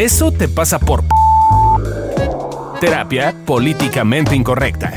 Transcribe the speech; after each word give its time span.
Eso 0.00 0.32
te 0.32 0.48
pasa 0.48 0.78
por 0.78 1.04
terapia 2.80 3.34
políticamente 3.44 4.34
incorrecta. 4.34 4.90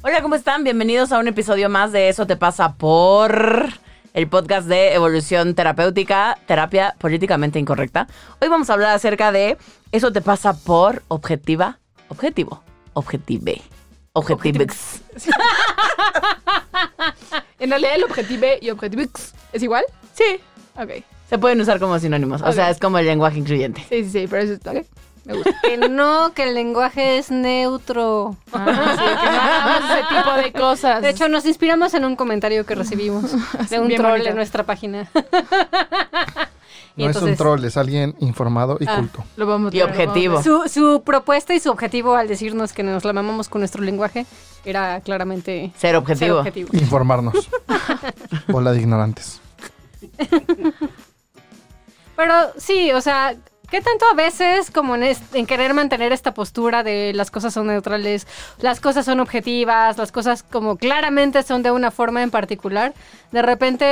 Hola, 0.00 0.22
¿cómo 0.22 0.36
están? 0.36 0.64
Bienvenidos 0.64 1.12
a 1.12 1.18
un 1.18 1.28
episodio 1.28 1.68
más 1.68 1.92
de 1.92 2.08
Eso 2.08 2.26
te 2.26 2.38
pasa 2.38 2.76
por 2.76 3.68
el 4.14 4.26
podcast 4.26 4.68
de 4.68 4.94
evolución 4.94 5.54
terapéutica, 5.54 6.38
terapia 6.46 6.94
políticamente 6.98 7.58
incorrecta. 7.58 8.08
Hoy 8.40 8.48
vamos 8.48 8.70
a 8.70 8.72
hablar 8.72 8.94
acerca 8.94 9.30
de 9.30 9.58
Eso 9.92 10.12
te 10.12 10.22
pasa 10.22 10.54
por 10.54 11.02
objetiva, 11.08 11.78
objetivo, 12.08 12.62
objetive, 12.94 13.60
objetivex. 14.14 15.02
En 17.58 17.68
realidad 17.68 17.96
el 17.96 18.04
objetivo 18.04 18.46
y 18.62 18.70
objetivix 18.70 19.34
es 19.52 19.62
igual. 19.62 19.84
Sí, 20.14 20.40
Ok. 20.76 21.13
Se 21.28 21.38
pueden 21.38 21.60
usar 21.60 21.78
como 21.80 21.98
sinónimos. 21.98 22.42
O 22.42 22.52
sea, 22.52 22.70
es 22.70 22.78
como 22.78 22.98
el 22.98 23.06
lenguaje 23.06 23.38
incluyente. 23.38 23.84
Sí, 23.88 24.04
sí, 24.04 24.10
sí, 24.10 24.26
pero 24.28 24.42
eso 24.42 24.52
es. 24.54 24.60
Ok. 24.66 24.86
Me 25.24 25.34
gusta. 25.34 25.52
Que 25.62 25.78
no, 25.88 26.32
que 26.34 26.42
el 26.44 26.54
lenguaje 26.54 27.16
es 27.18 27.30
neutro. 27.30 28.36
Ah, 28.52 28.94
sí, 28.94 29.02
que 29.02 29.30
no 29.30 29.40
hagamos 29.40 29.90
ese 29.90 30.04
tipo 30.14 30.32
de 30.36 30.52
cosas. 30.52 31.00
De 31.02 31.08
hecho, 31.10 31.28
nos 31.30 31.46
inspiramos 31.46 31.94
en 31.94 32.04
un 32.04 32.14
comentario 32.14 32.66
que 32.66 32.74
recibimos 32.74 33.32
de 33.70 33.80
un 33.80 33.88
Bien 33.88 34.00
troll 34.00 34.10
bonito. 34.12 34.28
en 34.30 34.36
nuestra 34.36 34.64
página. 34.64 35.08
Y 36.96 37.04
No 37.04 37.10
es 37.10 37.16
un 37.16 37.34
troll, 37.36 37.64
es 37.64 37.76
alguien 37.78 38.14
informado 38.20 38.76
y 38.80 38.84
Ah. 38.86 38.96
culto. 38.96 39.24
lo 39.36 39.46
vamos 39.46 39.72
Y 39.74 39.80
objetivo. 39.80 40.42
Su, 40.42 40.68
su 40.68 41.02
propuesta 41.04 41.54
y 41.54 41.58
su 41.60 41.70
objetivo 41.70 42.14
al 42.16 42.28
decirnos 42.28 42.74
que 42.74 42.82
nos 42.82 43.04
la 43.04 43.14
mamamos 43.14 43.48
con 43.48 43.62
nuestro 43.62 43.82
lenguaje 43.82 44.26
era 44.66 45.00
claramente 45.00 45.70
Ser 45.72 45.80
ser 45.90 45.96
objetivo. 45.96 46.38
objetivo. 46.40 46.68
Informarnos. 46.72 47.48
Bola 48.48 48.72
de 48.72 48.80
ignorantes. 48.80 49.40
Pero 52.16 52.34
sí, 52.56 52.92
o 52.92 53.00
sea, 53.00 53.34
¿qué 53.70 53.80
tanto 53.80 54.04
a 54.06 54.14
veces 54.14 54.70
como 54.70 54.94
en, 54.96 55.46
querer 55.46 55.74
mantener 55.74 56.12
esta 56.12 56.34
postura 56.34 56.82
de 56.82 57.12
las 57.14 57.30
cosas 57.30 57.54
son 57.54 57.66
neutrales, 57.66 58.26
las 58.58 58.80
cosas 58.80 59.04
son 59.04 59.20
objetivas, 59.20 59.98
las 59.98 60.12
cosas 60.12 60.42
como 60.42 60.76
claramente 60.76 61.42
son 61.42 61.62
de 61.62 61.70
una 61.70 61.90
forma 61.90 62.22
en 62.22 62.30
particular, 62.30 62.94
de 63.32 63.42
repente 63.42 63.84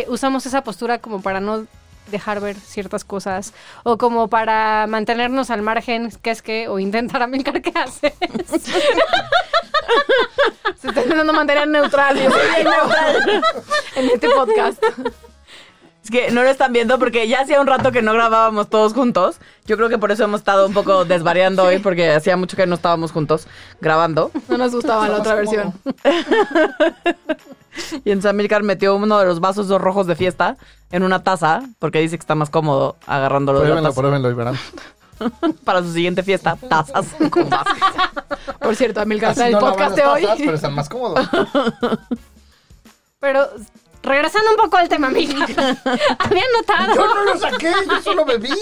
eh, 0.00 0.06
usamos 0.08 0.46
esa 0.46 0.62
postura 0.62 0.98
como 0.98 1.20
para 1.20 1.40
no 1.40 1.66
dejar 2.10 2.40
ver 2.40 2.56
ciertas 2.56 3.04
cosas 3.04 3.52
o 3.82 3.96
como 3.98 4.28
para 4.28 4.86
mantenernos 4.86 5.50
al 5.50 5.62
margen, 5.62 6.10
que 6.22 6.30
es 6.30 6.42
que, 6.42 6.68
o 6.68 6.78
intentar 6.78 7.22
amilcar 7.22 7.62
qué 7.62 7.72
haces. 7.74 8.12
Se 10.80 10.88
está 10.88 11.02
intentando 11.02 11.32
mantener 11.32 11.66
neutral. 11.68 12.16
yo 12.22 12.30
soy 12.30 12.64
neutral 12.64 13.42
en 13.96 14.10
este 14.10 14.28
podcast. 14.28 14.82
Es 16.04 16.10
que 16.10 16.30
no 16.30 16.42
lo 16.42 16.50
están 16.50 16.72
viendo 16.74 16.98
porque 16.98 17.26
ya 17.28 17.40
hacía 17.40 17.60
un 17.62 17.66
rato 17.66 17.90
que 17.90 18.02
no 18.02 18.12
grabábamos 18.12 18.68
todos 18.68 18.92
juntos. 18.92 19.36
Yo 19.64 19.76
creo 19.78 19.88
que 19.88 19.96
por 19.96 20.12
eso 20.12 20.24
hemos 20.24 20.40
estado 20.40 20.66
un 20.66 20.74
poco 20.74 21.06
desvariando 21.06 21.64
hoy 21.64 21.78
porque 21.78 22.10
hacía 22.12 22.36
mucho 22.36 22.56
que 22.58 22.66
no 22.66 22.74
estábamos 22.74 23.10
juntos 23.10 23.46
grabando. 23.80 24.30
No 24.48 24.58
nos 24.58 24.72
gustaba 24.72 25.08
la 25.08 25.16
otra 25.18 25.34
versión. 25.34 25.72
Y 28.04 28.12
en 28.12 28.22
Samilcar 28.22 28.62
metió 28.62 28.94
uno 28.94 29.18
de 29.18 29.26
los 29.26 29.40
vasos 29.40 29.66
dos 29.66 29.80
rojos 29.80 30.06
de 30.06 30.14
fiesta 30.14 30.56
en 30.92 31.02
una 31.02 31.24
taza 31.24 31.60
porque 31.80 31.98
dice 31.98 32.16
que 32.16 32.20
está 32.20 32.36
más 32.36 32.48
cómodo 32.48 32.94
agarrándolo 33.04 33.58
de 33.58 33.64
la 33.64 33.70
Pruébenlo, 33.74 33.88
taza. 33.90 34.00
pruébenlo 34.00 34.30
y 34.30 34.34
verán. 34.34 34.54
Para 35.64 35.82
su 35.82 35.92
siguiente 35.92 36.22
fiesta, 36.22 36.56
tazas 36.68 37.06
con 37.30 37.50
vasos. 37.50 37.76
Por 38.60 38.76
cierto, 38.76 39.00
Amilcar, 39.00 39.36
el 39.40 39.52
no 39.52 39.58
podcast 39.58 39.96
de 39.96 40.06
hoy. 40.06 40.22
tazas, 40.22 40.38
pero 40.38 40.54
están 40.54 40.74
más 40.74 40.88
cómodos. 40.88 41.28
Pero 43.18 43.48
regresando 44.04 44.50
un 44.50 44.56
poco 44.56 44.76
al 44.76 44.88
tema, 44.88 45.08
amiga, 45.08 45.34
había 46.18 46.44
notado... 46.56 46.94
Yo 46.94 47.14
no 47.14 47.24
lo 47.24 47.38
saqué, 47.38 47.72
yo 47.88 48.02
solo 48.02 48.24
bebí. 48.24 48.52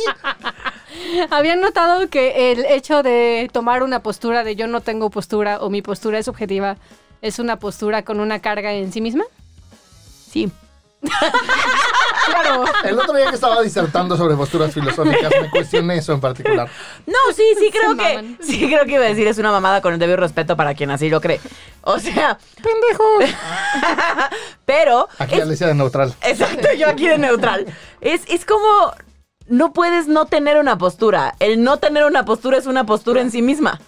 ¿Habían 1.30 1.60
notado 1.60 2.08
que 2.08 2.52
el 2.52 2.64
hecho 2.64 3.02
de 3.02 3.50
tomar 3.52 3.82
una 3.82 4.02
postura 4.02 4.44
de 4.44 4.56
yo 4.56 4.66
no 4.66 4.80
tengo 4.80 5.10
postura 5.10 5.58
o 5.60 5.70
mi 5.70 5.82
postura 5.82 6.18
es 6.18 6.28
objetiva 6.28 6.76
es 7.22 7.38
una 7.38 7.58
postura 7.58 8.02
con 8.04 8.20
una 8.20 8.40
carga 8.40 8.72
en 8.72 8.92
sí 8.92 9.00
misma? 9.00 9.24
Sí. 10.30 10.50
Claro. 12.26 12.64
El 12.84 12.98
otro 12.98 13.14
día 13.16 13.28
que 13.28 13.34
estaba 13.34 13.60
disertando 13.62 14.16
sobre 14.16 14.36
posturas 14.36 14.72
filosóficas, 14.72 15.32
me 15.40 15.50
cuestioné 15.50 15.96
eso 15.96 16.12
en 16.12 16.20
particular. 16.20 16.68
No, 17.06 17.18
sí, 17.34 17.42
sí 17.58 17.70
creo 17.72 17.96
que 17.96 18.14
maman. 18.14 18.38
sí 18.40 18.66
creo 18.68 18.84
que 18.84 18.92
iba 18.92 19.04
a 19.04 19.08
decir 19.08 19.26
es 19.26 19.38
una 19.38 19.50
mamada 19.50 19.80
con 19.80 19.92
el 19.92 19.98
debido 19.98 20.16
respeto 20.18 20.56
para 20.56 20.74
quien 20.74 20.90
así 20.90 21.08
lo 21.08 21.20
cree. 21.20 21.40
O 21.82 21.98
sea, 21.98 22.38
¡Pendejo! 22.56 23.34
pero 24.64 25.08
Aquí 25.18 25.34
es- 25.36 25.42
Alicia 25.42 25.66
de 25.66 25.74
neutral. 25.74 26.14
Exacto, 26.22 26.68
yo 26.78 26.88
aquí 26.88 27.08
de 27.08 27.18
neutral. 27.18 27.66
Es, 28.00 28.22
es 28.28 28.44
como, 28.44 28.92
no 29.48 29.72
puedes 29.72 30.06
no 30.08 30.26
tener 30.26 30.58
una 30.58 30.78
postura. 30.78 31.34
El 31.40 31.62
no 31.64 31.78
tener 31.78 32.04
una 32.04 32.24
postura 32.24 32.58
es 32.58 32.66
una 32.66 32.84
postura 32.86 33.20
en 33.20 33.30
sí 33.30 33.42
misma. 33.42 33.80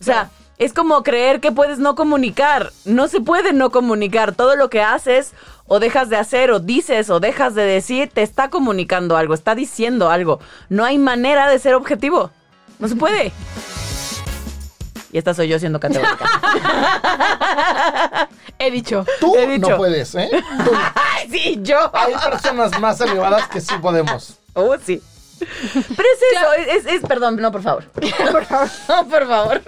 O 0.00 0.04
sea, 0.04 0.30
es 0.64 0.72
como 0.72 1.02
creer 1.02 1.40
que 1.40 1.52
puedes 1.52 1.78
no 1.78 1.94
comunicar. 1.94 2.72
No 2.84 3.08
se 3.08 3.20
puede 3.20 3.52
no 3.52 3.70
comunicar. 3.70 4.34
Todo 4.34 4.56
lo 4.56 4.70
que 4.70 4.82
haces 4.82 5.32
o 5.66 5.78
dejas 5.80 6.08
de 6.08 6.16
hacer 6.16 6.50
o 6.50 6.60
dices 6.60 7.10
o 7.10 7.20
dejas 7.20 7.54
de 7.54 7.62
decir 7.64 8.10
te 8.12 8.22
está 8.22 8.50
comunicando 8.50 9.16
algo, 9.16 9.34
está 9.34 9.54
diciendo 9.54 10.10
algo. 10.10 10.40
No 10.68 10.84
hay 10.84 10.98
manera 10.98 11.48
de 11.48 11.58
ser 11.58 11.74
objetivo. 11.74 12.30
No 12.78 12.88
se 12.88 12.96
puede. 12.96 13.32
Y 15.12 15.18
esta 15.18 15.34
soy 15.34 15.48
yo 15.48 15.58
siendo 15.58 15.78
categórica. 15.78 16.24
He 18.58 18.70
dicho. 18.70 19.04
Tú 19.20 19.36
He 19.36 19.46
dicho. 19.46 19.68
no 19.70 19.76
puedes, 19.76 20.14
¿eh? 20.14 20.30
Tú. 20.64 20.70
¡Ay, 20.94 21.28
sí, 21.30 21.58
yo! 21.62 21.90
Hay 21.94 22.14
personas 22.30 22.78
más 22.80 23.00
elevadas 23.00 23.48
que 23.48 23.60
sí 23.60 23.74
podemos. 23.80 24.38
Oh, 24.54 24.74
sí. 24.84 25.02
Pero 25.38 26.08
es 26.14 26.36
eso, 26.36 26.52
es, 26.58 26.86
es, 26.86 26.92
es- 26.94 27.02
perdón, 27.08 27.36
no, 27.36 27.50
por 27.52 27.62
favor. 27.62 27.84
Por 28.32 28.44
favor. 28.44 28.68
No, 28.88 29.08
por 29.08 29.26
favor. 29.26 29.62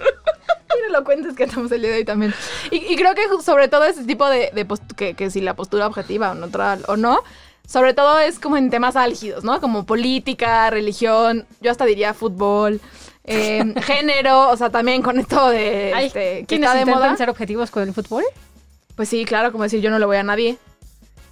Qué 0.79 0.87
elocuentes 0.89 1.35
que 1.35 1.43
estamos 1.43 1.71
el 1.71 1.81
día 1.81 1.91
de 1.91 1.97
hoy 1.97 2.05
también. 2.05 2.33
Y, 2.71 2.77
y 2.77 2.95
creo 2.95 3.13
que 3.15 3.21
sobre 3.43 3.67
todo 3.67 3.85
ese 3.85 4.03
tipo 4.03 4.27
de, 4.29 4.51
de 4.53 4.67
que, 4.95 5.13
que 5.13 5.29
si 5.29 5.41
la 5.41 5.55
postura 5.55 5.87
objetiva 5.87 6.31
o 6.31 6.35
neutral 6.35 6.83
o 6.87 6.97
no, 6.97 7.19
sobre 7.67 7.93
todo 7.93 8.19
es 8.19 8.39
como 8.39 8.57
en 8.57 8.69
temas 8.69 8.95
álgidos, 8.95 9.43
¿no? 9.43 9.59
Como 9.59 9.85
política, 9.85 10.69
religión, 10.69 11.45
yo 11.61 11.71
hasta 11.71 11.85
diría 11.85 12.13
fútbol, 12.13 12.79
eh, 13.23 13.73
género, 13.81 14.49
o 14.49 14.57
sea, 14.57 14.69
también 14.69 15.01
con 15.01 15.19
esto 15.19 15.49
de 15.49 15.91
Ay, 15.95 16.07
este, 16.07 16.45
¿Quiénes 16.47 16.67
está 16.67 16.73
de 16.75 16.81
intentan 16.81 17.03
moda. 17.09 17.17
ser 17.17 17.29
objetivos 17.29 17.71
con 17.71 17.83
el 17.83 17.93
fútbol? 17.93 18.23
Pues 18.95 19.09
sí, 19.09 19.25
claro, 19.25 19.51
como 19.51 19.63
decir 19.63 19.81
yo 19.81 19.89
no 19.89 19.99
le 19.99 20.05
voy 20.05 20.17
a 20.17 20.23
nadie. 20.23 20.57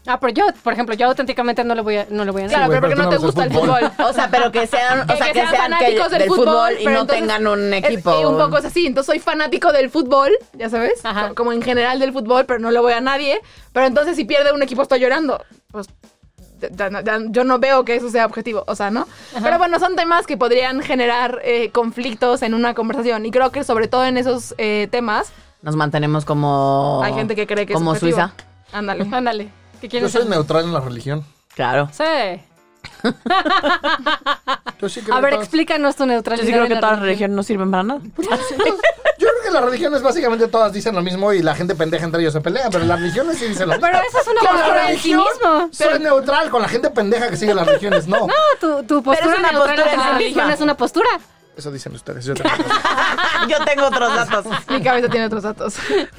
Ah, 0.06 0.20
pero 0.20 0.34
yo, 0.34 0.44
por 0.64 0.74
ejemplo, 0.74 0.96
yo 0.96 1.08
auténticamente 1.08 1.64
no 1.64 1.76
le 1.76 1.82
voy 1.82 1.96
a, 1.98 2.08
no 2.10 2.26
le 2.26 2.32
voy 2.32 2.42
a 2.42 2.48
Claro, 2.48 2.66
güey, 2.68 2.82
pero 2.82 2.90
porque 2.96 3.04
no 3.04 3.10
te 3.10 3.18
gusta 3.18 3.44
el 3.46 3.52
fútbol. 3.54 3.80
fútbol. 3.90 4.08
O 4.10 4.14
sea, 4.14 4.28
pero 4.30 4.52
que 4.52 4.68
sean, 4.68 5.02
o 5.02 5.08
Que- 5.08 5.16
sea, 5.18 5.28
que 5.28 5.34
que, 5.34 5.40
sean 5.40 5.56
fanáticos 5.56 6.10
del, 6.12 6.20
del 6.20 6.28
fútbol, 6.28 6.74
y 6.74 6.84
pero 6.84 6.92
no 6.92 7.02
entonces 7.02 7.20
tengan 7.22 7.48
un 7.48 7.74
es- 7.74 7.84
equipo. 7.86 8.20
y 8.22 8.26
un 8.26 8.38
poco 8.38 8.58
es 8.58 8.66
así. 8.66 8.86
Entonces 8.86 9.08
soy 9.14 9.20
fanático 9.20 9.72
del 9.72 9.90
fútbol, 9.90 10.30
ya 10.54 10.70
sabes, 10.70 11.06
Ajá. 11.06 11.30
co- 11.30 11.36
como 11.36 11.54
en 11.54 11.62
general 11.62 12.00
del 12.00 12.12
fútbol, 12.12 12.46
pero 12.46 12.60
no 12.60 12.70
le 12.72 12.80
voy 12.80 12.92
a 12.92 13.00
nadie. 13.00 13.40
Pero 13.72 13.86
entonces 13.86 14.18
si 14.18 14.26
pierde 14.26 14.52
un 14.52 14.62
equipo 14.62 14.82
estoy 14.82 15.00
llorando. 15.00 15.42
Pues 15.72 15.88
yo 17.30 17.44
no 17.44 17.60
veo 17.60 17.84
que 17.86 17.96
eso 17.96 18.10
sea 18.10 18.26
objetivo, 18.26 18.64
o 18.68 18.76
sea, 18.76 18.90
¿no? 18.90 19.08
Pero 19.42 19.58
bueno, 19.58 19.80
son 19.80 19.96
temas 19.96 20.26
que 20.28 20.38
podrían 20.38 20.82
generar 20.82 21.40
eh, 21.44 21.70
conflictos 21.72 22.42
en 22.42 22.54
una 22.54 22.74
conversación 22.74 23.26
y 23.26 23.32
creo 23.32 23.52
que 23.52 23.64
sobre 23.64 23.88
todo 23.88 24.06
en 24.06 24.18
esos 24.18 24.54
eh, 24.58 24.88
temas 24.92 25.32
Nos 25.62 25.76
mantenemos 25.76 26.26
como. 26.26 27.02
hay 27.04 27.14
gente 27.14 27.36
que 27.36 27.48
cree 27.48 27.66
que 27.66 27.74
Como 27.74 27.94
es 27.94 27.98
objetivo. 28.04 28.28
Suiza. 28.28 28.34
Ándale. 28.74 29.08
Ándale. 29.12 29.50
¿Qué 29.84 29.88
Yo 29.88 29.92
quieres 29.92 30.12
soy 30.14 30.22
ser? 30.22 30.30
neutral 30.32 30.64
en 30.64 30.74
la 30.74 30.80
religión. 30.80 31.26
Claro. 31.56 31.90
Sí. 31.92 32.04
Yo 34.80 34.90
sí 34.90 35.02
creo 35.02 35.16
A 35.16 35.20
ver, 35.22 35.32
todas- 35.34 35.46
explícanos 35.46 35.96
tu 35.98 36.04
Yo 36.04 36.08
neutralidad. 36.08 36.46
sí 36.46 36.52
creo 36.52 36.64
en 36.64 36.68
que 36.70 36.74
la 36.76 36.80
todas 36.80 36.94
las 36.94 37.02
religión. 37.02 37.32
religiones 37.32 37.36
no 37.36 37.44
sirven 37.44 37.72
para 37.72 37.84
nada. 37.84 38.00
Yo 39.18 39.28
creo 39.30 39.44
que 39.44 39.52
las 39.52 39.64
religiones 39.64 40.02
básicamente 40.02 40.48
todas 40.48 40.72
dicen 40.74 40.96
lo 40.96 41.02
mismo 41.02 41.32
y 41.34 41.42
la 41.42 41.54
gente 41.56 41.76
pendeja 41.76 42.06
entre 42.06 42.22
ellos 42.22 42.34
se 42.34 42.42
pelea, 42.42 42.70
pero 42.72 42.86
las 42.86 43.00
religiones 43.00 43.38
sí 43.38 43.46
dicen 43.48 43.68
lo 43.70 43.74
mismo. 43.76 43.88
Pero 43.92 44.04
eso 44.08 44.20
es 44.22 44.28
una 44.28 44.40
Con 44.40 44.46
la 44.58 44.64
postura 44.64 44.92
en 44.92 45.00
sí 45.00 45.14
religión, 45.14 45.24
mismo. 45.42 45.70
Soy 45.92 46.00
neutral, 46.00 46.50
con 46.50 46.62
la 46.62 46.68
gente 46.70 46.90
pendeja 46.90 47.30
que 47.30 47.38
sigue 47.38 47.54
las 47.54 47.66
religiones, 47.68 48.08
no. 48.08 48.28
No, 48.28 48.34
tu, 48.60 48.84
tu 48.84 49.04
postura 49.04 49.32
es 49.34 49.40
una 49.40 49.52
neutral 49.52 49.76
postura 49.76 49.94
en 49.94 50.00
la 50.00 50.12
religión 50.18 50.52
es 50.52 50.62
una 50.62 50.78
postura. 50.78 51.10
Eso 51.56 51.72
dicen 51.72 51.94
ustedes. 51.94 52.26
Yo 52.26 52.34
tengo 52.34 52.50
Yo 53.50 53.64
tengo 53.66 53.88
otros 53.88 54.14
datos. 54.14 54.46
Mi 54.70 54.82
cabeza 54.82 55.08
tiene 55.10 55.28
otros 55.28 55.44
datos. 55.44 55.76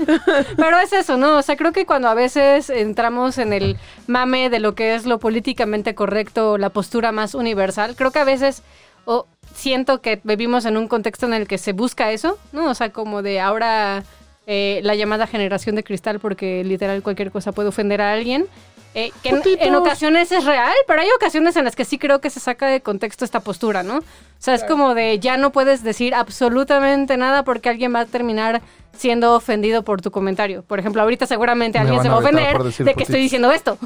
Pero 0.57 0.79
es 0.79 0.93
eso, 0.93 1.17
¿no? 1.17 1.39
O 1.39 1.43
sea, 1.43 1.57
creo 1.57 1.73
que 1.73 1.87
cuando 1.87 2.09
a 2.09 2.15
veces 2.15 2.71
entramos 2.71 3.39
en 3.39 3.53
el 3.53 3.77
mame 4.07 4.49
de 4.49 4.61
lo 4.61 4.75
que 4.75 4.95
es 4.95 5.07
lo 5.07 5.19
políticamente 5.19 5.95
correcto, 5.95 6.57
la 6.59 6.71
postura 6.71 7.11
más 7.11 7.35
universal, 7.35 7.97
creo 7.97 8.11
que 8.13 8.21
a 8.21 8.25
veces 8.25 8.63
o 9.07 9.27
siento 9.55 10.01
que 10.01 10.21
vivimos 10.25 10.65
en 10.65 10.77
un 10.77 10.89
contexto 10.89 11.27
en 11.27 11.35
el 11.35 11.47
que 11.47 11.59
se 11.59 11.73
busca 11.73 12.11
eso, 12.13 12.39
¿no? 12.53 12.71
O 12.71 12.75
sea, 12.75 12.91
como 12.91 13.23
de 13.23 13.41
ahora 13.41 14.05
eh, 14.47 14.81
la 14.83 14.95
llamada 14.95 15.27
generación 15.27 15.75
de 15.75 15.85
cristal, 15.85 16.21
porque 16.21 16.63
literal 16.65 17.03
cualquier 17.03 17.31
cosa 17.31 17.53
puede 17.53 17.69
ofender 17.69 18.01
a 18.01 18.13
alguien. 18.13 18.47
Eh, 18.95 19.13
que 19.23 19.31
en, 19.31 19.43
en 19.59 19.75
ocasiones 19.75 20.31
es 20.31 20.45
real, 20.45 20.73
pero 20.87 21.01
hay 21.01 21.09
ocasiones 21.17 21.57
en 21.57 21.65
las 21.65 21.75
que 21.75 21.85
sí 21.85 21.99
creo 21.99 22.21
que 22.21 22.31
se 22.31 22.39
saca 22.39 22.67
de 22.67 22.81
contexto 22.81 23.25
esta 23.25 23.41
postura, 23.41 23.83
¿no? 23.83 23.99
O 23.99 24.03
sea, 24.39 24.55
es 24.55 24.63
como 24.63 24.95
de 24.95 25.19
ya 25.19 25.37
no 25.37 25.51
puedes 25.51 25.83
decir 25.83 26.15
absolutamente 26.15 27.17
nada 27.17 27.43
porque 27.43 27.69
alguien 27.69 27.95
va 27.95 28.01
a 28.01 28.07
terminar 28.07 28.63
siendo 28.97 29.35
ofendido 29.35 29.83
por 29.83 30.01
tu 30.01 30.11
comentario. 30.11 30.63
Por 30.63 30.79
ejemplo, 30.79 31.03
ahorita 31.03 31.27
seguramente 31.27 31.79
Me 31.79 31.85
alguien 31.85 32.03
se 32.03 32.09
va 32.09 32.17
a 32.17 32.19
ofender 32.19 32.63
de 32.63 32.95
que 32.95 33.03
estoy 33.03 33.21
diciendo 33.21 33.51
esto. 33.51 33.79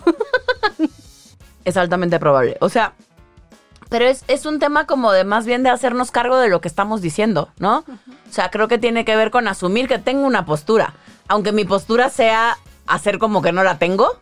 es 1.64 1.76
altamente 1.76 2.19
probable. 2.19 2.56
O 2.60 2.69
sea, 2.69 2.93
pero 3.88 4.05
es, 4.05 4.25
es 4.28 4.44
un 4.44 4.58
tema 4.58 4.87
como 4.87 5.12
de 5.12 5.25
más 5.25 5.46
bien 5.46 5.62
de 5.62 5.70
hacernos 5.70 6.10
cargo 6.10 6.37
de 6.37 6.49
lo 6.49 6.60
que 6.60 6.69
estamos 6.69 7.00
diciendo, 7.00 7.49
¿no? 7.58 7.78
O 7.78 8.32
sea, 8.32 8.50
creo 8.50 8.69
que 8.69 8.76
tiene 8.78 9.05
que 9.05 9.16
ver 9.16 9.31
con 9.31 9.49
asumir 9.49 9.88
que 9.88 9.99
tengo 9.99 10.26
una 10.26 10.44
postura. 10.44 10.94
Aunque 11.28 11.52
mi 11.52 11.64
postura 11.64 12.10
sea 12.10 12.58
hacer 12.87 13.19
como 13.19 13.40
que 13.40 13.52
no 13.52 13.64
la 13.64 13.78
tengo, 13.78 14.19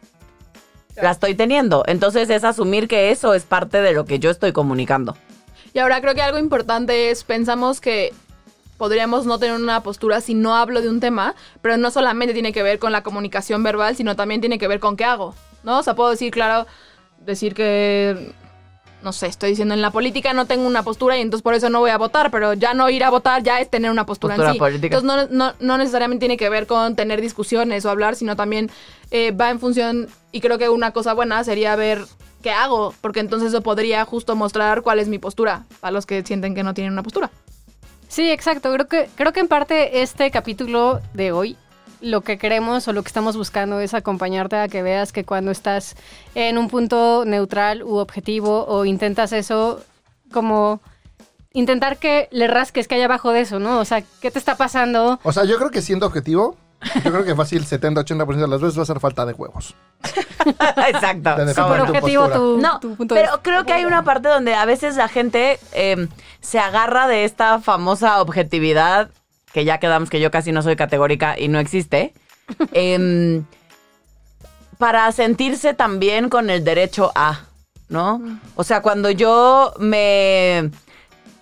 la 1.00 1.10
estoy 1.10 1.34
teniendo. 1.34 1.84
Entonces 1.86 2.30
es 2.30 2.44
asumir 2.44 2.88
que 2.88 3.10
eso 3.10 3.34
es 3.34 3.44
parte 3.44 3.80
de 3.80 3.92
lo 3.92 4.04
que 4.04 4.18
yo 4.18 4.30
estoy 4.30 4.52
comunicando. 4.52 5.16
Y 5.72 5.78
ahora 5.78 6.00
creo 6.00 6.14
que 6.14 6.22
algo 6.22 6.38
importante 6.38 7.10
es, 7.10 7.24
pensamos 7.24 7.80
que 7.80 8.12
podríamos 8.76 9.26
no 9.26 9.38
tener 9.38 9.56
una 9.56 9.82
postura 9.82 10.20
si 10.20 10.34
no 10.34 10.56
hablo 10.56 10.80
de 10.80 10.88
un 10.88 11.00
tema, 11.00 11.34
pero 11.62 11.76
no 11.76 11.90
solamente 11.90 12.34
tiene 12.34 12.52
que 12.52 12.62
ver 12.62 12.78
con 12.78 12.92
la 12.92 13.02
comunicación 13.02 13.62
verbal, 13.62 13.96
sino 13.96 14.16
también 14.16 14.40
tiene 14.40 14.58
que 14.58 14.68
ver 14.68 14.80
con 14.80 14.96
qué 14.96 15.04
hago, 15.04 15.34
¿no? 15.64 15.78
O 15.78 15.82
sea, 15.82 15.94
puedo 15.94 16.10
decir, 16.10 16.30
claro, 16.32 16.66
decir 17.18 17.54
que, 17.54 18.32
no 19.06 19.12
sé, 19.12 19.28
estoy 19.28 19.50
diciendo 19.50 19.72
en 19.72 19.82
la 19.82 19.92
política 19.92 20.32
no 20.32 20.46
tengo 20.46 20.66
una 20.66 20.82
postura 20.82 21.16
y 21.16 21.20
entonces 21.20 21.44
por 21.44 21.54
eso 21.54 21.70
no 21.70 21.78
voy 21.78 21.90
a 21.90 21.96
votar, 21.96 22.32
pero 22.32 22.54
ya 22.54 22.74
no 22.74 22.90
ir 22.90 23.04
a 23.04 23.10
votar 23.10 23.40
ya 23.40 23.60
es 23.60 23.70
tener 23.70 23.88
una 23.88 24.04
postura, 24.04 24.34
Postura 24.34 24.48
en 24.48 24.54
sí. 24.54 24.58
política. 24.58 24.96
Entonces 24.96 25.30
no, 25.30 25.46
no, 25.46 25.54
no 25.60 25.78
necesariamente 25.78 26.24
tiene 26.24 26.36
que 26.36 26.48
ver 26.48 26.66
con 26.66 26.96
tener 26.96 27.20
discusiones 27.20 27.84
o 27.84 27.90
hablar, 27.90 28.16
sino 28.16 28.34
también 28.34 28.68
eh, 29.12 29.30
va 29.30 29.50
en 29.50 29.60
función, 29.60 30.08
y 30.32 30.40
creo 30.40 30.58
que 30.58 30.68
una 30.68 30.90
cosa 30.90 31.14
buena 31.14 31.44
sería 31.44 31.76
ver 31.76 32.04
qué 32.42 32.50
hago, 32.50 32.94
porque 33.00 33.20
entonces 33.20 33.50
eso 33.50 33.62
podría 33.62 34.04
justo 34.04 34.34
mostrar 34.34 34.82
cuál 34.82 34.98
es 34.98 35.06
mi 35.06 35.20
postura, 35.20 35.66
a 35.82 35.92
los 35.92 36.04
que 36.04 36.24
sienten 36.24 36.56
que 36.56 36.64
no 36.64 36.74
tienen 36.74 36.92
una 36.92 37.04
postura. 37.04 37.30
Sí, 38.08 38.28
exacto. 38.28 38.72
Creo 38.72 38.88
que, 38.88 39.08
creo 39.14 39.32
que 39.32 39.38
en 39.38 39.46
parte 39.46 40.02
este 40.02 40.32
capítulo 40.32 41.00
de 41.14 41.30
hoy 41.30 41.56
lo 42.00 42.20
que 42.22 42.38
queremos 42.38 42.86
o 42.88 42.92
lo 42.92 43.02
que 43.02 43.08
estamos 43.08 43.36
buscando 43.36 43.80
es 43.80 43.94
acompañarte 43.94 44.56
a 44.56 44.68
que 44.68 44.82
veas 44.82 45.12
que 45.12 45.24
cuando 45.24 45.50
estás 45.50 45.96
en 46.34 46.58
un 46.58 46.68
punto 46.68 47.24
neutral 47.24 47.82
u 47.82 47.96
objetivo 47.96 48.66
o 48.66 48.84
intentas 48.84 49.32
eso 49.32 49.82
como 50.32 50.80
intentar 51.52 51.98
que 51.98 52.28
le 52.30 52.46
rasques 52.48 52.86
que 52.86 52.96
hay 52.96 53.02
abajo 53.02 53.32
de 53.32 53.40
eso, 53.40 53.58
¿no? 53.58 53.78
O 53.78 53.84
sea, 53.84 54.02
¿qué 54.20 54.30
te 54.30 54.38
está 54.38 54.56
pasando? 54.56 55.18
O 55.22 55.32
sea, 55.32 55.44
yo 55.44 55.56
creo 55.56 55.70
que 55.70 55.80
siendo 55.80 56.06
objetivo, 56.06 56.56
yo 57.02 57.10
creo 57.10 57.24
que 57.24 57.34
fácil 57.34 57.64
70-80% 57.64 58.36
de 58.36 58.48
las 58.48 58.60
veces 58.60 58.78
va 58.78 58.82
a 58.82 58.86
ser 58.86 59.00
falta 59.00 59.24
de 59.24 59.32
huevos. 59.32 59.74
Exacto. 60.88 61.34
De 61.36 61.80
objetivo 61.80 62.28
tu, 62.28 62.58
No, 62.58 62.78
tu 62.78 62.94
punto 62.94 63.14
pero 63.14 63.40
creo 63.42 63.64
que 63.64 63.72
hay 63.72 63.84
una 63.84 64.04
parte 64.04 64.28
donde 64.28 64.54
a 64.54 64.64
veces 64.66 64.96
la 64.96 65.08
gente 65.08 65.58
eh, 65.72 66.08
se 66.40 66.58
agarra 66.58 67.08
de 67.08 67.24
esta 67.24 67.60
famosa 67.60 68.20
objetividad, 68.20 69.10
que 69.56 69.64
ya 69.64 69.78
quedamos 69.78 70.10
que 70.10 70.20
yo 70.20 70.30
casi 70.30 70.52
no 70.52 70.60
soy 70.60 70.76
categórica 70.76 71.34
y 71.38 71.48
no 71.48 71.58
existe, 71.58 72.12
em, 72.74 73.42
para 74.76 75.10
sentirse 75.12 75.72
también 75.72 76.28
con 76.28 76.50
el 76.50 76.62
derecho 76.62 77.10
a, 77.14 77.40
¿no? 77.88 78.20
O 78.54 78.64
sea, 78.64 78.82
cuando 78.82 79.10
yo 79.10 79.72
me... 79.78 80.70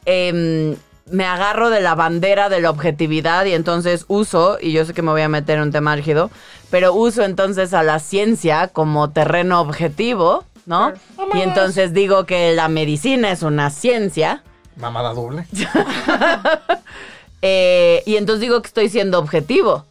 em, 0.06 0.76
me 1.10 1.26
agarro 1.26 1.70
de 1.70 1.80
la 1.80 1.96
bandera 1.96 2.48
de 2.48 2.60
la 2.60 2.70
objetividad 2.70 3.46
y 3.46 3.52
entonces 3.52 4.04
uso, 4.06 4.58
y 4.60 4.70
yo 4.70 4.84
sé 4.84 4.94
que 4.94 5.02
me 5.02 5.10
voy 5.10 5.22
a 5.22 5.28
meter 5.28 5.56
en 5.56 5.64
un 5.64 5.72
tema 5.72 5.90
álgido, 5.90 6.30
pero 6.70 6.94
uso 6.94 7.24
entonces 7.24 7.74
a 7.74 7.82
la 7.82 7.98
ciencia 7.98 8.68
como 8.68 9.10
terreno 9.10 9.60
objetivo, 9.60 10.44
¿no? 10.66 10.92
Y 11.34 11.40
entonces 11.40 11.92
digo 11.92 12.26
que 12.26 12.54
la 12.54 12.68
medicina 12.68 13.32
es 13.32 13.42
una 13.42 13.70
ciencia, 13.70 14.44
Mamada 14.76 15.14
doble. 15.14 15.46
eh, 17.46 18.02
y 18.06 18.16
entonces 18.16 18.40
digo 18.40 18.62
que 18.62 18.68
estoy 18.68 18.88
siendo 18.88 19.18
objetivo. 19.18 19.84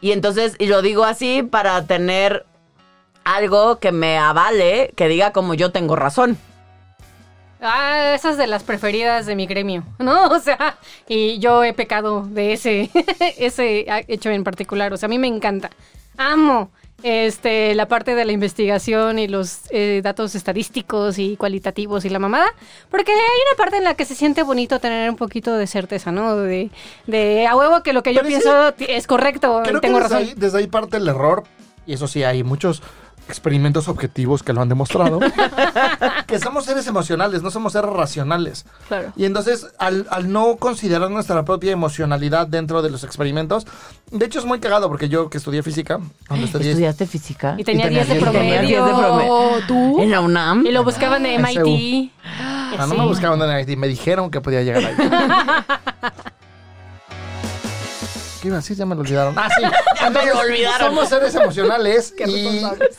Y 0.00 0.10
entonces, 0.10 0.56
y 0.58 0.66
lo 0.66 0.82
digo 0.82 1.04
así 1.04 1.44
para 1.44 1.86
tener 1.86 2.44
algo 3.22 3.78
que 3.78 3.92
me 3.92 4.18
avale, 4.18 4.92
que 4.96 5.06
diga 5.06 5.30
como 5.30 5.54
yo 5.54 5.70
tengo 5.70 5.94
razón. 5.94 6.36
Ah, 7.60 8.14
esas 8.16 8.36
de 8.36 8.48
las 8.48 8.64
preferidas 8.64 9.26
de 9.26 9.36
mi 9.36 9.46
gremio, 9.46 9.84
¿no? 10.00 10.26
O 10.26 10.40
sea, 10.40 10.76
y 11.06 11.38
yo 11.38 11.62
he 11.62 11.72
pecado 11.72 12.26
de 12.28 12.54
ese, 12.54 12.90
ese 13.38 13.86
hecho 14.08 14.30
en 14.30 14.42
particular. 14.42 14.92
O 14.92 14.96
sea, 14.96 15.06
a 15.06 15.10
mí 15.10 15.20
me 15.20 15.28
encanta. 15.28 15.70
Amo 16.16 16.72
este, 17.02 17.74
la 17.74 17.86
parte 17.86 18.14
de 18.14 18.24
la 18.24 18.32
investigación 18.32 19.18
y 19.18 19.28
los 19.28 19.60
eh, 19.70 20.00
datos 20.02 20.34
estadísticos 20.34 21.18
y 21.18 21.36
cualitativos 21.36 22.04
y 22.04 22.08
la 22.10 22.18
mamada. 22.18 22.46
Porque 22.90 23.12
hay 23.12 23.18
una 23.18 23.56
parte 23.56 23.76
en 23.76 23.84
la 23.84 23.94
que 23.94 24.04
se 24.04 24.14
siente 24.14 24.42
bonito 24.42 24.80
tener 24.80 25.08
un 25.08 25.16
poquito 25.16 25.56
de 25.56 25.66
certeza, 25.66 26.10
¿no? 26.10 26.36
De, 26.36 26.70
de 27.06 27.46
a 27.46 27.56
huevo 27.56 27.82
que 27.82 27.92
lo 27.92 28.02
que 28.02 28.14
yo 28.14 28.20
Pero 28.22 28.28
pienso 28.28 28.74
es 28.78 29.06
correcto 29.06 29.60
Creo 29.64 29.80
tengo 29.80 29.98
que 29.98 30.02
desde 30.04 30.14
razón. 30.14 30.28
ahí, 30.28 30.34
desde 30.36 30.58
ahí 30.58 30.66
parte 30.66 30.96
el 30.96 31.08
error, 31.08 31.44
y 31.86 31.94
eso 31.94 32.08
sí, 32.08 32.22
hay 32.24 32.42
muchos 32.42 32.82
experimentos 33.28 33.88
objetivos 33.88 34.42
que 34.42 34.52
lo 34.52 34.60
han 34.62 34.68
demostrado, 34.68 35.20
que 36.26 36.38
somos 36.38 36.64
seres 36.64 36.86
emocionales, 36.86 37.42
no 37.42 37.50
somos 37.50 37.72
seres 37.74 37.90
racionales. 37.90 38.64
Claro. 38.88 39.12
Y 39.16 39.24
entonces, 39.24 39.66
al, 39.78 40.06
al 40.10 40.32
no 40.32 40.56
considerar 40.56 41.10
nuestra 41.10 41.44
propia 41.44 41.72
emocionalidad 41.72 42.46
dentro 42.46 42.82
de 42.82 42.90
los 42.90 43.04
experimentos, 43.04 43.66
de 44.10 44.24
hecho 44.26 44.38
es 44.38 44.44
muy 44.44 44.60
cagado 44.60 44.88
porque 44.88 45.08
yo 45.08 45.28
que 45.30 45.38
estudié 45.38 45.62
física, 45.62 46.00
cuando 46.26 46.46
estudié 46.46 46.70
¿Estudiaste 46.70 47.06
física? 47.06 47.54
Y 47.58 47.64
tenía 47.64 47.86
Y 47.86 47.88
tenía 47.88 48.04
10 48.04 48.08
de 48.08 48.14
10 48.14 48.24
de 48.32 48.38
Tenía 48.38 48.60
10 48.62 48.70
de 48.70 48.78
promedio. 48.90 49.08
promedio. 49.28 49.66
¿Tú? 49.66 50.02
¿En 50.02 50.10
la 50.10 50.20
UNAM? 50.20 50.66
Y 50.66 50.72
lo 50.72 50.84
buscaban 50.84 51.22
de 51.22 51.36
SU. 51.36 51.42
MIT. 51.66 52.12
Ah, 52.24 52.86
no 52.88 52.94
me 52.94 53.04
buscaban 53.06 53.40
en 53.42 53.60
IT, 53.68 53.76
me 53.78 53.88
dijeron 53.88 54.30
que 54.30 54.40
podía 54.40 54.62
llegar 54.62 54.84
ahí. 54.84 54.94
¿Qué 58.40 58.48
iba 58.48 58.56
a 58.56 58.60
decir? 58.60 58.76
Ya 58.76 58.86
me 58.86 58.94
lo 58.94 59.00
olvidaron. 59.00 59.34
Ah, 59.36 59.48
sí. 59.48 59.62
Entonces, 60.06 60.32
lo 60.32 60.40
olvidaron. 60.40 60.88
Somos 60.88 61.08
seres 61.08 61.34
emocionales 61.34 62.14
Qué 62.16 62.24
y 62.30 62.44
responsables. 62.44 62.96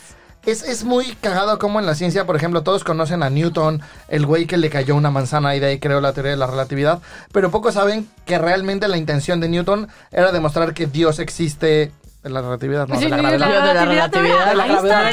Es, 0.49 0.63
es 0.63 0.83
muy 0.83 1.05
cagado 1.21 1.57
como 1.59 1.79
en 1.79 1.85
la 1.85 1.95
ciencia, 1.95 2.25
por 2.25 2.35
ejemplo, 2.35 2.63
todos 2.63 2.83
conocen 2.83 3.23
a 3.23 3.29
Newton, 3.29 3.81
el 4.07 4.25
güey 4.25 4.45
que 4.45 4.57
le 4.57 4.69
cayó 4.69 4.95
una 4.95 5.11
manzana 5.11 5.55
y 5.55 5.59
de 5.59 5.67
ahí 5.67 5.79
creó 5.79 6.01
la 6.01 6.13
teoría 6.13 6.31
de 6.31 6.37
la 6.37 6.47
relatividad, 6.47 6.99
pero 7.31 7.51
pocos 7.51 7.73
saben 7.73 8.07
que 8.25 8.37
realmente 8.37 8.87
la 8.87 8.97
intención 8.97 9.39
de 9.39 9.49
Newton 9.49 9.87
era 10.11 10.31
demostrar 10.31 10.73
que 10.73 10.87
Dios 10.87 11.19
existe 11.19 11.91
de 12.23 12.29
la 12.29 12.41
relatividad, 12.41 12.87
no, 12.87 12.95
Sí, 12.97 13.05
de 13.05 13.09
la 13.11 13.17
gravedad. 13.17 13.47
Yo 13.47 13.67
de 13.67 13.73
la 13.73 13.85
relatividad. 13.85 14.49
De 14.49 14.55
la 14.55 14.67
gravedad. 14.67 15.11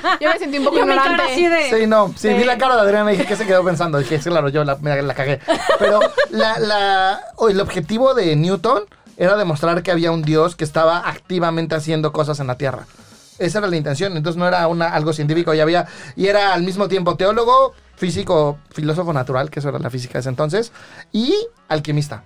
Yo 0.20 0.30
me 0.30 0.38
sentí 0.38 0.58
un 0.58 0.64
poco 0.64 0.76
Yo 0.76 0.82
ignorante. 0.82 1.22
así 1.22 1.48
de... 1.48 1.80
Sí, 1.80 1.86
no, 1.88 2.14
sí, 2.16 2.28
vi 2.28 2.44
la 2.44 2.56
cara 2.58 2.76
de 2.76 2.82
Adriana 2.82 3.12
y 3.12 3.16
dije, 3.16 3.26
¿qué 3.26 3.34
se 3.34 3.44
quedó 3.44 3.64
pensando? 3.64 3.98
Dije, 3.98 4.20
sí, 4.22 4.30
claro, 4.30 4.48
yo 4.48 4.62
la, 4.62 4.76
me 4.76 5.02
la 5.02 5.14
cagué. 5.14 5.40
Pero 5.80 5.98
la, 6.30 6.58
la, 6.60 7.20
el 7.48 7.60
objetivo 7.60 8.14
de 8.14 8.36
Newton 8.36 8.84
era 9.16 9.36
demostrar 9.36 9.82
que 9.82 9.90
había 9.90 10.12
un 10.12 10.22
dios 10.22 10.54
que 10.54 10.62
estaba 10.62 11.08
activamente 11.08 11.74
haciendo 11.74 12.12
cosas 12.12 12.38
en 12.38 12.46
la 12.46 12.56
Tierra. 12.56 12.86
Esa 13.38 13.58
era 13.58 13.68
la 13.68 13.76
intención, 13.76 14.16
entonces 14.16 14.38
no 14.38 14.46
era 14.46 14.66
una, 14.68 14.88
algo 14.88 15.12
científico, 15.12 15.54
y 15.54 15.60
había, 15.60 15.86
y 16.16 16.26
era 16.26 16.54
al 16.54 16.62
mismo 16.62 16.88
tiempo 16.88 17.16
teólogo, 17.16 17.72
físico, 17.96 18.58
filósofo 18.70 19.12
natural, 19.12 19.50
que 19.50 19.60
eso 19.60 19.68
era 19.68 19.78
la 19.78 19.90
física 19.90 20.14
de 20.14 20.20
ese 20.20 20.28
entonces, 20.28 20.72
y 21.12 21.34
alquimista. 21.68 22.24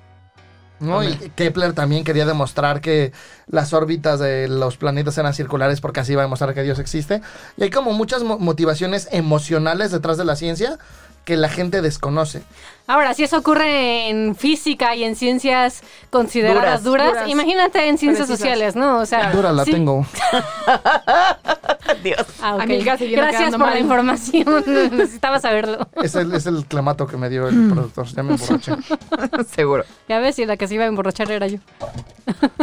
¿no? 0.81 1.05
Y 1.05 1.15
Kepler 1.37 1.75
también 1.75 2.03
quería 2.03 2.27
demostrar 2.27 2.81
que 2.81 3.13
las 3.47 3.73
órbitas 3.73 4.19
de 4.19 4.49
los 4.49 4.77
planetas 4.77 5.17
eran 5.17 5.33
circulares 5.33 5.81
porque 5.81 6.01
así 6.01 6.11
iba 6.13 6.23
a 6.23 6.25
demostrar 6.25 6.55
que 6.55 6.63
Dios 6.65 6.81
existe. 6.81 7.21
Y 7.57 7.63
hay 7.63 7.71
como 7.71 7.93
muchas 7.93 8.25
mo- 8.25 8.39
motivaciones 8.41 9.07
emocionales 9.13 9.93
detrás 9.93 10.19
de 10.19 10.25
la 10.25 10.35
ciencia 10.35 10.81
que 11.25 11.37
la 11.37 11.49
gente 11.49 11.83
desconoce. 11.83 12.43
Ahora, 12.89 13.15
si 13.15 13.23
eso 13.23 13.39
ocurre 13.39 14.09
en 14.09 14.35
física 14.35 14.97
y 14.97 15.05
en 15.05 15.15
ciencias 15.15 15.83
consideradas 16.11 16.83
Duras. 16.83 16.83
duras, 16.83 17.09
Duras. 17.13 17.29
imagínate 17.31 17.89
en 17.89 17.97
ciencias 17.97 18.27
Precisas. 18.27 18.39
sociales, 18.41 18.75
¿no? 18.77 18.99
O 18.99 19.07
sea, 19.07 19.31
Dura 19.33 19.53
la 19.53 19.65
sí. 19.65 19.71
tengo. 19.71 20.05
Dios. 22.03 22.27
Ah, 22.43 22.55
ok. 22.57 22.61
Amiga, 22.63 22.97
Gracias 22.97 23.51
por 23.51 23.59
mal. 23.61 23.75
la 23.75 23.81
información. 23.81 24.65
Necesitaba 24.97 25.39
saberlo. 25.41 25.89
Es 26.03 26.15
el, 26.15 26.35
es 26.35 26.47
el 26.47 26.65
clamato 26.67 27.07
que 27.07 27.17
me 27.17 27.29
dio 27.29 27.47
el 27.49 27.69
productor. 27.71 28.07
Ya 28.09 28.23
me 28.23 28.35
emborraché. 28.35 28.73
Seguro. 29.55 29.85
Ya 30.09 30.19
ves, 30.19 30.39
y 30.39 30.47
la 30.47 30.57
que 30.57 30.67
se 30.69 30.75
iba 30.75 30.85
a 30.85 30.89
emborrachar 30.89 31.31
era 31.31 31.47
yo. 31.47 31.59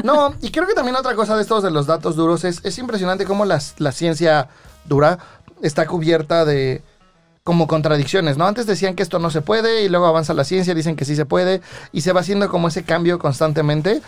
No, 0.04 0.34
y 0.42 0.52
creo 0.52 0.68
que 0.68 0.74
también 0.74 0.96
otra 0.96 1.16
cosa 1.16 1.36
de 1.36 1.42
estos 1.44 1.64
de 1.64 1.72
los 1.72 1.86
datos 1.88 2.16
duros 2.16 2.44
es, 2.44 2.60
es 2.66 2.78
impresionante 2.78 3.26
cómo 3.26 3.46
las- 3.46 3.76
la 3.80 3.92
ciencia 3.92 4.50
dura 4.86 5.20
está 5.62 5.86
cubierta 5.88 6.46
de 6.46 6.82
como 7.50 7.66
contradicciones, 7.66 8.38
¿no? 8.38 8.46
Antes 8.46 8.68
decían 8.68 8.94
que 8.94 9.02
esto 9.02 9.18
no 9.18 9.32
se 9.32 9.42
puede 9.42 9.84
y 9.84 9.90
luego 9.90 10.06
avanza 10.06 10.36
la 10.36 10.44
ciencia, 10.44 10.76
dicen 10.76 10.96
que 10.96 11.04
sí 11.04 11.16
se 11.16 11.26
puede 11.26 11.62
y 11.92 12.02
se 12.02 12.14
va 12.14 12.20
haciendo 12.20 12.48
como 12.48 12.68
ese 12.68 12.84
cambio 12.84 13.18
constantemente. 13.18 14.04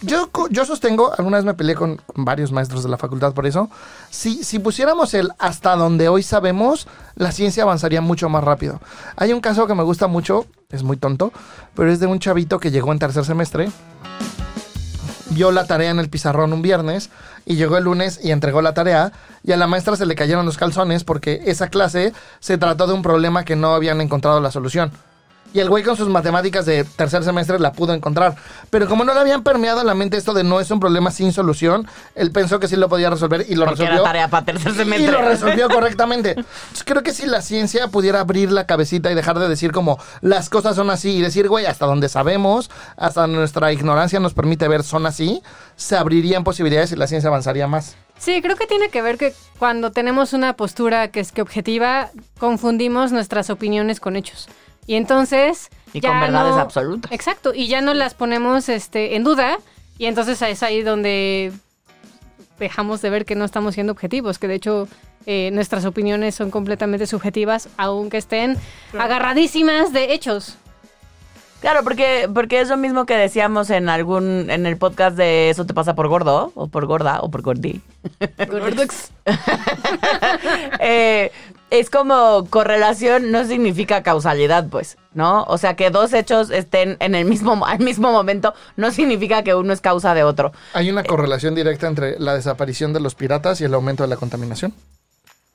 Yo, 0.00 0.30
yo 0.48 0.64
sostengo, 0.64 1.12
alguna 1.12 1.36
vez 1.36 1.44
me 1.44 1.52
peleé 1.52 1.74
con 1.74 2.00
varios 2.14 2.52
maestros 2.52 2.82
de 2.82 2.88
la 2.88 2.96
facultad 2.96 3.34
por 3.34 3.46
eso, 3.46 3.68
si, 4.08 4.44
si 4.44 4.60
pusiéramos 4.60 5.12
el 5.12 5.28
hasta 5.38 5.76
donde 5.76 6.08
hoy 6.08 6.22
sabemos, 6.22 6.88
la 7.16 7.32
ciencia 7.32 7.64
avanzaría 7.64 8.00
mucho 8.00 8.30
más 8.30 8.42
rápido. 8.42 8.80
Hay 9.16 9.34
un 9.34 9.42
caso 9.42 9.66
que 9.66 9.74
me 9.74 9.82
gusta 9.82 10.06
mucho, 10.06 10.46
es 10.70 10.82
muy 10.82 10.96
tonto, 10.96 11.34
pero 11.74 11.92
es 11.92 12.00
de 12.00 12.06
un 12.06 12.18
chavito 12.18 12.60
que 12.60 12.70
llegó 12.70 12.92
en 12.92 12.98
tercer 12.98 13.26
semestre 13.26 13.68
vio 15.30 15.50
la 15.52 15.66
tarea 15.66 15.90
en 15.90 15.98
el 15.98 16.10
pizarrón 16.10 16.52
un 16.52 16.62
viernes 16.62 17.10
y 17.46 17.56
llegó 17.56 17.76
el 17.76 17.84
lunes 17.84 18.20
y 18.22 18.30
entregó 18.30 18.62
la 18.62 18.74
tarea 18.74 19.12
y 19.42 19.52
a 19.52 19.56
la 19.56 19.66
maestra 19.66 19.96
se 19.96 20.06
le 20.06 20.14
cayeron 20.14 20.46
los 20.46 20.58
calzones 20.58 21.04
porque 21.04 21.42
esa 21.46 21.68
clase 21.68 22.12
se 22.40 22.58
trató 22.58 22.86
de 22.86 22.94
un 22.94 23.02
problema 23.02 23.44
que 23.44 23.56
no 23.56 23.74
habían 23.74 24.00
encontrado 24.00 24.40
la 24.40 24.50
solución. 24.50 24.92
Y 25.52 25.58
el 25.58 25.68
güey 25.68 25.82
con 25.82 25.96
sus 25.96 26.08
matemáticas 26.08 26.64
de 26.64 26.84
tercer 26.84 27.24
semestre 27.24 27.58
la 27.58 27.72
pudo 27.72 27.92
encontrar. 27.92 28.36
Pero 28.70 28.86
como 28.88 29.04
no 29.04 29.12
le 29.14 29.20
habían 29.20 29.42
permeado 29.42 29.80
en 29.80 29.86
la 29.88 29.94
mente 29.94 30.16
esto 30.16 30.32
de 30.32 30.44
no 30.44 30.60
es 30.60 30.70
un 30.70 30.78
problema 30.78 31.10
sin 31.10 31.32
solución, 31.32 31.88
él 32.14 32.30
pensó 32.30 32.60
que 32.60 32.68
sí 32.68 32.76
lo 32.76 32.88
podía 32.88 33.10
resolver 33.10 33.44
y 33.48 33.56
lo 33.56 33.64
Porque 33.64 33.80
resolvió. 33.82 33.94
era 34.02 34.04
tarea 34.04 34.28
para 34.28 34.44
tercer 34.46 34.72
Y 34.72 34.76
semestre. 34.76 35.10
lo 35.10 35.22
resolvió 35.22 35.68
correctamente. 35.70 36.30
Entonces, 36.38 36.84
creo 36.84 37.02
que 37.02 37.12
si 37.12 37.26
la 37.26 37.42
ciencia 37.42 37.88
pudiera 37.88 38.20
abrir 38.20 38.52
la 38.52 38.66
cabecita 38.66 39.10
y 39.10 39.14
dejar 39.16 39.40
de 39.40 39.48
decir 39.48 39.72
como 39.72 39.98
las 40.20 40.48
cosas 40.50 40.76
son 40.76 40.88
así 40.90 41.16
y 41.16 41.20
decir, 41.20 41.48
güey, 41.48 41.66
hasta 41.66 41.84
donde 41.86 42.08
sabemos, 42.08 42.70
hasta 42.96 43.26
nuestra 43.26 43.72
ignorancia 43.72 44.20
nos 44.20 44.34
permite 44.34 44.68
ver 44.68 44.84
son 44.84 45.04
así, 45.06 45.42
se 45.74 45.96
abrirían 45.96 46.44
posibilidades 46.44 46.92
y 46.92 46.96
la 46.96 47.08
ciencia 47.08 47.26
avanzaría 47.28 47.66
más. 47.66 47.96
Sí, 48.18 48.40
creo 48.42 48.54
que 48.54 48.66
tiene 48.66 48.90
que 48.90 49.02
ver 49.02 49.16
que 49.18 49.34
cuando 49.58 49.90
tenemos 49.90 50.32
una 50.32 50.52
postura 50.52 51.08
que 51.08 51.20
es 51.20 51.32
que 51.32 51.42
objetiva, 51.42 52.10
confundimos 52.38 53.12
nuestras 53.12 53.50
opiniones 53.50 53.98
con 53.98 54.14
hechos. 54.14 54.46
Y 54.90 54.96
entonces... 54.96 55.68
Y 55.92 56.00
ya 56.00 56.08
con 56.08 56.18
verdades 56.20 56.56
no- 56.56 56.60
absolutas. 56.60 57.12
Exacto, 57.12 57.54
y 57.54 57.68
ya 57.68 57.80
no 57.80 57.94
las 57.94 58.14
ponemos 58.14 58.68
este, 58.68 59.14
en 59.14 59.22
duda, 59.22 59.58
y 59.98 60.06
entonces 60.06 60.42
es 60.42 60.64
ahí 60.64 60.82
donde 60.82 61.52
dejamos 62.58 63.00
de 63.00 63.10
ver 63.10 63.24
que 63.24 63.36
no 63.36 63.44
estamos 63.44 63.74
siendo 63.74 63.92
objetivos, 63.92 64.40
que 64.40 64.48
de 64.48 64.56
hecho 64.56 64.88
eh, 65.26 65.50
nuestras 65.52 65.84
opiniones 65.84 66.34
son 66.34 66.50
completamente 66.50 67.06
subjetivas, 67.06 67.68
aunque 67.76 68.16
estén 68.16 68.56
agarradísimas 68.98 69.92
de 69.92 70.12
hechos. 70.12 70.56
Claro, 71.60 71.84
porque, 71.84 72.28
porque 72.32 72.60
es 72.60 72.68
lo 72.70 72.78
mismo 72.78 73.04
que 73.06 73.14
decíamos 73.14 73.68
en 73.68 73.90
algún, 73.90 74.50
en 74.50 74.64
el 74.64 74.76
podcast 74.78 75.14
de 75.16 75.50
Eso 75.50 75.66
te 75.66 75.74
pasa 75.74 75.94
por 75.94 76.08
gordo, 76.08 76.50
o 76.54 76.66
por 76.68 76.86
gorda, 76.86 77.20
o 77.20 77.30
por 77.30 77.42
gordí. 77.42 77.80
Gordux. 78.50 79.12
Eh, 80.80 81.30
es 81.70 81.88
como 81.88 82.46
correlación 82.50 83.30
no 83.30 83.44
significa 83.44 84.02
causalidad, 84.02 84.68
pues, 84.68 84.98
¿no? 85.14 85.44
O 85.44 85.56
sea, 85.56 85.76
que 85.76 85.90
dos 85.90 86.12
hechos 86.12 86.50
estén 86.50 86.96
en 87.00 87.14
el 87.14 87.24
mismo, 87.24 87.64
al 87.66 87.78
mismo 87.78 88.12
momento 88.12 88.54
no 88.76 88.90
significa 88.90 89.42
que 89.42 89.54
uno 89.54 89.72
es 89.72 89.80
causa 89.80 90.14
de 90.14 90.24
otro. 90.24 90.52
Hay 90.74 90.90
una 90.90 91.04
correlación 91.04 91.54
directa 91.54 91.86
entre 91.86 92.18
la 92.18 92.34
desaparición 92.34 92.92
de 92.92 93.00
los 93.00 93.14
piratas 93.14 93.60
y 93.60 93.64
el 93.64 93.74
aumento 93.74 94.02
de 94.02 94.08
la 94.08 94.16
contaminación. 94.16 94.74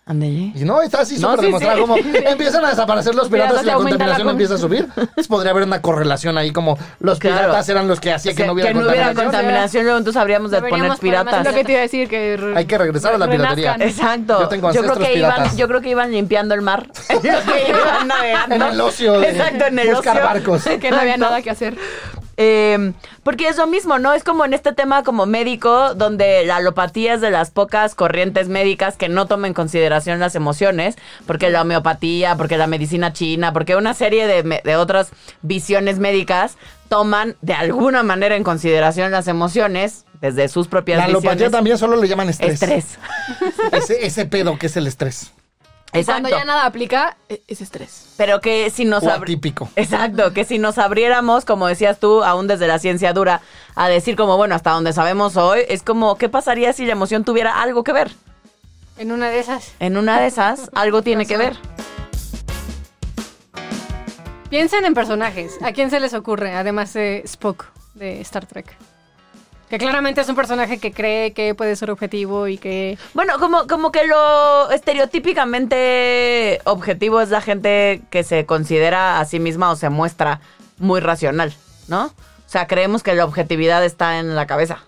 Y 0.07 0.53
no, 0.65 0.83
está 0.83 0.99
así 1.01 1.17
No, 1.17 1.31
súper 1.31 1.39
sí, 1.39 1.45
demostrado 1.47 1.77
sí. 1.77 1.81
como 1.81 1.97
empiezan 2.27 2.63
a 2.63 2.69
desaparecer 2.69 3.15
los 3.15 3.27
piratas 3.27 3.61
Piratas 3.61 3.63
y 3.63 3.65
la 3.65 3.73
contaminación 3.73 4.27
con- 4.27 4.29
empieza 4.35 4.53
a 4.53 4.57
subir. 4.59 4.87
Entonces 4.95 5.27
podría 5.27 5.49
haber 5.49 5.63
una 5.63 5.81
correlación 5.81 6.37
ahí 6.37 6.51
como 6.51 6.77
los 6.99 7.17
Claro. 7.17 7.37
piratas 7.47 7.69
eran 7.69 7.87
los 7.87 7.99
que 7.99 8.13
hacían 8.13 8.33
O 8.33 8.37
que 8.37 8.45
no 8.45 8.53
hubiera 8.53 8.69
que 8.69 8.73
no 8.75 8.81
hubiera 8.81 9.05
contaminación. 9.07 9.31
contaminación, 9.41 9.83
luego 9.85 9.97
entonces 9.97 10.21
habríamos 10.21 10.51
de 10.51 10.57
poner 10.57 10.69
Deberíamos 10.73 10.99
poner 10.99 11.13
más 11.15 11.25
piratas. 11.25 11.47
Es 11.47 11.51
lo 11.51 11.57
que 11.57 11.65
te 11.65 11.71
iba 11.71 11.79
a 11.79 11.81
decir 11.81 12.07
que... 12.07 12.53
Hay 12.55 12.65
que 12.65 12.77
regresar 12.77 13.15
a 13.15 13.17
la 13.17 13.27
piratería. 13.27 13.75
Exacto. 13.79 14.39
Yo 14.41 14.47
tengo 14.47 14.69
creo 14.69 14.81
ancestros 14.83 15.07
que 15.07 15.17
iban, 15.17 15.57
yo 15.57 15.67
creo 15.67 15.81
que 15.81 15.89
iban 15.89 16.11
limpiando 16.11 16.53
el 16.53 16.61
mar. 16.61 16.87
Yo 17.09 17.19
creo 17.21 17.39
que 17.43 17.69
iban 17.69 18.07
navegando. 18.07 18.55
En 18.55 18.61
el 18.61 18.81
ocio 18.81 19.19
de 19.19 19.29
Exacto, 19.31 19.65
en 19.65 19.79
el 19.79 19.89
buscar 19.89 20.17
ocio. 20.17 20.27
barcos. 20.27 20.63
Que 20.79 20.91
no 20.91 20.97
había 20.99 21.17
nada 21.17 21.41
que 21.41 21.49
hacer. 21.49 21.75
Eh, 22.37 22.93
porque 23.23 23.47
es 23.47 23.57
lo 23.57 23.67
mismo, 23.67 23.97
¿no? 23.99 24.13
Es 24.13 24.23
como 24.23 24.45
en 24.45 24.53
este 24.53 24.73
tema 24.73 25.03
como 25.03 25.25
médico, 25.25 25.93
donde 25.95 26.45
la 26.45 26.57
alopatía 26.57 27.13
es 27.13 27.21
de 27.21 27.31
las 27.31 27.51
pocas 27.51 27.95
corrientes 27.95 28.49
médicas 28.49 28.97
que 28.97 29.09
no 29.09 29.25
toman 29.25 29.49
en 29.49 29.53
consideración 29.53 30.19
las 30.19 30.35
emociones, 30.35 30.95
porque 31.25 31.49
la 31.49 31.61
homeopatía, 31.61 32.35
porque 32.35 32.57
la 32.57 32.67
medicina 32.67 33.13
china, 33.13 33.53
porque 33.53 33.75
una 33.75 33.93
serie 33.93 34.27
de, 34.27 34.61
de 34.63 34.75
otras 34.75 35.11
visiones 35.41 35.99
médicas 35.99 36.57
toman 36.89 37.35
de 37.41 37.53
alguna 37.53 38.03
manera 38.03 38.35
en 38.35 38.43
consideración 38.43 39.11
las 39.11 39.27
emociones 39.27 40.05
desde 40.21 40.47
sus 40.47 40.67
propias 40.67 40.97
La 40.99 41.05
alopatía 41.05 41.31
visiones. 41.31 41.51
también 41.51 41.77
solo 41.77 41.95
le 41.95 42.07
llaman 42.07 42.29
estrés. 42.29 42.61
Estrés. 42.61 42.97
Ese, 43.71 44.05
ese 44.05 44.25
pedo 44.25 44.57
que 44.57 44.67
es 44.67 44.77
el 44.77 44.87
estrés. 44.87 45.31
Exacto. 45.99 46.21
Cuando 46.23 46.37
ya 46.37 46.45
nada 46.45 46.65
aplica, 46.65 47.17
e- 47.29 47.41
es 47.47 47.61
estrés. 47.61 48.13
Pero 48.17 48.41
que 48.41 48.69
si 48.69 48.85
nos 48.85 49.03
O 49.03 49.11
atípico. 49.11 49.69
Exacto, 49.75 50.33
que 50.33 50.43
si 50.45 50.57
nos 50.59 50.77
abriéramos, 50.77 51.45
como 51.45 51.67
decías 51.67 51.99
tú, 51.99 52.23
aún 52.23 52.47
desde 52.47 52.67
la 52.67 52.79
ciencia 52.79 53.13
dura, 53.13 53.41
a 53.75 53.87
decir 53.89 54.15
como, 54.15 54.37
bueno, 54.37 54.55
hasta 54.55 54.71
donde 54.71 54.93
sabemos 54.93 55.37
hoy, 55.37 55.61
es 55.67 55.83
como, 55.83 56.17
¿qué 56.17 56.29
pasaría 56.29 56.73
si 56.73 56.85
la 56.85 56.93
emoción 56.93 57.23
tuviera 57.23 57.61
algo 57.61 57.83
que 57.83 57.93
ver? 57.93 58.11
En 58.97 59.11
una 59.11 59.29
de 59.29 59.39
esas. 59.39 59.73
En 59.79 59.97
una 59.97 60.19
de 60.19 60.27
esas, 60.27 60.69
algo 60.73 61.01
tiene 61.01 61.25
que 61.25 61.37
ver. 61.37 61.57
Piensen 64.49 64.85
en 64.85 64.93
personajes. 64.93 65.57
¿A 65.61 65.73
quién 65.73 65.89
se 65.89 65.99
les 65.99 66.13
ocurre? 66.13 66.53
Además 66.53 66.93
de 66.93 67.21
Spock 67.25 67.65
de 67.93 68.21
Star 68.21 68.45
Trek. 68.45 68.77
Que 69.69 69.77
claramente 69.79 70.21
es 70.21 70.29
un 70.29 70.35
personaje 70.35 70.77
que 70.77 70.91
cree 70.91 71.33
que 71.33 71.55
puede 71.55 71.75
ser 71.75 71.89
objetivo 71.89 72.47
y 72.47 72.59
que... 72.59 72.99
Bueno, 73.15 73.39
como, 73.39 73.65
como 73.65 73.91
que 73.91 74.05
lo 74.05 74.69
estereotípicamente 74.69 76.61
objetivo 76.65 77.19
es 77.19 77.29
la 77.29 77.41
gente 77.41 78.03
que 78.11 78.23
se 78.23 78.45
considera 78.45 79.19
a 79.19 79.25
sí 79.25 79.39
misma 79.39 79.71
o 79.71 79.75
se 79.75 79.89
muestra 79.89 80.39
muy 80.77 80.99
racional, 80.99 81.53
¿no? 81.87 82.05
O 82.05 82.11
sea, 82.47 82.67
creemos 82.67 83.01
que 83.01 83.15
la 83.15 83.25
objetividad 83.25 83.83
está 83.83 84.19
en 84.19 84.35
la 84.35 84.45
cabeza. 84.45 84.83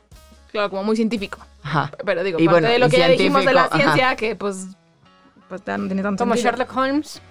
Claro, 0.52 0.70
como 0.70 0.84
muy 0.84 0.96
científico. 0.96 1.40
Ajá. 1.64 1.92
Pero 2.06 2.24
digo, 2.24 2.40
Y 2.40 2.46
parte 2.46 2.62
bueno, 2.62 2.74
de 2.74 2.80
lo 2.80 2.90
que 2.90 3.00
ya 3.00 3.08
dijimos 3.08 3.46
de 3.46 3.54
la 3.54 3.70
ciencia, 3.70 4.16
que 4.16 4.36
pues, 4.36 4.68
pues 5.50 5.62
ya 5.66 5.78
no 5.80 5.88
tiene 5.88 6.04
tanto 6.04 6.24
Como 6.24 6.36
sentido. 6.36 6.52
Sherlock 6.52 6.78
Holmes. 6.78 7.22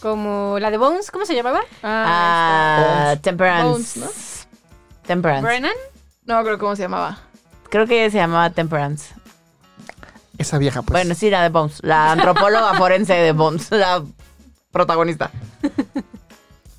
Como 0.00 0.58
la 0.58 0.70
de 0.70 0.78
Bones, 0.78 1.10
¿cómo 1.10 1.24
se 1.24 1.34
llamaba? 1.34 1.60
Ah, 1.82 3.04
Bones. 3.06 3.22
temperance. 3.22 3.64
Bones, 3.70 3.96
¿no? 3.96 4.06
Temperance. 5.06 5.46
Brennan. 5.46 5.93
No 6.26 6.42
creo 6.42 6.58
cómo 6.58 6.74
se 6.76 6.82
llamaba. 6.82 7.18
Creo 7.70 7.86
que 7.86 8.10
se 8.10 8.18
llamaba 8.18 8.50
Temperance. 8.50 9.14
Esa 10.38 10.58
vieja, 10.58 10.82
pues. 10.82 10.92
Bueno, 10.92 11.14
sí, 11.14 11.30
la 11.30 11.42
de 11.42 11.48
Bones. 11.48 11.78
La 11.82 12.12
antropóloga 12.12 12.74
forense 12.78 13.14
de 13.14 13.32
Bones. 13.32 13.70
La 13.70 14.02
protagonista. 14.72 15.30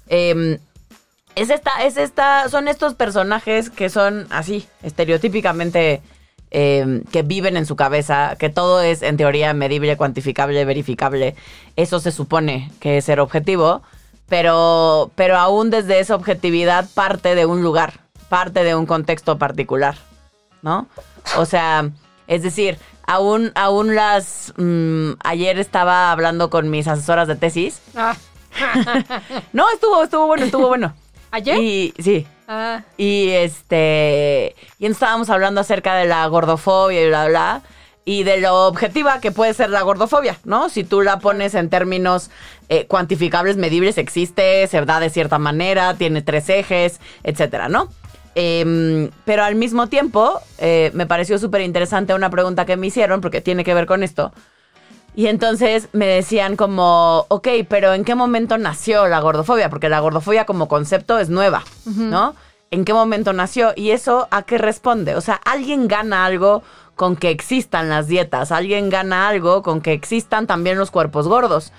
Em, 0.07 0.59
es 1.35 1.49
esta, 1.49 1.83
es 1.83 1.97
esta, 1.97 2.47
son 2.49 2.67
estos 2.67 2.93
personajes 2.93 3.69
que 3.69 3.89
son 3.89 4.27
así, 4.29 4.67
estereotípicamente, 4.83 6.01
em, 6.51 7.03
que 7.05 7.23
viven 7.23 7.57
en 7.57 7.65
su 7.65 7.75
cabeza, 7.75 8.35
que 8.37 8.49
todo 8.49 8.81
es 8.81 9.01
en 9.01 9.17
teoría 9.17 9.53
medible, 9.53 9.97
cuantificable, 9.97 10.63
verificable. 10.65 11.35
Eso 11.75 11.99
se 11.99 12.11
supone 12.11 12.71
que 12.79 12.97
es 12.97 13.05
ser 13.05 13.19
objetivo, 13.19 13.81
pero, 14.27 15.11
pero 15.15 15.37
aún 15.37 15.69
desde 15.69 15.99
esa 15.99 16.15
objetividad 16.15 16.87
parte 16.93 17.35
de 17.35 17.45
un 17.45 17.61
lugar, 17.61 18.04
parte 18.35 18.65
de 18.65 18.75
un 18.75 18.85
contexto 18.85 19.37
particular, 19.37 19.95
¿no? 20.61 20.89
O 21.37 21.45
sea, 21.45 21.89
es 22.27 22.43
decir, 22.43 22.77
aún, 23.07 23.53
aún 23.55 23.95
las... 23.95 24.53
mm, 24.57 25.11
ayer 25.23 25.57
estaba 25.57 26.11
hablando 26.11 26.49
con 26.49 26.69
mis 26.69 26.85
asesoras 26.85 27.29
de 27.29 27.37
tesis. 27.37 27.81
Ah, 27.95 28.13
No, 29.53 29.71
estuvo, 29.71 30.03
estuvo 30.03 30.27
bueno, 30.27 30.43
estuvo 30.43 30.67
bueno. 30.67 30.93
¿Ayer? 31.31 31.57
Y 31.61 31.93
sí. 31.97 32.27
Ah, 32.49 32.81
Y 32.97 33.29
este. 33.29 34.53
Y 34.79 34.85
estábamos 34.85 35.29
hablando 35.29 35.61
acerca 35.61 35.95
de 35.95 36.05
la 36.05 36.27
gordofobia 36.27 37.03
y 37.03 37.07
bla, 37.07 37.27
bla. 37.29 37.61
Y 38.03 38.23
de 38.23 38.41
lo 38.41 38.67
objetiva 38.67 39.21
que 39.21 39.31
puede 39.31 39.53
ser 39.53 39.69
la 39.69 39.81
gordofobia, 39.81 40.37
¿no? 40.43 40.67
Si 40.67 40.83
tú 40.83 41.01
la 41.01 41.19
pones 41.19 41.55
en 41.55 41.69
términos 41.69 42.29
eh, 42.67 42.85
cuantificables, 42.85 43.55
medibles, 43.55 43.97
existe, 43.97 44.67
se 44.67 44.81
da 44.81 44.99
de 44.99 45.09
cierta 45.09 45.39
manera, 45.39 45.93
tiene 45.93 46.21
tres 46.21 46.49
ejes, 46.49 46.99
etcétera, 47.23 47.69
¿no? 47.69 47.87
Em, 48.35 49.09
pero 49.23 49.43
al 49.43 49.55
mismo 49.55 49.87
tiempo, 49.87 50.41
eh, 50.57 50.91
me 50.93 51.07
pareció 51.07 51.39
súper 51.39 51.61
interesante 51.61 52.13
una 52.13 52.29
pregunta 52.29 52.65
que 52.65 52.75
me 52.75 52.87
hicieron, 52.87 53.21
porque 53.21 53.41
tiene 53.41 53.63
que 53.63 53.73
ver 53.73 53.85
con 53.85 54.03
esto. 54.03 54.33
Y 55.15 55.27
entonces 55.27 55.87
me 55.93 56.05
decían 56.05 56.57
como, 56.57 57.25
ok, 57.29 57.47
pero 57.69 57.93
¿en 57.93 58.03
qué 58.03 58.15
momento 58.15 58.57
nació 58.57 59.07
la 59.07 59.21
gordofobia? 59.21 59.69
Porque 59.69 59.87
la 59.87 60.01
gordofobia 60.01 60.45
como 60.45 60.67
concepto 60.67 61.17
es 61.19 61.29
nueva, 61.29 61.63
¿no? 61.85 62.35
¿En 62.69 62.83
qué 62.83 62.93
momento 62.93 63.31
nació? 63.31 63.71
Y 63.77 63.91
eso 63.91 64.27
a 64.31 64.41
qué 64.41 64.57
responde? 64.57 65.15
O 65.15 65.21
sea, 65.21 65.35
alguien 65.45 65.87
gana 65.87 66.25
algo 66.25 66.63
con 66.95 67.15
que 67.15 67.29
existan 67.29 67.87
las 67.87 68.07
dietas, 68.07 68.51
alguien 68.51 68.89
gana 68.89 69.29
algo 69.29 69.63
con 69.63 69.79
que 69.79 69.93
existan 69.93 70.47
también 70.47 70.77
los 70.77 70.91
cuerpos 70.91 71.29
gordos. 71.29 71.71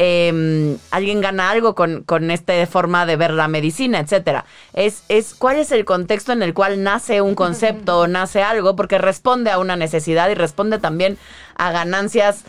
Eh, 0.00 0.76
alguien 0.92 1.20
gana 1.20 1.50
algo 1.50 1.74
con, 1.74 2.04
con 2.04 2.30
esta 2.30 2.64
forma 2.68 3.04
de 3.04 3.16
ver 3.16 3.32
la 3.32 3.48
medicina, 3.48 3.98
etcétera. 3.98 4.44
Es, 4.72 5.02
es 5.08 5.34
cuál 5.34 5.56
es 5.56 5.72
el 5.72 5.84
contexto 5.84 6.32
en 6.32 6.42
el 6.42 6.54
cual 6.54 6.84
nace 6.84 7.20
un 7.20 7.34
concepto 7.34 7.98
o 8.00 8.06
nace 8.06 8.42
algo, 8.42 8.76
porque 8.76 8.96
responde 8.98 9.50
a 9.50 9.58
una 9.58 9.74
necesidad 9.76 10.30
y 10.30 10.34
responde 10.34 10.78
también 10.78 11.18
a 11.56 11.72
ganancias 11.72 12.44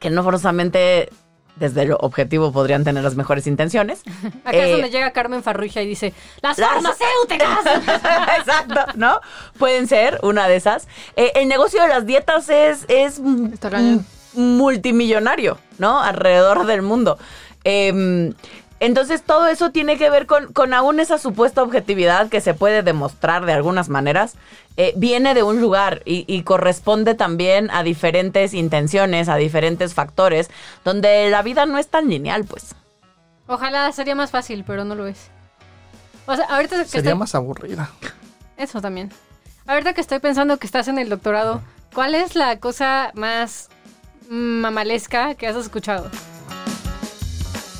que 0.00 0.08
no 0.10 0.22
forzosamente 0.24 1.10
desde 1.56 1.84
lo 1.86 1.96
objetivo 1.96 2.52
podrían 2.52 2.84
tener 2.84 3.02
las 3.02 3.16
mejores 3.16 3.48
intenciones. 3.48 4.02
acá 4.44 4.56
es 4.58 4.68
Eh, 4.68 4.72
donde 4.72 4.90
llega 4.90 5.10
Carmen 5.10 5.42
Farrugia 5.42 5.82
y 5.82 5.88
dice, 5.88 6.14
¡Las 6.40 6.56
Las- 6.56 6.70
farmacéuticas! 6.70 7.66
Exacto, 8.38 8.80
¿no? 8.94 9.20
Pueden 9.58 9.88
ser 9.88 10.20
una 10.22 10.46
de 10.46 10.54
esas. 10.56 10.86
Eh, 11.16 11.32
el 11.34 11.48
negocio 11.48 11.82
de 11.82 11.88
las 11.88 12.06
dietas 12.06 12.48
es, 12.48 12.84
es 12.88 13.20
Está 13.52 13.70
multimillonario, 14.34 15.58
¿no? 15.78 16.00
Alrededor 16.00 16.66
del 16.66 16.82
mundo. 16.82 17.18
Em, 17.64 18.34
entonces 18.80 19.22
todo 19.22 19.48
eso 19.48 19.70
tiene 19.70 19.98
que 19.98 20.08
ver 20.08 20.26
con, 20.26 20.52
con 20.52 20.72
aún 20.72 21.00
esa 21.00 21.18
supuesta 21.18 21.62
objetividad 21.62 22.28
que 22.28 22.40
se 22.40 22.54
puede 22.54 22.82
demostrar 22.82 23.44
de 23.44 23.52
algunas 23.52 23.88
maneras, 23.88 24.34
eh, 24.76 24.92
viene 24.96 25.34
de 25.34 25.42
un 25.42 25.60
lugar 25.60 26.02
y, 26.04 26.24
y 26.32 26.42
corresponde 26.44 27.14
también 27.14 27.70
a 27.72 27.82
diferentes 27.82 28.54
intenciones, 28.54 29.28
a 29.28 29.36
diferentes 29.36 29.94
factores, 29.94 30.48
donde 30.84 31.28
la 31.30 31.42
vida 31.42 31.66
no 31.66 31.78
es 31.78 31.88
tan 31.88 32.08
lineal, 32.08 32.44
pues. 32.44 32.76
Ojalá 33.48 33.90
sería 33.92 34.14
más 34.14 34.30
fácil, 34.30 34.62
pero 34.64 34.84
no 34.84 34.94
lo 34.94 35.06
es. 35.06 35.30
O 36.26 36.36
sea, 36.36 36.44
ahorita 36.44 36.76
que 36.76 36.84
Sería 36.84 37.10
estoy... 37.10 37.18
más 37.18 37.34
aburrida. 37.34 37.90
Eso 38.58 38.80
también. 38.80 39.10
Ahorita 39.66 39.94
que 39.94 40.02
estoy 40.02 40.18
pensando 40.18 40.58
que 40.58 40.66
estás 40.66 40.86
en 40.86 40.98
el 40.98 41.08
doctorado, 41.08 41.62
¿cuál 41.94 42.14
es 42.14 42.36
la 42.36 42.58
cosa 42.60 43.10
más 43.14 43.70
mamalesca 44.28 45.34
que 45.34 45.46
has 45.46 45.56
escuchado? 45.56 46.10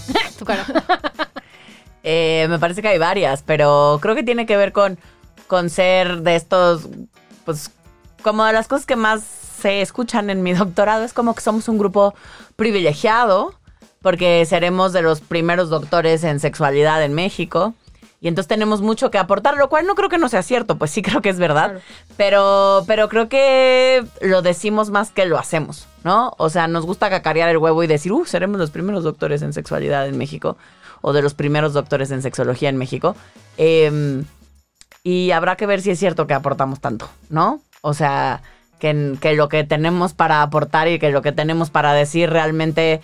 tu 0.38 0.44
cara. 0.44 0.64
Eh, 2.04 2.46
me 2.48 2.58
parece 2.58 2.80
que 2.80 2.88
hay 2.88 2.96
varias, 2.96 3.42
pero 3.42 3.98
creo 4.00 4.14
que 4.14 4.22
tiene 4.22 4.46
que 4.46 4.56
ver 4.56 4.72
con, 4.72 4.98
con 5.46 5.68
ser 5.68 6.22
de 6.22 6.36
estos, 6.36 6.88
pues, 7.44 7.70
como 8.22 8.44
de 8.44 8.52
las 8.52 8.68
cosas 8.68 8.86
que 8.86 8.96
más 8.96 9.22
se 9.60 9.82
escuchan 9.82 10.30
en 10.30 10.42
mi 10.42 10.52
doctorado, 10.54 11.04
es 11.04 11.12
como 11.12 11.34
que 11.34 11.42
somos 11.42 11.68
un 11.68 11.76
grupo 11.76 12.14
privilegiado, 12.56 13.52
porque 14.00 14.46
seremos 14.46 14.92
de 14.92 15.02
los 15.02 15.20
primeros 15.20 15.68
doctores 15.68 16.24
en 16.24 16.40
sexualidad 16.40 17.02
en 17.02 17.14
México. 17.14 17.74
Y 18.20 18.28
entonces 18.28 18.48
tenemos 18.48 18.80
mucho 18.80 19.10
que 19.10 19.18
aportar, 19.18 19.56
lo 19.56 19.68
cual 19.68 19.86
no 19.86 19.94
creo 19.94 20.08
que 20.08 20.18
no 20.18 20.28
sea 20.28 20.42
cierto, 20.42 20.76
pues 20.76 20.90
sí 20.90 21.02
creo 21.02 21.22
que 21.22 21.28
es 21.28 21.38
verdad. 21.38 21.70
Claro. 21.70 21.80
Pero, 22.16 22.84
pero 22.86 23.08
creo 23.08 23.28
que 23.28 24.04
lo 24.20 24.42
decimos 24.42 24.90
más 24.90 25.10
que 25.10 25.26
lo 25.26 25.38
hacemos, 25.38 25.86
¿no? 26.04 26.34
O 26.38 26.50
sea, 26.50 26.66
nos 26.66 26.84
gusta 26.84 27.10
cacarear 27.10 27.48
el 27.48 27.58
huevo 27.58 27.82
y 27.82 27.86
decir, 27.86 28.12
uh, 28.12 28.24
seremos 28.24 28.58
los 28.58 28.70
primeros 28.70 29.04
doctores 29.04 29.42
en 29.42 29.52
sexualidad 29.52 30.08
en 30.08 30.18
México. 30.18 30.56
O 31.00 31.12
de 31.12 31.22
los 31.22 31.34
primeros 31.34 31.74
doctores 31.74 32.10
en 32.10 32.22
sexología 32.22 32.68
en 32.68 32.76
México. 32.76 33.14
Eh, 33.56 34.24
y 35.04 35.30
habrá 35.30 35.56
que 35.56 35.66
ver 35.66 35.80
si 35.80 35.90
es 35.90 35.98
cierto 35.98 36.26
que 36.26 36.34
aportamos 36.34 36.80
tanto, 36.80 37.08
¿no? 37.30 37.60
O 37.82 37.94
sea, 37.94 38.42
que, 38.78 39.16
que 39.20 39.34
lo 39.34 39.48
que 39.48 39.64
tenemos 39.64 40.12
para 40.12 40.42
aportar 40.42 40.88
y 40.88 40.98
que 40.98 41.10
lo 41.10 41.22
que 41.22 41.32
tenemos 41.32 41.70
para 41.70 41.92
decir 41.92 42.30
realmente 42.30 43.00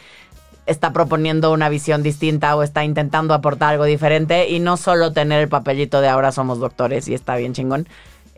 está 0.67 0.93
proponiendo 0.93 1.53
una 1.53 1.69
visión 1.69 2.03
distinta 2.03 2.57
o 2.57 2.63
está 2.63 2.85
intentando 2.85 3.35
aportar 3.35 3.71
algo 3.75 3.85
diferente 3.85 4.49
y 4.49 4.61
no 4.61 4.77
solo 4.77 5.13
tener 5.13 5.41
el 5.43 5.49
papelito 5.49 6.01
de 6.01 6.09
ahora 6.09 6.33
somos 6.33 6.59
doctores 6.59 7.07
y 7.09 7.15
está 7.15 7.37
bien 7.37 7.53
chingón. 7.53 7.87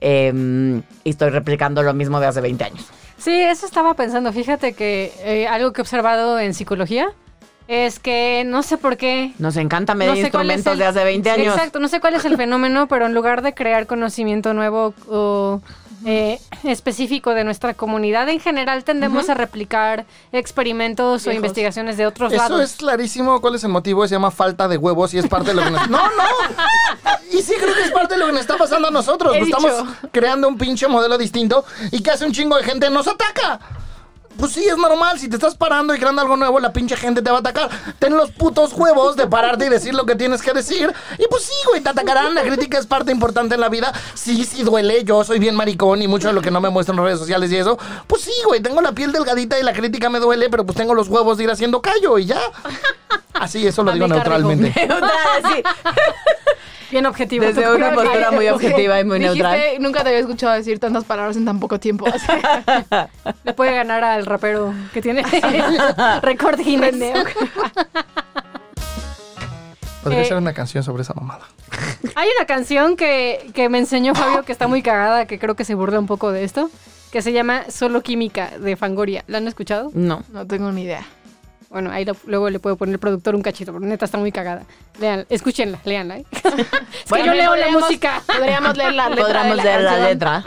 Eh, 0.01 0.83
y 1.05 1.11
estoy 1.11 1.31
replicando 1.31 1.83
lo 1.83 1.95
mismo 1.95 2.21
de 2.21 2.27
hace 2.27 2.41
20 2.41 2.65
años. 2.65 2.85
Sí, 3.17 3.33
eso 3.33 3.65
estaba 3.67 3.95
pensando. 3.95 4.33
Fíjate 4.33 4.75
que 4.75 5.13
eh, 5.21 5.47
algo 5.49 5.73
que 5.73 5.81
he 5.81 5.83
observado 5.83 6.39
en 6.39 6.53
psicología 6.53 7.09
es 7.69 7.99
que 7.99 8.45
no 8.47 8.63
sé 8.63 8.77
por 8.77 8.97
qué. 8.97 9.33
Nos 9.39 9.57
encanta 9.57 9.95
medir 9.95 10.11
no 10.11 10.17
sé 10.17 10.21
instrumentos 10.23 10.73
el- 10.75 10.79
de 10.81 10.85
hace 10.85 11.03
20 11.03 11.31
años. 11.31 11.55
Exacto, 11.55 11.81
no 11.81 11.89
sé 11.89 12.01
cuál 12.01 12.15
es 12.15 12.25
el 12.25 12.37
fenómeno, 12.37 12.87
pero 12.89 13.07
en 13.07 13.15
lugar 13.15 13.43
de 13.43 13.55
crear 13.55 13.87
conocimiento 13.87 14.53
nuevo 14.55 14.95
o 15.09 15.61
eh, 16.05 16.41
específico 16.65 17.35
de 17.35 17.45
nuestra 17.45 17.75
comunidad, 17.75 18.29
en 18.29 18.41
general 18.41 18.85
tendemos 18.85 19.29
a 19.29 19.35
replicar 19.35 20.07
experimentos 20.33 21.27
o 21.27 21.33
investigaciones 21.33 21.97
de 21.97 22.07
otros 22.07 22.33
Eso 22.33 22.43
lados. 22.43 22.61
es 22.61 22.77
clarísimo. 22.77 23.41
¿Cuál 23.41 23.55
es 23.55 23.65
el 23.65 23.71
motivo? 23.71 24.07
Se 24.07 24.15
llama 24.15 24.31
falta 24.31 24.69
de 24.69 24.77
huevos 24.77 25.15
y 25.15 25.19
es 25.19 25.27
parte 25.29 25.51
de 25.51 25.55
lo 25.55 25.65
que 25.65 25.71
nos... 25.71 25.89
¡No, 25.89 25.99
no! 25.99 26.25
Y 27.33 27.43
sí 27.43 27.55
creo 27.59 27.75
que 27.75 27.83
es 27.83 27.93
parte 27.93 28.15
de 28.15 28.21
lo 28.21 28.27
que 28.27 28.33
nos 28.33 28.41
está 28.43 28.57
pasando 28.57 28.89
a 28.89 28.91
nosotros. 28.91 29.37
Estamos 29.37 29.73
creando 30.13 30.49
un 30.49 30.59
pinche 30.59 30.89
modelo 30.89 31.19
distinto 31.19 31.65
y 31.91 32.03
que 32.03 32.11
hace 32.11 32.25
un 32.25 32.33
chingo 32.33 32.57
de 32.57 32.65
gente 32.65 32.89
nos 32.91 33.07
ataca. 33.07 33.61
Pues 34.39 34.53
sí, 34.53 34.65
es 34.65 34.77
normal. 34.77 35.19
Si 35.19 35.29
te 35.29 35.37
estás 35.37 35.55
parando 35.55 35.95
y 35.95 35.99
creando 35.99 36.23
algo 36.23 36.37
nuevo, 36.37 36.61
la 36.61 36.73
pinche 36.73 36.97
gente 36.97 37.23
te 37.23 37.31
va 37.31 37.39
a 37.39 37.41
atacar. 37.41 37.71
Ten 37.99 38.17
los 38.17 38.31
putos 38.31 38.73
huevos 38.73 39.17
de 39.17 39.27
pararte 39.27 39.67
y 39.67 39.69
decir 39.69 39.95
lo 39.95 40.07
que 40.07 40.15
tienes 40.15 40.43
que 40.43 40.53
decir. 40.53 40.93
Y 41.19 41.27
pues 41.29 41.45
sí, 41.45 41.55
güey, 41.69 41.81
te 41.81 41.89
atacarán. 41.89 42.35
La 42.35 42.43
crítica 42.43 42.79
es 42.79 42.87
parte 42.87 43.13
importante 43.13 43.55
en 43.55 43.61
la 43.61 43.69
vida. 43.69 43.93
Sí, 44.15 44.45
sí 44.45 44.63
duele. 44.63 45.05
Yo 45.05 45.25
soy 45.25 45.39
bien 45.39 45.55
maricón 45.55 46.03
y 46.03 46.09
mucho 46.09 46.29
de 46.29 46.35
lo 46.35 46.43
que 46.43 46.51
no 46.51 46.61
me 46.61 46.69
muestran 46.69 46.99
en 46.99 47.05
redes 47.05 47.19
sociales 47.19 47.51
y 47.53 47.57
eso. 47.57 47.79
Pues 48.07 48.23
sí, 48.23 48.33
güey, 48.47 48.61
tengo 48.61 48.81
la 48.81 48.93
piel 48.93 49.13
delgadita 49.13 49.59
y 49.59 49.63
la 49.63 49.73
crítica 49.73 50.11
me 50.11 50.21
duele, 50.21 50.51
pero 50.51 50.65
pues 50.65 50.77
tengo 50.77 50.95
los 50.95 51.09
huevos 51.09 51.39
de 51.39 51.45
ir 51.45 51.51
haciendo 51.51 51.81
callo 51.81 52.19
y 52.19 52.27
ya. 52.27 52.41
Así, 53.35 53.67
eso 53.67 53.83
lo 53.83 53.93
digo 53.93 54.09
neutralmente. 54.09 54.73
Neutral, 54.89 55.43
sí. 55.55 55.63
Bien 56.91 57.07
objetivo. 57.07 57.45
Desde 57.45 57.71
una 57.75 57.93
postura 57.93 58.31
muy 58.31 58.49
objetiva 58.49 59.01
y 59.01 59.05
muy 59.05 59.19
Dijiste, 59.19 59.43
neutral. 59.43 59.61
Nunca 59.81 60.03
te 60.03 60.09
había 60.11 60.21
escuchado 60.21 60.53
decir 60.55 60.79
tantas 60.79 61.05
palabras 61.05 61.37
en 61.37 61.45
tan 61.45 61.59
poco 61.61 61.81
tiempo. 61.81 62.07
Así. 62.07 62.27
Le 63.45 63.53
puede 63.55 63.73
ganar 63.75 64.05
al 64.05 64.25
rapero 64.27 64.73
que 64.93 65.03
tiene 65.03 65.23
récord 66.23 66.61
Guinness. 66.61 67.25
Podría 70.03 70.23
Eh, 70.23 70.25
ser 70.27 70.37
una 70.37 70.53
canción 70.53 70.85
sobre 70.85 71.03
esa 71.03 71.15
mamada. 71.15 71.47
Hay 72.15 72.29
una 72.39 72.47
canción 72.47 72.97
que, 72.97 73.51
que 73.55 73.69
me 73.69 73.79
enseñó 73.79 74.15
Fabio 74.15 74.45
que 74.45 74.53
está 74.53 74.69
muy 74.69 74.83
cagada, 74.83 75.27
que 75.27 75.39
creo 75.39 75.57
que 75.57 75.65
se 75.65 75.75
burla 75.75 75.99
un 75.99 76.07
poco 76.07 76.31
de 76.31 76.45
esto, 76.45 76.71
que 77.11 77.23
se 77.23 77.33
llama 77.33 77.65
Solo 77.69 78.03
Química 78.03 78.51
de 78.59 78.77
Fangoria. 78.77 79.25
¿La 79.27 79.39
han 79.39 79.49
escuchado? 79.49 79.91
No. 79.95 80.23
No 80.33 80.47
tengo 80.47 80.71
ni 80.71 80.83
idea. 80.85 81.05
Bueno, 81.71 81.91
ahí 81.91 82.05
lo- 82.05 82.17
luego 82.27 82.49
le 82.51 82.59
puedo 82.61 82.77
poner 82.77 82.95
el 82.95 82.99
productor 82.99 83.35
un 83.35 83.43
cachito, 83.43 83.73
porque 83.73 83.87
neta 83.87 84.05
está 84.05 84.19
muy 84.19 84.31
cagada. 84.33 84.63
Lean, 85.01 85.27
escúchenla, 85.29 85.81
leanla. 85.85 86.19
¿eh? 86.19 86.25
es 86.33 86.43
que 86.43 86.65
Bueno, 87.09 87.27
yo 87.27 87.33
leo 87.35 87.43
la 87.45 87.49
podríamos- 87.67 87.83
música. 87.83 88.23
Podríamos 88.27 88.77
leer 88.77 88.95
la 88.95 89.09
letra. 89.09 89.25
Podríamos 89.25 89.57
la 89.57 89.65
leer 89.65 89.81
la 89.83 89.99
letra. 90.09 90.45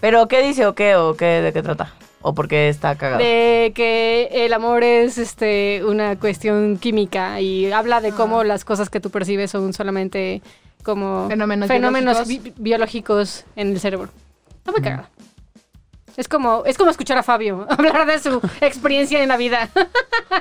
Pero, 0.00 0.28
¿qué 0.28 0.42
dice 0.42 0.66
o 0.66 0.74
qué? 0.74 0.94
¿O 0.96 1.16
qué? 1.16 1.40
¿De 1.40 1.52
qué 1.52 1.62
trata? 1.62 1.92
¿O 2.20 2.34
por 2.34 2.46
qué 2.48 2.68
está 2.68 2.94
cagado? 2.96 3.22
De 3.22 3.72
que 3.74 4.28
el 4.32 4.52
amor 4.52 4.82
es 4.84 5.18
este 5.18 5.82
una 5.84 6.16
cuestión 6.18 6.76
química 6.78 7.40
y 7.40 7.70
habla 7.72 8.00
de 8.00 8.10
cómo 8.12 8.44
las 8.44 8.64
cosas 8.64 8.90
que 8.90 9.00
tú 9.00 9.10
percibes 9.10 9.50
son 9.50 9.72
solamente 9.72 10.42
como 10.82 11.28
Fenómenos 11.28 11.68
biológicos. 11.68 12.02
biológicos. 12.28 12.28
bi- 12.44 12.52
biológicos 12.62 13.44
en 13.56 13.68
el 13.72 13.80
cerebro. 13.80 14.08
Está 14.58 14.72
muy 14.72 14.80
cagada. 14.82 15.08
Es 16.18 16.26
como, 16.26 16.64
es 16.66 16.76
como 16.76 16.90
escuchar 16.90 17.16
a 17.16 17.22
Fabio 17.22 17.64
hablar 17.70 18.04
de 18.04 18.18
su 18.18 18.42
experiencia 18.60 19.22
en 19.22 19.28
la 19.28 19.36
vida. 19.36 19.70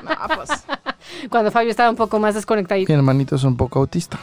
No, 0.03 0.35
pues. 0.35 0.49
Cuando 1.29 1.51
Fabio 1.51 1.69
estaba 1.69 1.91
un 1.91 1.95
poco 1.95 2.17
más 2.17 2.33
desconectado. 2.33 2.81
Mi 2.87 2.93
hermanito 2.95 3.35
es 3.35 3.43
un 3.43 3.55
poco 3.55 3.77
autista. 3.77 4.17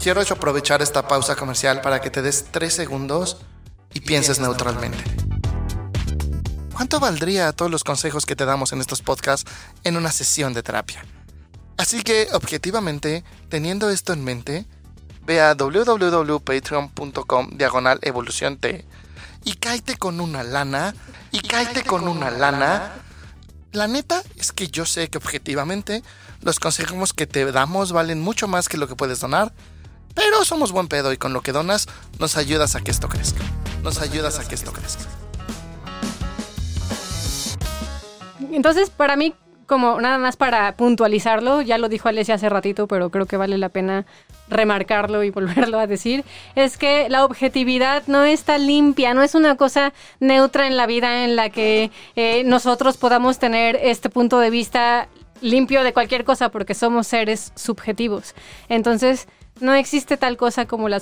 Quiero 0.00 0.20
aprovechar 0.20 0.82
esta 0.82 1.08
pausa 1.08 1.34
comercial 1.34 1.80
para 1.80 2.00
que 2.00 2.10
te 2.10 2.22
des 2.22 2.44
tres 2.52 2.74
segundos 2.74 3.38
y 3.92 4.00
pienses 4.00 4.38
neutralmente. 4.38 5.02
¿Cuánto 6.72 7.00
valdría 7.00 7.52
todos 7.52 7.72
los 7.72 7.82
consejos 7.82 8.24
que 8.24 8.36
te 8.36 8.44
damos 8.44 8.72
en 8.72 8.80
estos 8.80 9.02
podcasts 9.02 9.50
en 9.82 9.96
una 9.96 10.12
sesión 10.12 10.54
de 10.54 10.62
terapia? 10.62 11.04
Así 11.76 12.04
que, 12.04 12.28
objetivamente, 12.34 13.24
teniendo 13.48 13.90
esto 13.90 14.12
en 14.12 14.22
mente, 14.22 14.64
ve 15.26 15.40
a 15.40 15.54
www.patreon.com 15.54 17.48
diagonal 17.56 17.98
evolución 18.02 18.58
T 18.58 18.86
y 19.48 19.54
cáete 19.54 19.96
con 19.96 20.20
una 20.20 20.42
lana, 20.42 20.94
y 21.32 21.40
cáete 21.40 21.82
con 21.82 22.06
una 22.06 22.30
lana. 22.30 22.92
La 23.72 23.88
neta 23.88 24.22
es 24.36 24.52
que 24.52 24.68
yo 24.68 24.84
sé 24.84 25.08
que 25.08 25.16
objetivamente 25.16 26.02
los 26.42 26.60
consejos 26.60 27.14
que 27.14 27.26
te 27.26 27.50
damos 27.50 27.92
valen 27.92 28.20
mucho 28.20 28.46
más 28.46 28.68
que 28.68 28.76
lo 28.76 28.86
que 28.88 28.94
puedes 28.94 29.20
donar, 29.20 29.54
pero 30.14 30.44
somos 30.44 30.70
buen 30.70 30.86
pedo 30.86 31.14
y 31.14 31.16
con 31.16 31.32
lo 31.32 31.40
que 31.40 31.52
donas 31.52 31.86
nos 32.18 32.36
ayudas 32.36 32.74
a 32.74 32.82
que 32.82 32.90
esto 32.90 33.08
crezca. 33.08 33.42
Nos 33.82 34.02
ayudas 34.02 34.38
a 34.38 34.46
que 34.46 34.54
esto 34.54 34.70
crezca. 34.70 35.04
Entonces, 38.52 38.90
para 38.90 39.16
mí, 39.16 39.34
como 39.68 40.00
nada 40.00 40.18
más 40.18 40.36
para 40.36 40.74
puntualizarlo, 40.76 41.60
ya 41.60 41.76
lo 41.78 41.88
dijo 41.88 42.08
Alessia 42.08 42.34
hace 42.36 42.48
ratito, 42.48 42.88
pero 42.88 43.10
creo 43.10 43.26
que 43.26 43.36
vale 43.36 43.58
la 43.58 43.68
pena 43.68 44.06
remarcarlo 44.48 45.22
y 45.22 45.30
volverlo 45.38 45.78
a 45.78 45.86
decir, 45.86 46.24
es 46.56 46.78
que 46.78 47.08
la 47.10 47.24
objetividad 47.24 48.02
no 48.06 48.24
está 48.24 48.56
limpia, 48.58 49.14
no 49.14 49.22
es 49.22 49.34
una 49.34 49.56
cosa 49.56 49.92
neutra 50.20 50.66
en 50.66 50.76
la 50.78 50.86
vida 50.86 51.24
en 51.24 51.36
la 51.36 51.50
que 51.50 51.90
eh, 52.16 52.42
nosotros 52.44 52.96
podamos 52.96 53.38
tener 53.38 53.78
este 53.80 54.08
punto 54.08 54.40
de 54.40 54.50
vista 54.50 55.08
limpio 55.42 55.84
de 55.84 55.92
cualquier 55.92 56.24
cosa 56.24 56.48
porque 56.48 56.74
somos 56.74 57.06
seres 57.06 57.52
subjetivos. 57.54 58.34
Entonces, 58.70 59.28
no 59.60 59.74
existe 59.74 60.16
tal 60.16 60.36
cosa 60.36 60.66
como 60.66 60.88
la 60.88 61.00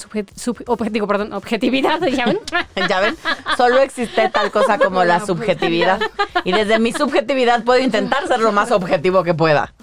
digo, 0.90 1.06
perdón, 1.06 1.32
objetividad, 1.32 2.00
¿ya 2.06 2.26
ven? 2.26 2.40
¿Ya 2.88 3.00
ven? 3.00 3.16
Solo 3.56 3.78
existe 3.78 4.28
tal 4.28 4.50
cosa 4.50 4.78
como 4.78 5.04
la 5.04 5.24
subjetividad. 5.24 6.00
Y 6.44 6.52
desde 6.52 6.78
mi 6.78 6.92
subjetividad 6.92 7.64
puedo 7.64 7.80
intentar 7.80 8.26
ser 8.26 8.40
lo 8.40 8.52
más 8.52 8.70
objetivo 8.70 9.22
que 9.22 9.34
pueda. 9.34 9.74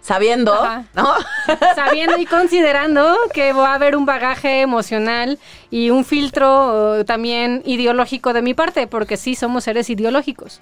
Sabiendo, 0.00 0.54
Ajá. 0.54 0.84
¿no? 0.94 1.12
sabiendo 1.74 2.16
y 2.16 2.24
considerando 2.24 3.14
que 3.34 3.52
va 3.52 3.72
a 3.72 3.74
haber 3.74 3.94
un 3.94 4.06
bagaje 4.06 4.62
emocional 4.62 5.38
y 5.70 5.90
un 5.90 6.02
filtro 6.02 7.00
eh, 7.00 7.04
también 7.04 7.62
ideológico 7.66 8.32
de 8.32 8.40
mi 8.40 8.54
parte, 8.54 8.86
porque 8.86 9.18
sí 9.18 9.34
somos 9.34 9.64
seres 9.64 9.90
ideológicos. 9.90 10.60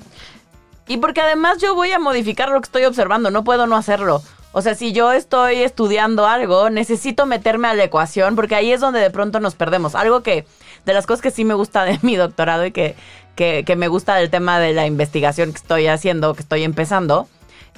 Y 0.88 0.98
porque 0.98 1.20
además 1.20 1.58
yo 1.58 1.74
voy 1.74 1.92
a 1.92 1.98
modificar 1.98 2.48
lo 2.48 2.60
que 2.60 2.66
estoy 2.66 2.84
observando, 2.84 3.30
no 3.30 3.44
puedo 3.44 3.66
no 3.66 3.76
hacerlo. 3.76 4.22
O 4.52 4.62
sea, 4.62 4.74
si 4.74 4.92
yo 4.92 5.12
estoy 5.12 5.56
estudiando 5.56 6.26
algo, 6.26 6.70
necesito 6.70 7.26
meterme 7.26 7.68
a 7.68 7.74
la 7.74 7.84
ecuación, 7.84 8.36
porque 8.36 8.54
ahí 8.54 8.72
es 8.72 8.80
donde 8.80 9.00
de 9.00 9.10
pronto 9.10 9.38
nos 9.40 9.54
perdemos. 9.54 9.94
Algo 9.94 10.22
que, 10.22 10.46
de 10.86 10.94
las 10.94 11.06
cosas 11.06 11.20
que 11.20 11.30
sí 11.30 11.44
me 11.44 11.54
gusta 11.54 11.84
de 11.84 11.98
mi 12.02 12.16
doctorado 12.16 12.64
y 12.64 12.72
que, 12.72 12.94
que, 13.34 13.64
que 13.66 13.76
me 13.76 13.88
gusta 13.88 14.14
del 14.14 14.30
tema 14.30 14.58
de 14.58 14.72
la 14.72 14.86
investigación 14.86 15.50
que 15.50 15.58
estoy 15.58 15.86
haciendo, 15.88 16.34
que 16.34 16.40
estoy 16.40 16.62
empezando, 16.62 17.28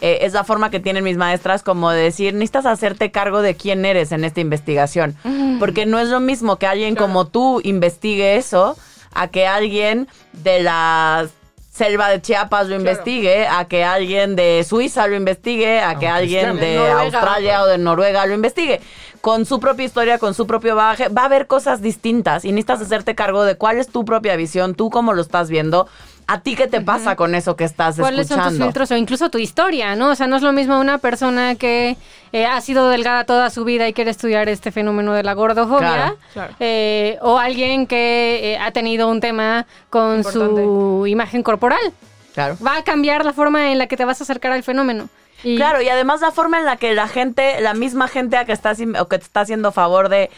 eh, 0.00 0.18
es 0.22 0.32
la 0.32 0.44
forma 0.44 0.70
que 0.70 0.80
tienen 0.80 1.02
mis 1.02 1.16
maestras 1.16 1.62
como 1.62 1.90
de 1.90 2.02
decir, 2.02 2.34
necesitas 2.34 2.66
hacerte 2.66 3.10
cargo 3.10 3.42
de 3.42 3.56
quién 3.56 3.84
eres 3.84 4.12
en 4.12 4.24
esta 4.24 4.40
investigación. 4.40 5.16
Porque 5.58 5.86
no 5.86 5.98
es 5.98 6.08
lo 6.08 6.20
mismo 6.20 6.56
que 6.56 6.66
alguien 6.66 6.94
como 6.94 7.26
tú 7.26 7.60
investigue 7.64 8.36
eso 8.36 8.76
a 9.12 9.28
que 9.28 9.46
alguien 9.46 10.06
de 10.32 10.62
las 10.62 11.30
selva 11.78 12.08
de 12.08 12.20
Chiapas 12.20 12.68
lo 12.68 12.74
investigue, 12.74 13.46
a 13.46 13.66
que 13.66 13.84
alguien 13.84 14.34
de 14.34 14.64
Suiza 14.68 15.06
lo 15.06 15.14
investigue, 15.14 15.80
a 15.80 15.98
que 15.98 16.08
alguien 16.08 16.56
de 16.56 16.66
De 16.66 16.76
Noruega. 16.76 17.02
Australia 17.02 17.62
o 17.62 17.66
de 17.66 17.78
Noruega 17.78 18.26
lo 18.26 18.34
investigue. 18.34 18.80
Con 19.20 19.46
su 19.46 19.60
propia 19.60 19.84
historia, 19.84 20.18
con 20.18 20.34
su 20.34 20.46
propio 20.46 20.74
bagaje, 20.76 21.08
va 21.08 21.22
a 21.22 21.24
haber 21.26 21.46
cosas 21.46 21.80
distintas 21.80 22.44
y 22.44 22.48
necesitas 22.48 22.82
hacerte 22.82 23.14
cargo 23.14 23.44
de 23.44 23.56
cuál 23.56 23.78
es 23.78 23.88
tu 23.88 24.04
propia 24.04 24.36
visión, 24.36 24.74
tú 24.74 24.90
cómo 24.90 25.12
lo 25.12 25.22
estás 25.22 25.48
viendo, 25.48 25.88
a 26.30 26.40
ti 26.40 26.54
qué 26.54 26.66
te 26.68 26.80
pasa 26.82 27.16
con 27.16 27.34
eso 27.34 27.56
que 27.56 27.64
estás 27.64 27.96
¿Cuáles 27.96 28.28
son 28.28 28.36
tus 28.36 28.46
escuchando. 28.46 28.64
filtros 28.66 28.90
o 28.90 28.96
incluso 28.96 29.30
tu 29.30 29.38
historia, 29.38 29.96
no? 29.96 30.10
O 30.10 30.14
sea, 30.14 30.26
no 30.26 30.36
es 30.36 30.42
lo 30.42 30.52
mismo 30.52 30.78
una 30.78 30.98
persona 30.98 31.54
que 31.54 31.96
eh, 32.32 32.44
ha 32.44 32.60
sido 32.60 32.90
delgada 32.90 33.24
toda 33.24 33.48
su 33.48 33.64
vida 33.64 33.88
y 33.88 33.94
quiere 33.94 34.10
estudiar 34.10 34.48
este 34.50 34.70
fenómeno 34.70 35.14
de 35.14 35.22
la 35.22 35.32
gordofobia, 35.32 35.88
Claro, 35.88 36.16
claro. 36.34 36.54
eh, 36.60 37.18
o 37.22 37.38
alguien 37.38 37.86
que 37.86 38.52
eh, 38.52 38.58
ha 38.58 38.70
tenido 38.72 39.08
un 39.08 39.20
tema 39.20 39.66
con 39.88 40.22
su 40.22 41.06
imagen 41.06 41.42
corporal. 41.42 41.80
Claro. 42.34 42.56
Va 42.64 42.76
a 42.76 42.84
cambiar 42.84 43.24
la 43.24 43.32
forma 43.32 43.72
en 43.72 43.78
la 43.78 43.86
que 43.86 43.96
te 43.96 44.04
vas 44.04 44.20
a 44.20 44.24
acercar 44.24 44.52
al 44.52 44.62
fenómeno. 44.62 45.08
Claro, 45.42 45.80
y 45.80 45.88
además 45.88 46.20
la 46.20 46.32
forma 46.32 46.58
en 46.58 46.64
la 46.64 46.76
que 46.76 46.94
la 46.94 47.06
gente, 47.06 47.60
la 47.60 47.74
misma 47.74 48.08
gente 48.08 48.36
a 48.36 48.44
que 48.44 48.52
estás 48.52 48.78
o 48.80 49.08
que 49.08 49.18
te 49.18 49.24
está 49.24 49.40
haciendo 49.40 49.70
favor 49.70 50.08
de, 50.08 50.30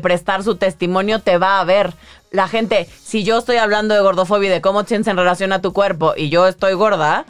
prestar 0.00 0.42
su 0.42 0.56
testimonio 0.56 1.20
te 1.20 1.38
va 1.38 1.60
a 1.60 1.64
ver. 1.64 1.92
La 2.30 2.48
gente, 2.48 2.86
si 3.02 3.24
yo 3.24 3.38
estoy 3.38 3.56
hablando 3.56 3.94
de 3.94 4.00
gordofobia 4.00 4.48
y 4.48 4.52
de 4.52 4.60
cómo 4.60 4.84
tienes 4.84 5.06
en 5.06 5.16
relación 5.16 5.52
a 5.52 5.60
tu 5.60 5.72
cuerpo 5.72 6.14
y 6.16 6.30
yo 6.30 6.46
estoy 6.46 6.72
gorda, 6.74 7.26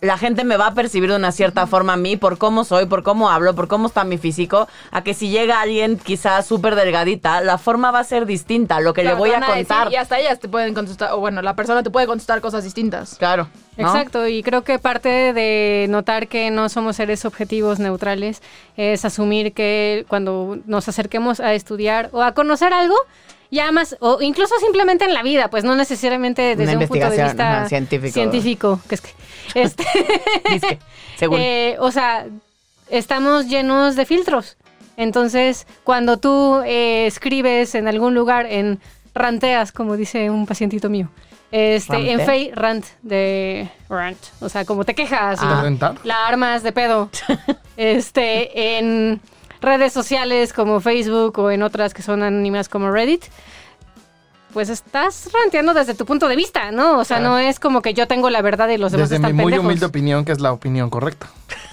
la 0.00 0.16
gente 0.16 0.44
me 0.44 0.56
va 0.56 0.68
a 0.68 0.74
percibir 0.74 1.10
de 1.10 1.16
una 1.16 1.32
cierta 1.32 1.66
forma 1.66 1.94
a 1.94 1.96
mí 1.96 2.16
por 2.16 2.38
cómo 2.38 2.64
soy, 2.64 2.86
por 2.86 3.02
cómo 3.02 3.30
hablo, 3.30 3.54
por 3.54 3.66
cómo 3.66 3.88
está 3.88 4.04
mi 4.04 4.16
físico, 4.16 4.68
a 4.92 5.02
que 5.02 5.12
si 5.12 5.28
llega 5.28 5.60
alguien 5.60 5.98
quizás 5.98 6.46
súper 6.46 6.76
delgadita, 6.76 7.40
la 7.40 7.58
forma 7.58 7.90
va 7.90 7.98
a 8.00 8.04
ser 8.04 8.24
distinta, 8.24 8.78
lo 8.80 8.94
que 8.94 9.02
Claro, 9.02 9.16
le 9.16 9.18
voy 9.18 9.30
a 9.30 9.40
decir, 9.40 9.54
contar. 9.66 9.92
y 9.92 9.96
hasta 9.96 10.18
ellas 10.20 10.38
te 10.38 10.48
pueden 10.48 10.72
contestar, 10.74 11.12
o 11.14 11.18
bueno, 11.18 11.42
la 11.42 11.54
persona 11.54 11.82
te 11.82 11.90
puede 11.90 12.06
contestar 12.06 12.40
cosas 12.40 12.62
distintas. 12.62 13.16
Claro. 13.16 13.48
¿no? 13.76 13.86
Exacto, 13.88 14.28
y 14.28 14.42
creo 14.44 14.62
que 14.62 14.78
parte 14.78 15.32
de 15.32 15.86
notar 15.88 16.28
que 16.28 16.50
no 16.50 16.68
somos 16.68 16.96
seres 16.96 17.24
objetivos 17.24 17.78
neutrales 17.80 18.40
es 18.76 19.04
asumir 19.04 19.52
que 19.52 20.04
cuando 20.08 20.58
nos 20.66 20.88
acerquemos 20.88 21.40
a 21.40 21.54
estudiar 21.54 22.08
o 22.12 22.22
a 22.22 22.32
conocer 22.34 22.72
algo, 22.72 22.94
ya 23.50 23.72
más, 23.72 23.96
o 24.00 24.20
incluso 24.20 24.54
simplemente 24.60 25.04
en 25.04 25.14
la 25.14 25.22
vida, 25.22 25.48
pues 25.48 25.64
no 25.64 25.74
necesariamente 25.74 26.54
desde 26.56 26.76
un 26.76 26.86
punto 26.86 27.10
de 27.10 27.22
vista 27.24 27.58
ajá, 27.60 27.68
científico. 27.68 28.12
científico, 28.12 28.80
que 28.88 28.94
es 28.94 29.00
que, 29.00 29.10
este, 29.54 29.84
Disque, 30.50 30.78
según. 31.16 31.40
eh, 31.40 31.76
o 31.80 31.90
sea, 31.90 32.26
estamos 32.90 33.46
llenos 33.48 33.96
de 33.96 34.04
filtros. 34.06 34.56
Entonces, 34.96 35.66
cuando 35.84 36.16
tú 36.18 36.60
eh, 36.66 37.06
escribes 37.06 37.74
en 37.74 37.86
algún 37.86 38.14
lugar, 38.14 38.46
en 38.46 38.80
ranteas, 39.14 39.72
como 39.72 39.96
dice 39.96 40.28
un 40.28 40.44
pacientito 40.46 40.90
mío, 40.90 41.08
este, 41.52 42.10
en. 42.10 42.20
Fey 42.26 42.50
Rant 42.52 42.84
de 43.02 43.70
Rant, 43.88 44.18
o 44.40 44.48
sea, 44.48 44.64
como 44.64 44.84
te 44.84 44.94
quejas, 44.94 45.40
¿De 45.40 45.46
y 45.46 45.62
rentar? 45.62 45.94
la 46.04 46.26
armas 46.26 46.62
de 46.62 46.72
pedo, 46.72 47.08
este, 47.76 48.78
en 48.78 49.20
redes 49.60 49.92
sociales 49.92 50.52
como 50.52 50.80
Facebook 50.80 51.38
o 51.38 51.50
en 51.50 51.62
otras 51.62 51.94
que 51.94 52.02
son 52.02 52.22
anónimas 52.22 52.68
como 52.68 52.90
Reddit, 52.90 53.24
pues 54.52 54.70
estás 54.70 55.28
ranteando 55.32 55.74
desde 55.74 55.94
tu 55.94 56.06
punto 56.06 56.26
de 56.26 56.34
vista, 56.36 56.70
¿no? 56.72 56.98
O 56.98 57.04
sea, 57.04 57.18
Claro. 57.18 57.34
no 57.34 57.38
es 57.38 57.60
como 57.60 57.82
que 57.82 57.92
yo 57.94 58.06
tengo 58.08 58.30
la 58.30 58.40
verdad 58.40 58.68
y 58.70 58.78
los 58.78 58.92
demás 58.92 59.10
Desde 59.10 59.26
mi 59.26 59.32
muy 59.32 59.44
pendejos. 59.44 59.64
humilde 59.66 59.86
opinión, 59.86 60.24
que 60.24 60.32
es 60.32 60.40
la 60.40 60.52
opinión 60.52 60.88
correcta. 60.90 61.26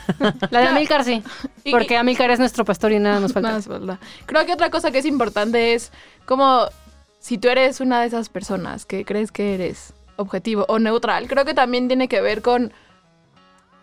La 0.52 0.60
de 0.60 0.68
Amilcar 0.68 1.04
sí, 1.04 1.24
porque 1.72 1.98
Amilcar 1.98 2.30
es 2.30 2.38
nuestro 2.38 2.64
pastor 2.64 2.92
y 2.92 3.00
nada 3.00 3.20
nos 3.20 3.34
falta. 3.34 3.48
Nada 3.48 3.58
más 3.60 3.68
falta. 3.68 4.00
Creo 4.28 4.46
que 4.46 4.54
otra 4.54 4.70
cosa 4.70 4.92
que 4.92 5.00
es 5.00 5.06
importante 5.06 5.74
es 5.74 5.92
como 6.26 6.68
si 7.20 7.40
tú 7.40 7.48
eres 7.48 7.80
una 7.80 8.02
de 8.02 8.08
esas 8.08 8.30
personas 8.30 8.86
que 8.86 9.04
crees 9.04 9.32
que 9.32 9.56
eres 9.56 9.94
objetivo 10.18 10.66
o 10.68 10.78
neutral, 10.78 11.28
creo 11.28 11.44
que 11.44 11.56
también 11.56 11.88
tiene 11.88 12.08
que 12.08 12.22
ver 12.22 12.42
con 12.44 12.72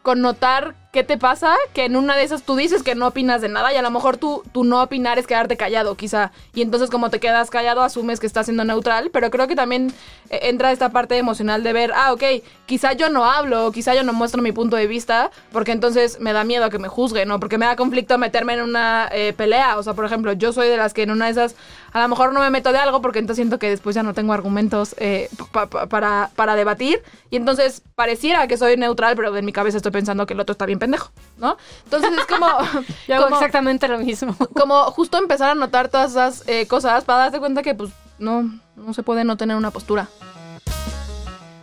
con 0.03 0.21
notar 0.21 0.75
qué 0.93 1.03
te 1.03 1.17
pasa, 1.17 1.55
que 1.73 1.87
en 1.87 1.97
una 1.97 2.15
de 2.17 2.23
esas 2.23 2.43
tú 2.43 2.55
dices 2.55 2.83
que 2.83 2.95
no 2.95 3.07
opinas 3.07 3.41
de 3.41 3.49
nada 3.49 3.73
y 3.73 3.77
a 3.77 3.83
lo 3.83 3.91
mejor 3.91 4.19
tú, 4.19 4.43
tú 4.53 4.63
no 4.63 4.83
opinar 4.83 5.19
es 5.19 5.27
quedarte 5.27 5.57
callado, 5.57 5.97
quizá. 5.97 6.33
Y 6.55 6.61
entonces 6.61 6.91
como 6.91 7.09
te 7.09 7.19
quedas 7.19 7.49
callado, 7.49 7.83
asumes 7.83 8.21
que 8.21 8.27
estás 8.27 8.45
siendo 8.45 8.63
neutral, 8.65 9.09
pero 9.11 9.31
creo 9.31 9.49
que 9.49 9.57
también 9.57 9.91
eh, 10.29 10.41
entra 10.43 10.71
esta 10.71 10.91
parte 10.91 11.17
emocional 11.17 11.63
de 11.63 11.73
ver, 11.73 11.93
ah, 11.95 12.13
ok, 12.13 12.23
quizá 12.67 12.93
yo 12.93 13.09
no 13.09 13.25
hablo, 13.25 13.73
quizá 13.73 13.95
yo 13.95 14.03
no 14.03 14.13
muestro 14.13 14.43
mi 14.43 14.53
punto 14.53 14.77
de 14.77 14.87
vista, 14.87 15.31
porque 15.51 15.73
entonces 15.73 16.21
me 16.21 16.35
da 16.35 16.45
miedo 16.45 16.67
a 16.67 16.71
que 16.71 16.79
me 16.79 16.89
juzguen, 16.89 17.31
o 17.31 17.41
porque 17.41 17.57
me 17.57 17.65
da 17.65 17.75
conflicto 17.75 18.19
meterme 18.19 18.53
en 18.53 18.61
una 18.61 19.09
eh, 19.13 19.33
pelea. 19.35 19.79
O 19.79 19.83
sea, 19.83 19.95
por 19.95 20.05
ejemplo, 20.05 20.35
yo 20.35 20.53
soy 20.53 20.69
de 20.69 20.77
las 20.77 20.93
que 20.93 21.05
en 21.05 21.11
una 21.11 21.25
de 21.25 21.31
esas 21.33 21.57
a 21.95 22.03
lo 22.03 22.09
mejor 22.09 22.33
no 22.35 22.41
me 22.41 22.51
meto 22.51 22.71
de 22.73 22.79
algo 22.79 23.01
porque 23.03 23.19
entonces 23.19 23.37
siento 23.37 23.59
que 23.59 23.69
después 23.69 23.95
ya 23.95 24.03
no 24.03 24.13
tengo 24.15 24.33
argumentos 24.33 24.95
eh, 24.99 25.29
pa- 25.53 25.67
pa- 25.67 25.87
para, 25.87 26.31
para 26.37 26.55
debatir. 26.55 27.03
Y 27.31 27.37
entonces 27.37 27.83
pareciera 27.95 28.47
que 28.47 28.57
soy 28.59 28.77
neutral, 28.77 29.15
pero 29.17 29.35
en 29.35 29.45
mi 29.45 29.53
cabeza 29.53 29.79
estoy 29.79 29.93
pensando 29.93 30.27
que 30.27 30.35
el 30.35 30.41
otro 30.41 30.53
está 30.53 30.67
bien 30.67 30.79
pendejo, 30.83 31.13
¿no? 31.39 31.57
Entonces 31.85 32.11
es 32.19 32.27
como... 32.27 32.47
Yo 33.09 33.15
hago 33.15 33.25
como- 33.25 33.37
exactamente 33.37 33.87
lo 33.89 33.99
mismo. 33.99 34.37
como 34.61 34.83
justo 34.91 35.19
empezar 35.19 35.51
a 35.51 35.55
notar 35.55 35.89
todas 35.89 36.11
esas 36.11 36.49
eh, 36.49 36.67
cosas 36.67 37.05
para 37.05 37.21
darte 37.21 37.39
cuenta 37.39 37.63
que 37.63 37.75
pues 37.75 37.91
no, 38.19 38.51
no 38.75 38.93
se 38.95 39.03
puede 39.03 39.23
no 39.25 39.37
tener 39.37 39.57
una 39.57 39.71
postura. 39.71 40.09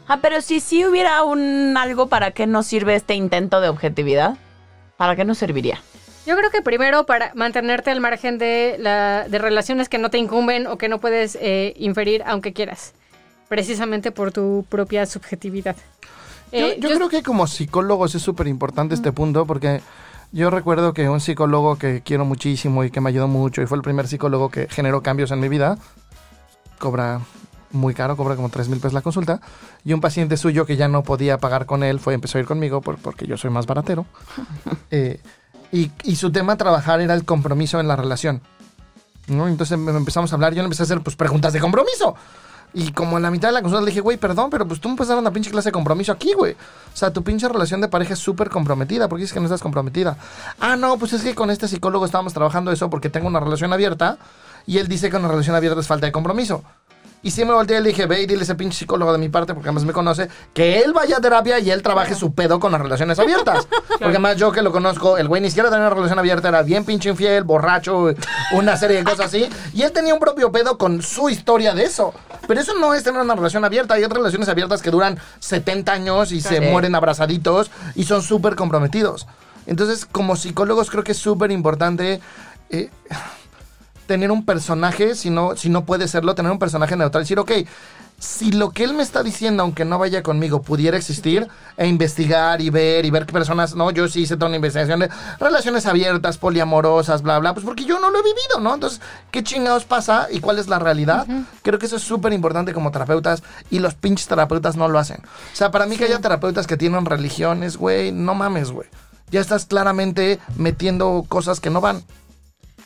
Ah, 0.08 0.20
pero 0.22 0.42
si 0.42 0.60
sí 0.60 0.86
hubiera 0.86 1.24
un 1.24 1.76
algo 1.78 2.08
para 2.08 2.32
qué 2.32 2.48
nos 2.48 2.66
sirve 2.66 2.96
este 2.96 3.14
intento 3.14 3.62
de 3.62 3.70
objetividad, 3.70 4.38
¿para 4.98 5.16
qué 5.16 5.24
nos 5.26 5.38
serviría? 5.38 5.82
Yo 6.26 6.36
creo 6.36 6.50
que 6.50 6.62
primero 6.62 7.06
para 7.06 7.32
mantenerte 7.36 7.92
al 7.92 8.02
margen 8.02 8.38
de, 8.38 8.78
la, 8.80 9.28
de 9.28 9.38
relaciones 9.38 9.90
que 9.90 9.98
no 9.98 10.10
te 10.10 10.18
incumben 10.18 10.66
o 10.68 10.78
que 10.78 10.90
no 10.90 11.00
puedes 11.00 11.38
eh, 11.42 11.74
inferir 11.78 12.24
aunque 12.26 12.54
quieras, 12.54 12.94
precisamente 13.50 14.12
por 14.12 14.32
tu 14.32 14.66
propia 14.70 15.06
subjetividad. 15.06 15.76
Yo, 16.52 16.58
Eh, 16.60 16.78
yo 16.80 16.90
creo 16.90 17.10
que 17.10 17.24
como 17.24 17.48
psicólogos 17.48 18.16
es 18.16 18.22
súper 18.22 18.48
importante 18.48 18.96
este 18.96 19.12
punto 19.12 19.46
porque 19.46 19.82
yo 20.32 20.50
recuerdo 20.50 20.94
que 20.94 21.08
un 21.10 21.20
psicólogo 21.20 21.78
que 21.78 22.02
quiero 22.04 22.26
muchísimo 22.26 22.84
y 22.84 22.92
que 22.92 23.02
me 23.02 23.10
ayudó 23.10 23.28
mucho 23.28 23.62
y 23.62 23.66
fue 23.68 23.78
el 23.78 23.84
primer 23.84 24.08
psicólogo 24.08 24.50
que 24.50 24.68
generó 24.70 25.02
cambios 25.04 25.32
en 25.32 25.40
mi 25.40 25.50
vida, 25.50 25.78
cobra 26.78 27.22
muy 27.72 27.94
caro, 27.94 28.18
cobra 28.18 28.36
como 28.36 28.50
3 28.50 28.68
mil 28.70 28.80
pesos 28.80 28.94
la 28.94 29.02
consulta, 29.02 29.42
y 29.86 29.94
un 29.94 30.02
paciente 30.02 30.38
suyo 30.38 30.66
que 30.66 30.76
ya 30.76 30.88
no 30.88 31.04
podía 31.04 31.38
pagar 31.38 31.66
con 31.68 31.84
él 31.84 32.00
fue 32.00 32.16
empezó 32.16 32.38
a 32.38 32.42
ir 32.42 32.48
conmigo 32.48 32.82
por- 32.82 32.98
porque 32.98 33.28
yo 33.28 33.38
soy 33.38 33.52
más 33.52 33.66
baratero. 33.68 34.06
Eh, 34.92 35.20
y, 35.72 35.92
y 36.04 36.16
su 36.16 36.32
tema 36.32 36.54
a 36.54 36.58
trabajar 36.58 37.00
era 37.00 37.14
el 37.14 37.26
compromiso 37.26 37.80
en 37.80 37.88
la 37.88 37.96
relación. 37.96 38.42
¿no? 39.28 39.48
Entonces 39.48 39.74
em- 39.78 39.88
empezamos 39.96 40.32
a 40.32 40.36
hablar, 40.36 40.54
yo 40.56 40.64
le 40.64 40.66
empecé 40.66 40.82
a 40.82 40.86
hacer 40.86 41.02
pues, 41.02 41.16
preguntas 41.16 41.54
de 41.54 41.60
compromiso. 41.60 42.16
Y 42.74 42.92
como 42.92 43.18
en 43.18 43.24
la 43.24 43.32
mitad 43.32 43.48
de 43.48 43.54
la 43.54 43.62
consulta 43.62 43.82
le 43.82 43.88
dije, 43.88 44.02
güey, 44.02 44.18
perdón, 44.18 44.50
pero 44.50 44.68
pues 44.68 44.80
tú 44.80 44.90
me 44.90 44.96
puedes 44.96 45.10
dar 45.10 45.18
una 45.18 45.32
pinche 45.32 45.50
clase 45.50 45.70
de 45.70 45.74
compromiso 45.74 46.12
aquí, 46.12 46.34
güey. 46.34 46.54
O 46.54 46.98
sea, 46.98 47.12
tu 47.12 47.24
pinche 47.24 47.48
relación 47.48 47.82
de 47.82 47.88
pareja 47.88 48.14
es 48.14 48.20
súper 48.20 48.50
comprometida. 48.50 49.08
¿Por 49.08 49.18
qué 49.18 49.24
dices 49.24 49.34
que 49.34 49.40
no 49.40 49.48
estás 49.48 49.62
comprometida? 49.62 50.18
Ah, 50.60 50.76
no, 50.76 50.98
pues 50.98 51.14
es 51.14 51.24
que 51.24 51.34
con 51.34 51.50
este 51.50 51.68
psicólogo 51.68 52.06
estábamos 52.06 52.34
trabajando 52.34 52.72
eso 52.72 52.90
porque 52.90 53.10
tengo 53.10 53.28
una 53.28 53.40
relación 53.40 53.74
abierta 53.74 54.18
y 54.68 54.78
él 54.78 54.88
dice 54.88 55.10
que 55.10 55.18
una 55.18 55.30
relación 55.30 55.56
abierta 55.56 55.80
es 55.80 55.88
falta 55.88 56.06
de 56.06 56.12
compromiso. 56.12 56.64
Y 57.22 57.32
sí 57.32 57.44
me 57.44 57.54
volteé 57.54 57.80
y 57.80 57.82
le 57.82 57.90
dije, 57.90 58.06
ve 58.06 58.22
y 58.22 58.26
dile 58.26 58.42
a 58.42 58.44
ese 58.44 58.56
pinche 58.56 58.78
psicólogo 58.78 59.12
de 59.12 59.18
mi 59.18 59.28
parte, 59.28 59.54
porque 59.54 59.68
además 59.68 59.84
me 59.84 59.92
conoce, 59.92 60.30
que 60.54 60.80
él 60.80 60.94
vaya 60.94 61.18
a 61.18 61.20
terapia 61.20 61.60
y 61.60 61.70
él 61.70 61.82
trabaje 61.82 62.16
su 62.16 62.34
pedo 62.34 62.62
con 62.62 62.72
las 62.72 62.80
relaciones 62.80 63.20
abiertas. 63.20 63.68
Porque 63.88 64.06
además 64.06 64.38
yo 64.38 64.54
que 64.54 64.62
lo 64.62 64.72
conozco, 64.72 65.18
el 65.18 65.28
güey 65.28 65.42
ni 65.42 65.50
siquiera 65.50 65.70
tenía 65.70 65.88
una 65.88 65.96
relación 65.96 66.18
abierta, 66.18 66.48
era 66.48 66.62
bien 66.62 66.86
pinche 66.86 67.10
infiel, 67.10 67.44
borracho, 67.44 68.14
una 68.54 68.78
serie 68.78 68.98
de 68.98 69.04
cosas 69.04 69.26
así. 69.26 69.50
Y 69.74 69.82
él 69.82 69.92
tenía 69.92 70.14
un 70.14 70.20
propio 70.22 70.52
pedo 70.52 70.78
con 70.78 71.02
su 71.02 71.30
historia 71.30 71.74
de 71.74 71.84
eso. 71.84 72.14
Pero 72.50 72.62
eso 72.62 72.74
no 72.80 72.96
es 72.96 73.04
tener 73.04 73.22
una 73.22 73.36
relación 73.36 73.64
abierta. 73.64 73.94
Hay 73.94 74.04
otras 74.04 74.18
relaciones 74.18 74.50
abiertas 74.50 74.82
que 74.82 74.90
duran 74.90 75.20
70 75.38 75.92
años 75.92 76.32
y 76.32 76.42
se 76.42 76.60
mueren 76.62 76.96
abrazaditos 76.96 77.70
y 77.94 78.06
son 78.06 78.24
súper 78.24 78.56
comprometidos. 78.56 79.28
Entonces, 79.68 80.08
como 80.12 80.36
psicólogos 80.36 80.90
creo 80.90 81.04
que 81.04 81.12
es 81.12 81.20
súper 81.20 81.52
importante... 81.52 82.20
eh, 82.72 82.90
tener 84.08 84.32
un 84.32 84.44
personaje, 84.44 85.14
si 85.14 85.30
no, 85.30 85.56
si 85.56 85.70
no 85.70 85.86
puede 85.86 86.08
serlo, 86.08 86.34
tener 86.34 86.52
un 86.52 86.58
personaje 86.58 86.98
neutral. 86.98 87.22
Decir, 87.22 87.38
ok, 87.38 87.52
si 88.20 88.52
lo 88.52 88.72
que 88.72 88.84
él 88.84 88.94
me 88.94 89.04
está 89.04 89.24
diciendo, 89.24 89.64
aunque 89.64 89.86
no 89.86 89.98
vaya 89.98 90.22
conmigo, 90.22 90.62
pudiera 90.62 90.98
existir, 90.98 91.48
e 91.78 91.88
investigar 91.88 92.62
y 92.62 92.70
ver 92.70 93.06
y 93.06 93.10
ver 93.12 93.26
qué 93.26 93.34
personas, 93.34 93.76
no, 93.76 93.92
yo 93.92 94.08
sí 94.08 94.22
hice 94.22 94.36
toda 94.36 94.48
una 94.48 94.58
investigación 94.58 95.00
de 95.00 95.10
relaciones 95.40 95.86
abiertas, 95.86 96.38
poliamorosas, 96.38 97.22
bla, 97.22 97.40
bla, 97.40 97.54
pues 97.54 97.66
porque 97.66 97.86
yo 97.86 98.00
no 98.00 98.12
lo 98.12 98.20
he 98.20 98.24
vivido, 98.24 98.60
¿no? 98.60 98.74
Entonces, 98.74 99.02
¿qué 99.32 99.44
chingados 99.44 99.86
pasa 99.86 100.28
y 100.30 100.42
cuál 100.42 100.60
es 100.60 100.68
la 100.68 100.80
realidad? 100.80 101.26
Creo 101.62 101.80
que 101.80 101.86
eso 101.86 101.96
es 101.96 102.04
súper 102.04 102.34
importante 102.34 102.74
como 102.74 102.92
terapeutas 102.92 103.44
y 103.70 103.80
los 103.80 103.96
pinches 103.96 104.28
terapeutas 104.28 104.76
no 104.76 104.88
lo 104.88 105.00
hacen. 105.00 105.22
O 105.54 105.56
sea, 105.56 105.72
para 105.72 105.86
mí 105.86 105.96
que 105.98 106.06
haya 106.06 106.20
terapeutas 106.20 106.68
que 106.68 106.78
tienen 106.78 107.06
religiones, 107.06 107.78
güey, 107.78 108.12
no 108.12 108.36
mames, 108.36 108.72
güey. 108.72 108.88
Ya 109.32 109.40
estás 109.40 109.66
claramente 109.66 110.40
metiendo 110.58 111.24
cosas 111.28 111.60
que 111.60 111.70
no 111.70 111.82
van. 111.82 112.04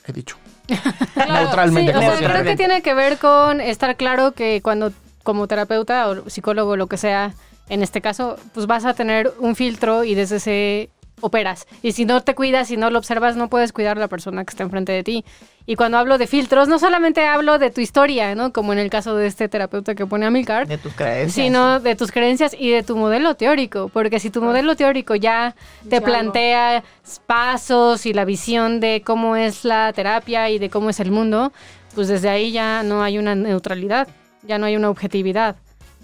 He 0.05 0.11
dicho. 0.11 0.37
Neutralmente. 1.15 1.91
Sí, 1.91 1.97
o 1.97 2.01
sea, 2.01 2.29
creo 2.29 2.43
que 2.43 2.55
tiene 2.55 2.81
que 2.81 2.93
ver 2.93 3.17
con 3.17 3.61
estar 3.61 3.95
claro 3.95 4.33
que 4.33 4.61
cuando 4.61 4.91
como 5.23 5.47
terapeuta 5.47 6.09
o 6.09 6.29
psicólogo 6.29 6.75
lo 6.75 6.87
que 6.87 6.97
sea, 6.97 7.33
en 7.69 7.81
este 7.81 8.01
caso, 8.01 8.37
pues 8.53 8.67
vas 8.67 8.85
a 8.85 8.93
tener 8.93 9.33
un 9.39 9.55
filtro 9.55 10.03
y 10.03 10.15
desde 10.15 10.35
ese 10.37 10.89
operas. 11.21 11.65
Y 11.81 11.93
si 11.93 12.03
no 12.03 12.21
te 12.21 12.35
cuidas, 12.35 12.67
si 12.67 12.75
no 12.75 12.89
lo 12.89 12.99
observas, 12.99 13.37
no 13.37 13.49
puedes 13.49 13.71
cuidar 13.71 13.95
a 13.95 13.99
la 14.01 14.09
persona 14.09 14.43
que 14.43 14.49
está 14.49 14.63
enfrente 14.63 14.91
de 14.91 15.03
ti. 15.03 15.25
Y 15.65 15.77
cuando 15.77 15.97
hablo 15.97 16.17
de 16.17 16.27
filtros, 16.27 16.67
no 16.67 16.77
solamente 16.79 17.25
hablo 17.25 17.57
de 17.59 17.71
tu 17.71 17.79
historia, 17.79 18.35
¿no? 18.35 18.51
Como 18.51 18.73
en 18.73 18.79
el 18.79 18.89
caso 18.89 19.15
de 19.15 19.27
este 19.27 19.47
terapeuta 19.47 19.95
que 19.95 20.05
pone 20.05 20.25
a 20.25 20.29
Milcar, 20.31 20.67
De 20.67 20.77
tus 20.77 20.91
creencias. 20.93 21.33
sino 21.33 21.79
de 21.79 21.95
tus 21.95 22.11
creencias 22.11 22.53
y 22.59 22.71
de 22.71 22.83
tu 22.83 22.97
modelo 22.97 23.35
teórico. 23.35 23.87
Porque 23.87 24.19
si 24.19 24.29
tu 24.29 24.41
modelo 24.41 24.75
teórico 24.75 25.15
ya 25.15 25.55
te 25.89 25.91
Ya 25.91 26.01
plantea 26.01 26.83
pasos 27.25 28.05
y 28.05 28.11
la 28.13 28.25
visión 28.25 28.81
de 28.81 29.01
cómo 29.05 29.37
es 29.37 29.63
la 29.63 29.93
terapia 29.93 30.49
y 30.49 30.59
de 30.59 30.69
cómo 30.69 30.89
es 30.89 30.99
el 30.99 31.11
mundo, 31.11 31.53
pues 31.95 32.09
desde 32.09 32.27
ahí 32.27 32.51
ya 32.51 32.83
no 32.83 33.01
hay 33.01 33.17
una 33.17 33.33
neutralidad, 33.35 34.09
ya 34.47 34.57
no 34.57 34.65
hay 34.65 34.75
una 34.75 34.89
objetividad, 34.89 35.55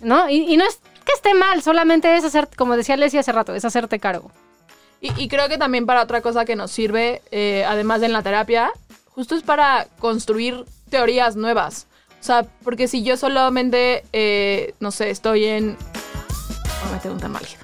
¿no? 0.02 0.30
Y, 0.30 0.52
y 0.52 0.58
no 0.58 0.66
es 0.66 0.80
que 1.06 1.14
esté 1.14 1.34
mal, 1.34 1.62
solamente 1.62 2.16
es 2.16 2.24
hacer, 2.24 2.48
como 2.56 2.78
decía 2.78 2.98
Leslie 2.98 3.20
hace 3.20 3.32
rato, 3.32 3.56
es 3.56 3.66
hacerte 3.66 4.00
cargo. 4.00 4.32
Y, 5.02 5.12
y 5.22 5.28
creo 5.28 5.48
que 5.48 5.58
también 5.58 5.86
para 5.86 6.04
otra 6.04 6.22
cosa 6.22 6.46
que 6.46 6.56
nos 6.56 6.72
sirve, 6.72 7.22
eh, 7.32 7.66
además 7.68 8.02
de 8.02 8.08
en 8.08 8.14
la 8.14 8.22
terapia, 8.22 8.72
justo 9.06 9.36
es 9.36 9.44
para 9.44 9.88
construir 10.00 10.66
teorías 10.90 11.36
nuevas. 11.36 11.88
O 12.20 12.24
sea, 12.24 12.44
porque 12.64 12.88
si 12.88 13.02
yo 13.04 13.16
solamente, 13.16 14.04
eh, 14.12 14.74
no 14.80 14.92
sé, 14.92 15.10
estoy 15.10 15.46
en... 15.46 15.78
Voy 15.78 16.90
a 16.90 16.96
meter 16.96 17.12
un 17.12 17.20
tema 17.20 17.40
álgido. 17.40 17.64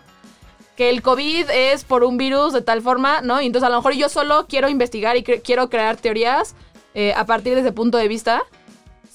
Que 0.78 0.90
el 0.90 1.02
COVID 1.02 1.50
es 1.50 1.84
por 1.84 2.04
un 2.04 2.18
virus 2.18 2.54
de 2.54 2.62
tal 2.62 2.82
forma, 2.82 3.22
¿no? 3.22 3.40
Entonces 3.40 3.68
a 3.68 3.70
lo 3.70 3.78
mejor 3.78 3.94
yo 3.94 4.10
solo 4.10 4.46
quiero 4.48 4.70
investigar 4.70 5.18
y 5.18 5.24
quiero 5.24 5.70
crear 5.70 5.98
teorías 5.98 6.56
eh, 6.94 7.14
a 7.16 7.26
partir 7.26 7.56
de 7.56 7.62
ese 7.62 7.72
punto 7.72 7.98
de 7.98 8.08
vista. 8.08 8.44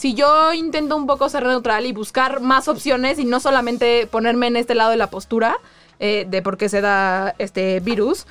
Si 0.00 0.14
yo 0.14 0.54
intento 0.54 0.96
un 0.96 1.06
poco 1.06 1.28
ser 1.28 1.44
neutral 1.44 1.84
y 1.84 1.92
buscar 1.92 2.40
más 2.40 2.68
opciones 2.68 3.18
y 3.18 3.26
no 3.26 3.38
solamente 3.38 4.06
ponerme 4.06 4.46
en 4.46 4.56
este 4.56 4.74
lado 4.74 4.92
de 4.92 4.96
la 4.96 5.10
postura 5.10 5.58
eh, 5.98 6.26
de 6.26 6.40
por 6.40 6.56
qué 6.56 6.70
se 6.70 6.80
da 6.80 7.34
este 7.36 7.80
virus, 7.80 8.26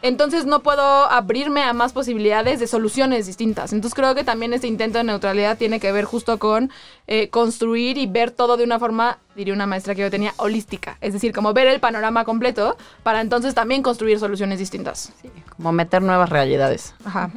entonces 0.00 0.46
no 0.46 0.62
puedo 0.62 0.82
abrirme 0.82 1.64
a 1.64 1.74
más 1.74 1.92
posibilidades 1.92 2.60
de 2.60 2.66
soluciones 2.66 3.26
distintas. 3.26 3.74
Entonces 3.74 3.94
creo 3.94 4.14
que 4.14 4.24
también 4.24 4.54
este 4.54 4.68
intento 4.68 4.96
de 4.96 5.04
neutralidad 5.04 5.58
tiene 5.58 5.80
que 5.80 5.92
ver 5.92 6.06
justo 6.06 6.38
con 6.38 6.70
eh, 7.06 7.28
construir 7.28 7.98
y 7.98 8.06
ver 8.06 8.30
todo 8.30 8.56
de 8.56 8.64
una 8.64 8.78
forma, 8.78 9.18
diría 9.36 9.52
una 9.52 9.66
maestra 9.66 9.94
que 9.94 10.00
yo 10.00 10.10
tenía, 10.10 10.32
holística. 10.38 10.96
Es 11.02 11.12
decir, 11.12 11.34
como 11.34 11.52
ver 11.52 11.66
el 11.66 11.78
panorama 11.78 12.24
completo 12.24 12.78
para 13.02 13.20
entonces 13.20 13.54
también 13.54 13.82
construir 13.82 14.18
soluciones 14.18 14.58
distintas. 14.58 15.12
Como 15.58 15.72
meter 15.72 16.00
nuevas 16.00 16.30
realidades. 16.30 16.94
Ajá. 17.04 17.30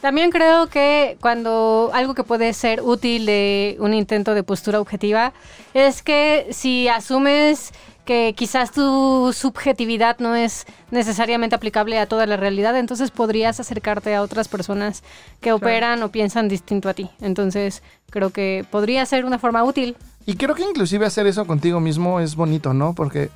También 0.00 0.30
creo 0.30 0.68
que 0.68 1.16
cuando 1.20 1.90
algo 1.94 2.14
que 2.14 2.22
puede 2.22 2.52
ser 2.52 2.82
útil 2.82 3.26
de 3.26 3.76
un 3.80 3.94
intento 3.94 4.34
de 4.34 4.42
postura 4.42 4.80
objetiva 4.80 5.32
es 5.74 6.02
que 6.02 6.48
si 6.50 6.88
asumes 6.88 7.72
que 8.04 8.34
quizás 8.36 8.70
tu 8.70 9.32
subjetividad 9.34 10.18
no 10.20 10.36
es 10.36 10.64
necesariamente 10.90 11.56
aplicable 11.56 11.98
a 11.98 12.06
toda 12.06 12.24
la 12.26 12.36
realidad, 12.36 12.76
entonces 12.78 13.10
podrías 13.10 13.58
acercarte 13.58 14.14
a 14.14 14.22
otras 14.22 14.48
personas 14.48 15.02
que 15.40 15.52
operan 15.52 16.02
o 16.02 16.12
piensan 16.12 16.48
distinto 16.48 16.88
a 16.88 16.94
ti. 16.94 17.10
Entonces 17.20 17.82
creo 18.10 18.30
que 18.30 18.64
podría 18.70 19.04
ser 19.06 19.24
una 19.24 19.38
forma 19.38 19.64
útil. 19.64 19.96
Y 20.24 20.36
creo 20.36 20.54
que 20.54 20.62
inclusive 20.62 21.04
hacer 21.04 21.26
eso 21.26 21.46
contigo 21.46 21.80
mismo 21.80 22.20
es 22.20 22.36
bonito, 22.36 22.72
¿no? 22.72 22.94
Porque 22.94 23.30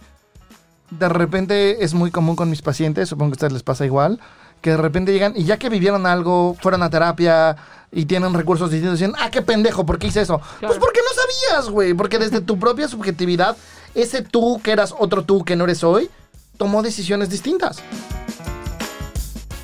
de 0.91 1.09
repente 1.09 1.85
es 1.85 1.93
muy 1.93 2.11
común 2.11 2.37
con 2.37 2.49
mis 2.49 2.63
pacientes, 2.63 3.09
supongo 3.09 3.31
que 3.31 3.35
a 3.35 3.39
ustedes 3.39 3.53
les 3.53 3.63
pasa 3.63 3.85
igual, 3.85 4.21
que 4.61 4.71
de 4.71 4.77
repente 4.77 5.13
llegan 5.13 5.33
y 5.37 5.45
ya 5.45 5.59
que 5.59 5.69
vivieron 5.69 6.07
algo, 6.07 6.57
fueron 6.61 6.83
a 6.83 6.91
terapia 6.91 7.57
y 7.93 8.05
tienen 8.07 8.35
recursos 8.35 8.71
distintos, 8.71 8.99
dicen, 8.99 9.15
ah, 9.19 9.31
qué 9.31 9.43
pendejo, 9.43 9.85
¿por 9.87 9.99
qué 9.99 10.09
hice 10.09 10.21
eso? 10.21 10.41
Pues 10.61 10.79
porque 10.79 11.01
no 11.01 11.23
sabías, 11.55 11.71
güey, 11.71 11.95
porque 11.95 12.19
desde 12.19 12.41
tu 12.41 12.59
propia 12.59 12.87
subjetividad, 12.89 13.57
ese 13.95 14.23
tú 14.23 14.61
que 14.63 14.71
eras 14.73 14.95
otro 14.99 15.23
tú 15.25 15.45
que 15.45 15.57
no 15.57 15.65
eres 15.65 15.83
hoy, 15.83 16.11
tomó 16.57 16.83
decisiones 16.83 17.31
distintas. 17.31 17.79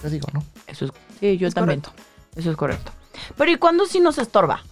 Yo 0.02 0.10
digo, 0.10 0.28
¿no? 0.32 0.42
Eso 0.66 0.86
es, 0.86 0.92
sí, 1.20 1.36
yo 1.38 1.48
Es 1.48 1.54
también. 1.54 1.80
correcto. 1.80 2.02
Eso 2.36 2.50
es 2.50 2.56
correcto. 2.56 2.92
Pero 3.36 3.50
¿y 3.50 3.56
cuándo 3.56 3.86
sí 3.86 4.00
nos 4.00 4.18
estorba? 4.18 4.62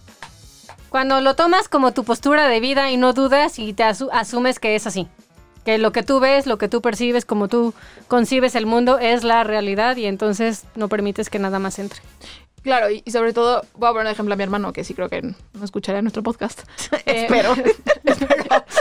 Cuando 0.89 1.19
lo 1.21 1.35
tomas 1.35 1.67
como 1.67 1.91
tu 1.93 2.03
postura 2.03 2.47
de 2.47 2.59
vida 2.59 2.89
y 2.91 2.97
no 2.97 3.11
dudas 3.13 3.59
y 3.59 3.73
te 3.73 3.83
asu- 3.83 4.09
asumes 4.13 4.59
que 4.59 4.75
es 4.75 4.87
así. 4.87 5.07
Que 5.65 5.77
lo 5.77 5.91
que 5.91 6.03
tú 6.03 6.19
ves, 6.19 6.45
lo 6.45 6.57
que 6.57 6.69
tú 6.69 6.81
percibes, 6.81 7.25
como 7.25 7.47
tú 7.47 7.73
concibes 8.07 8.55
el 8.55 8.65
mundo 8.65 8.99
es 8.99 9.23
la 9.23 9.43
realidad 9.43 9.97
y 9.97 10.05
entonces 10.05 10.63
no 10.75 10.87
permites 10.87 11.29
que 11.29 11.39
nada 11.39 11.59
más 11.59 11.79
entre. 11.79 12.01
Claro, 12.65 12.89
y, 12.89 13.03
y 13.05 13.11
sobre 13.11 13.31
todo, 13.31 13.61
voy 13.75 13.89
a 13.89 13.91
poner 13.91 14.07
un 14.07 14.11
ejemplo 14.11 14.33
a 14.33 14.37
mi 14.37 14.41
hermano, 14.41 14.73
que 14.73 14.83
sí 14.83 14.95
creo 14.95 15.07
que 15.07 15.21
no 15.21 15.63
escucharía 15.63 16.01
nuestro 16.01 16.23
podcast. 16.23 16.61
Eh, 17.05 17.27
Espero. 17.29 17.53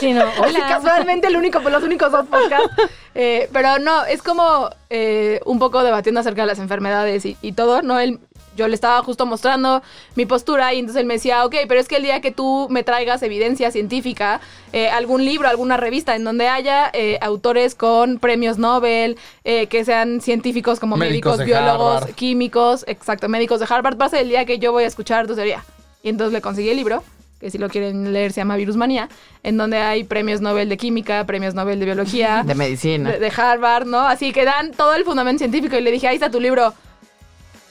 Sí, 0.00 0.14
no, 0.14 0.24
hola. 0.40 0.66
Casualmente 0.68 1.26
el 1.26 1.36
único, 1.36 1.60
los 1.60 1.82
únicos 1.82 2.10
dos 2.10 2.26
podcasts. 2.26 2.70
Eh, 3.14 3.50
pero 3.52 3.78
no, 3.78 4.06
es 4.06 4.22
como 4.22 4.70
eh, 4.88 5.40
un 5.44 5.58
poco 5.58 5.82
debatiendo 5.84 6.20
acerca 6.20 6.42
de 6.42 6.46
las 6.46 6.58
enfermedades 6.58 7.26
y, 7.26 7.36
y 7.42 7.52
todo, 7.52 7.82
¿no? 7.82 8.00
Él, 8.00 8.18
yo 8.56 8.68
le 8.68 8.74
estaba 8.74 9.02
justo 9.02 9.26
mostrando 9.26 9.82
mi 10.14 10.26
postura 10.26 10.72
y 10.74 10.78
entonces 10.78 11.00
él 11.00 11.06
me 11.06 11.14
decía, 11.14 11.44
ok, 11.44 11.54
pero 11.68 11.80
es 11.80 11.88
que 11.88 11.96
el 11.96 12.02
día 12.02 12.20
que 12.20 12.30
tú 12.30 12.66
me 12.70 12.82
traigas 12.82 13.22
evidencia 13.22 13.70
científica, 13.70 14.40
eh, 14.72 14.88
algún 14.88 15.24
libro, 15.24 15.48
alguna 15.48 15.76
revista 15.76 16.14
en 16.16 16.24
donde 16.24 16.48
haya 16.48 16.90
eh, 16.92 17.18
autores 17.20 17.74
con 17.74 18.18
premios 18.18 18.58
Nobel, 18.58 19.16
eh, 19.44 19.66
que 19.66 19.84
sean 19.84 20.20
científicos 20.20 20.80
como 20.80 20.96
Médicos 20.96 21.44
biólogos, 21.44 22.02
Harvard. 22.02 22.14
químicos, 22.14 22.84
exacto, 22.88 23.28
médicos 23.28 23.60
de 23.60 23.66
Harvard, 23.68 24.00
va 24.00 24.06
a 24.06 24.08
ser 24.10 24.20
el 24.20 24.28
día 24.28 24.44
que 24.44 24.58
yo 24.58 24.72
voy 24.72 24.84
a 24.84 24.86
escuchar 24.86 25.26
tu 25.26 25.34
teoría. 25.34 25.64
Y 26.02 26.08
entonces 26.08 26.32
le 26.32 26.40
conseguí 26.40 26.68
el 26.68 26.76
libro, 26.76 27.02
que 27.40 27.50
si 27.50 27.58
lo 27.58 27.68
quieren 27.68 28.12
leer 28.12 28.32
se 28.32 28.40
llama 28.40 28.56
Virusmanía, 28.56 29.08
en 29.42 29.56
donde 29.56 29.78
hay 29.78 30.04
premios 30.04 30.40
Nobel 30.40 30.68
de 30.68 30.76
Química, 30.76 31.24
premios 31.26 31.54
Nobel 31.54 31.78
de 31.78 31.84
Biología, 31.86 32.42
De 32.46 32.54
medicina. 32.54 33.10
de, 33.12 33.18
de 33.18 33.32
Harvard, 33.36 33.86
¿no? 33.86 34.00
Así 34.00 34.32
que 34.32 34.44
dan 34.44 34.72
todo 34.72 34.94
el 34.94 35.04
fundamento 35.04 35.38
científico 35.40 35.76
y 35.76 35.80
le 35.80 35.90
dije, 35.90 36.08
ahí 36.08 36.14
está 36.16 36.30
tu 36.30 36.40
libro. 36.40 36.72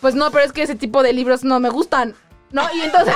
Pues 0.03 0.15
no, 0.15 0.31
pero 0.31 0.43
es 0.43 0.51
que 0.51 0.63
ese 0.63 0.75
tipo 0.75 1.01
de 1.01 1.13
libros 1.13 1.45
no 1.45 1.61
me 1.61 1.69
gustan. 1.69 2.13
¿No? 2.51 2.61
Y 2.75 2.81
entonces... 2.81 3.15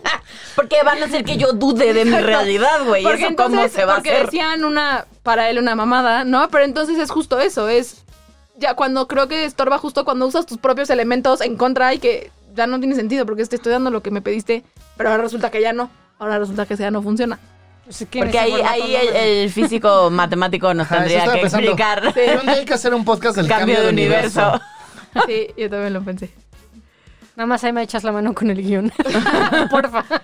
Porque 0.56 0.82
van 0.82 1.02
a 1.02 1.04
hacer 1.04 1.24
que 1.24 1.36
yo 1.36 1.52
dude 1.52 1.92
de 1.92 2.06
mi 2.06 2.18
realidad, 2.18 2.86
güey. 2.86 3.04
¿Eso 3.06 3.36
cómo 3.36 3.68
se 3.68 3.84
va 3.84 3.92
a 3.92 3.96
porque 3.96 4.12
hacer? 4.12 4.24
decían 4.24 4.64
una, 4.64 5.04
para 5.22 5.50
él 5.50 5.58
una 5.58 5.74
mamada, 5.74 6.24
¿no? 6.24 6.48
Pero 6.48 6.64
entonces 6.64 6.98
es 6.98 7.10
justo 7.10 7.38
eso, 7.38 7.68
es 7.68 8.02
ya 8.56 8.72
cuando 8.72 9.08
creo 9.08 9.28
que 9.28 9.44
estorba 9.44 9.76
justo 9.76 10.06
cuando 10.06 10.26
usas 10.26 10.46
tus 10.46 10.56
propios 10.56 10.88
elementos 10.88 11.42
en 11.42 11.56
contra 11.56 11.92
y 11.92 11.98
que 11.98 12.30
ya 12.54 12.66
no 12.66 12.78
tiene 12.80 12.94
sentido 12.94 13.26
porque 13.26 13.44
te 13.44 13.56
estoy 13.56 13.72
dando 13.72 13.90
lo 13.90 14.02
que 14.02 14.10
me 14.10 14.22
pediste, 14.22 14.64
pero 14.96 15.10
ahora 15.10 15.24
resulta 15.24 15.50
que 15.50 15.60
ya 15.60 15.74
no. 15.74 15.90
Ahora 16.18 16.38
resulta 16.38 16.64
que 16.64 16.74
ya 16.76 16.90
no 16.90 17.02
funciona. 17.02 17.38
Porque 18.10 18.38
ahí, 18.38 18.54
ahí 18.54 18.94
el, 18.96 19.16
el 19.16 19.50
físico 19.50 20.08
matemático 20.10 20.72
nos 20.72 20.86
Ajá, 20.86 21.04
eso 21.04 21.08
tendría 21.08 21.32
que 21.34 21.40
pensando. 21.40 21.70
explicar 21.70 22.12
Pero 22.14 22.40
un 22.40 22.46
día 22.46 22.54
hay 22.54 22.64
que 22.64 22.72
hacer 22.74 22.94
un 22.94 23.04
podcast 23.04 23.36
del 23.36 23.48
cambio 23.48 23.82
de 23.82 23.90
universo. 23.90 24.60
Sí, 25.26 25.48
yo 25.56 25.68
también 25.70 25.92
lo 25.92 26.02
pensé. 26.02 26.30
Nada 27.36 27.46
más 27.46 27.64
ahí 27.64 27.72
me 27.72 27.82
echas 27.82 28.04
la 28.04 28.12
mano 28.12 28.34
con 28.34 28.50
el 28.50 28.62
guion. 28.62 28.92
Porfa. 29.70 30.04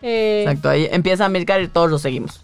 Eh, 0.00 0.44
Exacto, 0.46 0.68
ahí 0.68 0.86
empieza 0.92 1.24
a 1.24 1.28
mezclar 1.28 1.60
y 1.60 1.66
todos 1.66 1.90
lo 1.90 1.98
seguimos. 1.98 2.40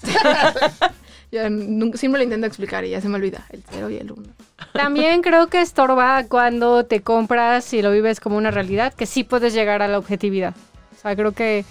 Ya 1.31 1.49
nunca- 1.49 1.99
siempre 1.99 2.19
lo 2.19 2.25
intento 2.25 2.49
explicar 2.49 2.85
y 2.85 2.91
ya 2.91 3.01
se 3.01 3.09
me 3.09 3.15
olvida. 3.15 3.47
El 3.51 3.63
cero 3.71 3.91
y 3.91 3.97
el 3.97 4.11
uno. 4.11 4.27
También 4.73 5.23
creo 5.23 5.47
que 5.47 5.61
estorba 5.61 6.25
cuando 6.29 6.85
te 6.85 7.01
compras 7.03 7.73
y 7.73 7.81
lo 7.81 7.93
vives 7.93 8.19
como 8.19 8.37
una 8.37 8.51
realidad, 8.51 8.93
que 8.93 9.07
sí 9.07 9.23
puedes 9.23 9.55
llegar 9.55 9.83
a 9.83 9.89
la 9.89 9.99
objetividad. 9.99 10.53
O 10.97 11.01
sea, 11.01 11.15
creo 11.15 11.31
que 11.31 11.65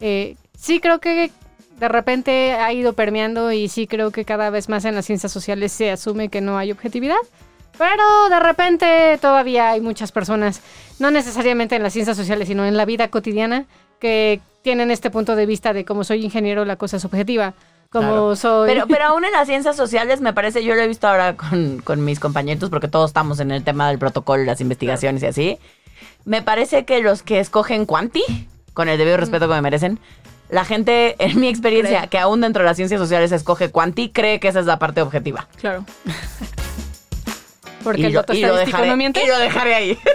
eh, 0.00 0.36
sí 0.58 0.78
creo 0.78 0.98
que 1.00 1.30
de 1.78 1.88
repente 1.88 2.52
ha 2.52 2.70
ido 2.74 2.92
permeando 2.92 3.50
y 3.50 3.68
sí 3.68 3.86
creo 3.86 4.10
que 4.10 4.26
cada 4.26 4.50
vez 4.50 4.68
más 4.68 4.84
en 4.84 4.94
las 4.94 5.06
ciencias 5.06 5.32
sociales 5.32 5.72
se 5.72 5.90
asume 5.90 6.28
que 6.28 6.42
no 6.42 6.58
hay 6.58 6.70
objetividad. 6.70 7.16
Pero 7.80 8.28
de 8.28 8.38
repente 8.40 9.18
todavía 9.22 9.70
hay 9.70 9.80
muchas 9.80 10.12
personas, 10.12 10.60
no 10.98 11.10
necesariamente 11.10 11.76
en 11.76 11.82
las 11.82 11.94
ciencias 11.94 12.14
sociales, 12.14 12.46
sino 12.46 12.66
en 12.66 12.76
la 12.76 12.84
vida 12.84 13.08
cotidiana, 13.08 13.64
que 13.98 14.42
tienen 14.60 14.90
este 14.90 15.08
punto 15.08 15.34
de 15.34 15.46
vista 15.46 15.72
de 15.72 15.86
como 15.86 16.04
soy 16.04 16.22
ingeniero, 16.22 16.66
la 16.66 16.76
cosa 16.76 16.98
es 16.98 17.06
objetiva. 17.06 17.54
Como 17.90 18.06
Claro. 18.06 18.36
soy... 18.36 18.68
Pero, 18.68 18.86
pero 18.86 19.04
aún 19.06 19.24
en 19.24 19.32
las 19.32 19.48
ciencias 19.48 19.76
sociales, 19.76 20.20
me 20.20 20.34
parece, 20.34 20.62
yo 20.62 20.74
lo 20.74 20.82
he 20.82 20.88
visto 20.88 21.08
ahora 21.08 21.38
con, 21.38 21.80
con 21.80 22.04
mis 22.04 22.20
compañeros, 22.20 22.68
porque 22.68 22.86
todos 22.86 23.08
estamos 23.08 23.40
en 23.40 23.50
el 23.50 23.64
tema 23.64 23.88
del 23.88 23.98
protocolo 23.98 24.44
las 24.44 24.60
investigaciones 24.60 25.22
y 25.22 25.26
así. 25.26 25.58
Me 26.26 26.42
parece 26.42 26.84
que 26.84 27.00
los 27.00 27.22
que 27.22 27.40
escogen 27.40 27.86
Quanti, 27.86 28.22
con 28.74 28.90
el 28.90 28.98
debido 28.98 29.16
respeto 29.16 29.48
que 29.48 29.54
me 29.54 29.62
merecen, 29.62 29.98
la 30.50 30.66
gente, 30.66 31.16
en 31.18 31.40
mi 31.40 31.48
experiencia, 31.48 32.00
Cree. 32.00 32.08
que 32.10 32.18
aún 32.18 32.42
dentro 32.42 32.62
de 32.62 32.68
las 32.68 32.76
ciencias 32.76 33.00
sociales 33.00 33.32
escoge 33.32 33.70
Quanti, 33.70 34.10
cree 34.10 34.38
que 34.38 34.48
esa 34.48 34.60
es 34.60 34.66
la 34.66 34.78
parte 34.78 35.00
objetiva. 35.00 35.48
Claro. 35.56 35.86
porque 37.82 38.02
y 38.02 38.04
el 38.06 38.12
dato 38.12 38.32
estadístico 38.32 38.56
dejaré, 38.66 38.88
no 38.88 38.96
miente. 38.96 39.22
y 39.24 39.28
lo 39.28 39.38
dejaré 39.38 39.74
ahí. 39.74 39.98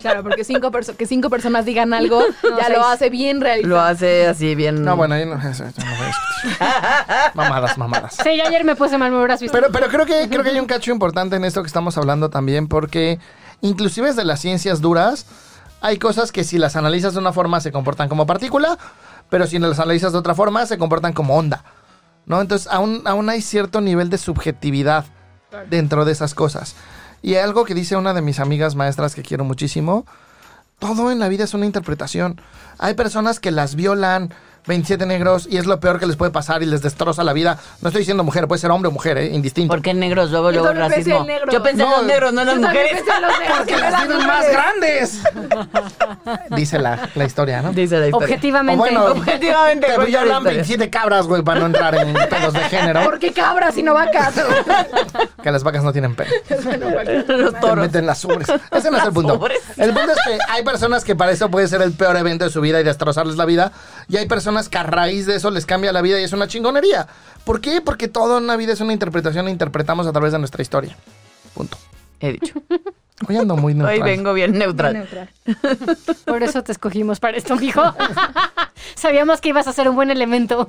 Claro, 0.00 0.22
porque 0.22 0.44
cinco 0.44 0.70
perso- 0.70 0.96
que 0.96 1.06
cinco 1.06 1.28
personas 1.28 1.64
digan 1.64 1.92
algo 1.92 2.20
ya 2.56 2.66
seis. 2.66 2.78
lo 2.78 2.86
hace 2.86 3.10
bien 3.10 3.40
realista. 3.40 3.68
Lo 3.68 3.80
hace 3.80 4.28
así 4.28 4.54
bien. 4.54 4.84
No, 4.84 4.96
bueno, 4.96 5.16
ahí 5.16 5.26
no, 5.26 5.34
eso, 5.36 5.64
eso 5.64 5.80
no 5.84 5.86
voy 5.96 6.04
a 6.04 6.06
discutir. 6.06 6.66
mamadas, 7.34 7.76
mamadas. 7.78 8.16
Sí, 8.22 8.36
yo 8.36 8.46
ayer 8.46 8.62
me 8.62 8.76
puse 8.76 8.96
mal, 8.96 9.10
me 9.10 9.18
hubieras 9.18 9.40
visto. 9.40 9.52
Pero, 9.58 9.72
pero 9.72 9.88
creo 9.88 10.06
que 10.06 10.28
creo 10.28 10.44
que 10.44 10.50
hay 10.50 10.60
un 10.60 10.66
cacho 10.66 10.92
importante 10.92 11.34
en 11.34 11.44
esto 11.44 11.62
que 11.62 11.66
estamos 11.66 11.98
hablando 11.98 12.30
también, 12.30 12.68
porque 12.68 13.18
inclusive 13.60 14.06
desde 14.06 14.24
las 14.24 14.40
ciencias 14.40 14.80
duras 14.80 15.26
hay 15.80 15.98
cosas 15.98 16.30
que 16.30 16.44
si 16.44 16.58
las 16.58 16.76
analizas 16.76 17.14
de 17.14 17.18
una 17.18 17.32
forma 17.32 17.60
se 17.60 17.72
comportan 17.72 18.08
como 18.08 18.24
partícula, 18.24 18.78
pero 19.30 19.48
si 19.48 19.58
las 19.58 19.80
analizas 19.80 20.12
de 20.12 20.18
otra 20.18 20.36
forma 20.36 20.64
se 20.66 20.78
comportan 20.78 21.12
como 21.12 21.36
onda. 21.36 21.64
¿No? 22.24 22.40
Entonces 22.40 22.68
aún, 22.70 23.02
aún 23.04 23.28
hay 23.30 23.42
cierto 23.42 23.80
nivel 23.80 24.10
de 24.10 24.18
subjetividad 24.18 25.06
dentro 25.68 26.04
de 26.04 26.12
esas 26.12 26.34
cosas. 26.34 26.76
Y 27.22 27.34
algo 27.34 27.64
que 27.64 27.74
dice 27.74 27.96
una 27.96 28.14
de 28.14 28.22
mis 28.22 28.40
amigas 28.40 28.74
maestras 28.74 29.14
que 29.14 29.22
quiero 29.22 29.44
muchísimo, 29.44 30.06
todo 30.78 31.10
en 31.10 31.18
la 31.18 31.28
vida 31.28 31.44
es 31.44 31.54
una 31.54 31.66
interpretación. 31.66 32.40
Hay 32.78 32.94
personas 32.94 33.40
que 33.40 33.50
las 33.50 33.74
violan 33.74 34.32
27 34.66 35.06
negros 35.06 35.46
y 35.50 35.56
es 35.56 35.66
lo 35.66 35.80
peor 35.80 35.98
que 35.98 36.06
les 36.06 36.16
puede 36.16 36.30
pasar 36.30 36.62
y 36.62 36.66
les 36.66 36.82
destroza 36.82 37.24
la 37.24 37.32
vida. 37.32 37.58
No 37.80 37.88
estoy 37.88 38.00
diciendo 38.00 38.24
mujer, 38.24 38.46
puede 38.48 38.60
ser 38.60 38.70
hombre 38.70 38.88
o 38.88 38.92
mujer, 38.92 39.16
¿eh? 39.18 39.26
indistinto. 39.34 39.72
Porque 39.72 39.94
negros, 39.94 40.30
luego, 40.30 40.50
Yo 40.50 40.60
luego 40.62 40.74
pensé 40.88 41.12
racismo. 41.12 41.26
Yo 41.50 41.62
pensé 41.62 41.82
en 41.82 41.90
los 41.90 42.04
negros, 42.04 42.32
no 42.32 42.40
en 42.42 42.46
las 42.46 42.56
Yo 42.56 42.60
mujeres. 42.62 42.92
pensé 42.92 43.10
en 43.16 43.22
los 43.22 43.38
negros, 43.38 43.58
Porque 43.58 43.74
que 43.74 43.80
las 43.80 43.96
tienen 44.06 44.26
más 44.26 44.50
grandes. 44.50 45.20
Dice 46.50 46.78
la, 46.78 47.08
la 47.14 47.24
historia, 47.24 47.62
¿no? 47.62 47.72
Dice 47.72 47.98
la 47.98 48.06
historia. 48.08 48.26
Objetivamente. 48.26 48.74
O 48.74 48.78
bueno, 48.78 49.04
Objetivamente, 49.06 49.86
Te 49.86 49.94
cuenta 49.94 49.98
la 49.98 50.04
violan 50.04 50.38
historia. 50.38 50.50
27 50.50 50.90
cabras, 50.90 51.26
güey, 51.26 51.42
para 51.42 51.60
no 51.60 51.66
entrar 51.66 51.94
en 51.94 52.12
pedos 52.30 52.52
de 52.52 52.60
género. 52.60 53.04
¿Por 53.04 53.18
qué 53.18 53.32
cabras 53.32 53.76
y 53.78 53.82
no 53.82 53.94
vacas? 53.94 54.34
Que 55.42 55.52
las 55.52 55.62
vacas 55.62 55.84
no 55.84 55.92
tienen 55.92 56.14
pelo. 56.16 56.30
Los 57.28 57.54
Te 57.54 57.60
toros. 57.60 57.86
meten 57.86 58.04
las 58.06 58.22
ubres. 58.24 58.48
Ese 58.72 58.90
no 58.90 58.98
es 58.98 59.04
el 59.04 59.12
punto. 59.12 59.34
ubres. 59.34 59.60
El 59.76 59.94
punto 59.94 60.12
es 60.12 60.18
que 60.26 60.38
hay 60.48 60.64
personas 60.64 61.04
que 61.04 61.14
para 61.14 61.30
eso 61.30 61.48
puede 61.50 61.68
ser 61.68 61.80
el 61.80 61.92
peor 61.92 62.16
evento 62.16 62.44
de 62.44 62.50
su 62.50 62.60
vida 62.60 62.80
y 62.80 62.84
destrozarles 62.84 63.36
la 63.36 63.44
vida. 63.44 63.72
Y 64.08 64.16
hay 64.16 64.26
personas 64.26 64.47
que 64.68 64.78
a 64.78 64.82
raíz 64.82 65.26
de 65.26 65.36
eso 65.36 65.50
les 65.50 65.66
cambia 65.66 65.92
la 65.92 66.02
vida 66.02 66.20
y 66.20 66.24
es 66.24 66.32
una 66.32 66.48
chingonería. 66.48 67.06
¿Por 67.44 67.60
qué? 67.60 67.80
Porque 67.80 68.08
toda 68.08 68.38
una 68.38 68.56
vida 68.56 68.72
es 68.72 68.80
una 68.80 68.92
interpretación 68.92 69.48
e 69.48 69.50
interpretamos 69.50 70.06
a 70.06 70.12
través 70.12 70.32
de 70.32 70.38
nuestra 70.38 70.62
historia. 70.62 70.96
Punto. 71.54 71.76
He 72.20 72.32
dicho. 72.32 72.54
Hoy 73.28 73.36
ando 73.36 73.56
muy 73.56 73.74
neutral. 73.74 74.00
Hoy 74.00 74.02
vengo 74.02 74.32
bien 74.32 74.52
neutral. 74.58 74.94
Neutral. 74.94 75.30
Por 76.24 76.42
eso 76.42 76.62
te 76.62 76.72
escogimos 76.72 77.20
para 77.20 77.36
esto, 77.36 77.56
mijo. 77.56 77.82
Sabíamos 78.94 79.40
que 79.40 79.48
ibas 79.50 79.66
a 79.66 79.72
ser 79.72 79.88
un 79.88 79.96
buen 79.96 80.10
elemento. 80.10 80.68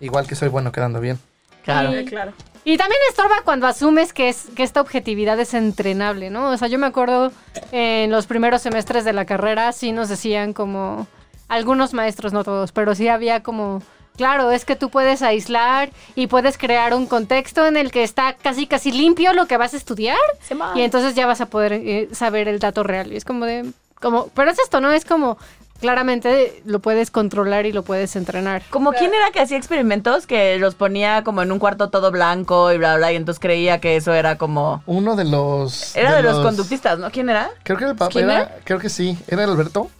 Igual 0.00 0.26
que 0.26 0.34
soy 0.34 0.48
bueno 0.48 0.72
quedando 0.72 1.00
bien. 1.00 1.18
Claro. 1.64 1.92
Sí. 1.92 2.04
Claro. 2.06 2.32
Y 2.64 2.76
también 2.76 3.00
estorba 3.08 3.42
cuando 3.44 3.66
asumes 3.66 4.12
que, 4.12 4.28
es, 4.28 4.46
que 4.54 4.62
esta 4.62 4.80
objetividad 4.80 5.38
es 5.40 5.54
entrenable, 5.54 6.30
¿no? 6.30 6.50
O 6.50 6.56
sea, 6.56 6.68
yo 6.68 6.78
me 6.78 6.86
acuerdo 6.86 7.32
en 7.72 8.10
los 8.10 8.26
primeros 8.26 8.62
semestres 8.62 9.04
de 9.04 9.12
la 9.12 9.24
carrera, 9.24 9.72
sí 9.72 9.92
nos 9.92 10.08
decían 10.08 10.52
como, 10.52 11.06
algunos 11.48 11.94
maestros, 11.94 12.32
no 12.32 12.44
todos, 12.44 12.72
pero 12.72 12.94
sí 12.94 13.08
había 13.08 13.42
como, 13.42 13.82
claro, 14.16 14.50
es 14.50 14.64
que 14.64 14.76
tú 14.76 14.90
puedes 14.90 15.22
aislar 15.22 15.90
y 16.14 16.26
puedes 16.26 16.58
crear 16.58 16.94
un 16.94 17.06
contexto 17.06 17.66
en 17.66 17.76
el 17.76 17.90
que 17.90 18.02
está 18.02 18.34
casi, 18.34 18.66
casi 18.66 18.92
limpio 18.92 19.32
lo 19.32 19.46
que 19.46 19.56
vas 19.56 19.74
a 19.74 19.78
estudiar 19.78 20.18
Se 20.40 20.54
va. 20.54 20.72
y 20.74 20.82
entonces 20.82 21.14
ya 21.14 21.26
vas 21.26 21.40
a 21.40 21.46
poder 21.46 21.72
eh, 21.72 22.08
saber 22.12 22.48
el 22.48 22.58
dato 22.58 22.82
real. 22.82 23.12
Y 23.12 23.16
es 23.16 23.24
como 23.24 23.44
de, 23.46 23.70
como, 24.00 24.28
pero 24.28 24.50
es 24.50 24.58
esto, 24.58 24.80
¿no? 24.80 24.92
Es 24.92 25.04
como, 25.04 25.38
claramente 25.80 26.62
lo 26.64 26.80
puedes 26.80 27.10
controlar 27.10 27.66
y 27.66 27.72
lo 27.72 27.82
puedes 27.82 28.16
entrenar. 28.16 28.62
Como 28.70 28.92
quién 28.92 29.14
era 29.14 29.30
que 29.30 29.40
hacía 29.40 29.56
experimentos 29.56 30.26
que 30.26 30.58
los 30.58 30.74
ponía 30.74 31.24
como 31.24 31.42
en 31.42 31.52
un 31.52 31.58
cuarto 31.58 31.88
todo 31.88 32.10
blanco 32.10 32.72
y 32.72 32.78
bla, 32.78 32.96
bla, 32.96 33.12
y 33.12 33.16
entonces 33.16 33.40
creía 33.40 33.80
que 33.80 33.96
eso 33.96 34.12
era 34.12 34.36
como... 34.36 34.82
Uno 34.86 35.16
de 35.16 35.24
los. 35.24 35.96
Era 35.96 36.16
de, 36.16 36.22
los, 36.22 36.40
conductistas, 36.40 36.98
¿no? 36.98 37.10
¿Quién 37.10 37.30
era? 37.30 37.50
Creo 37.62 37.78
que 37.78 37.84
el 37.84 37.96
papá 37.96 38.18
era. 38.18 38.56
Creo 38.64 38.78
que 38.78 38.90
sí. 38.90 39.16
¿Era 39.28 39.44
el 39.44 39.50
Alberto? 39.50 39.90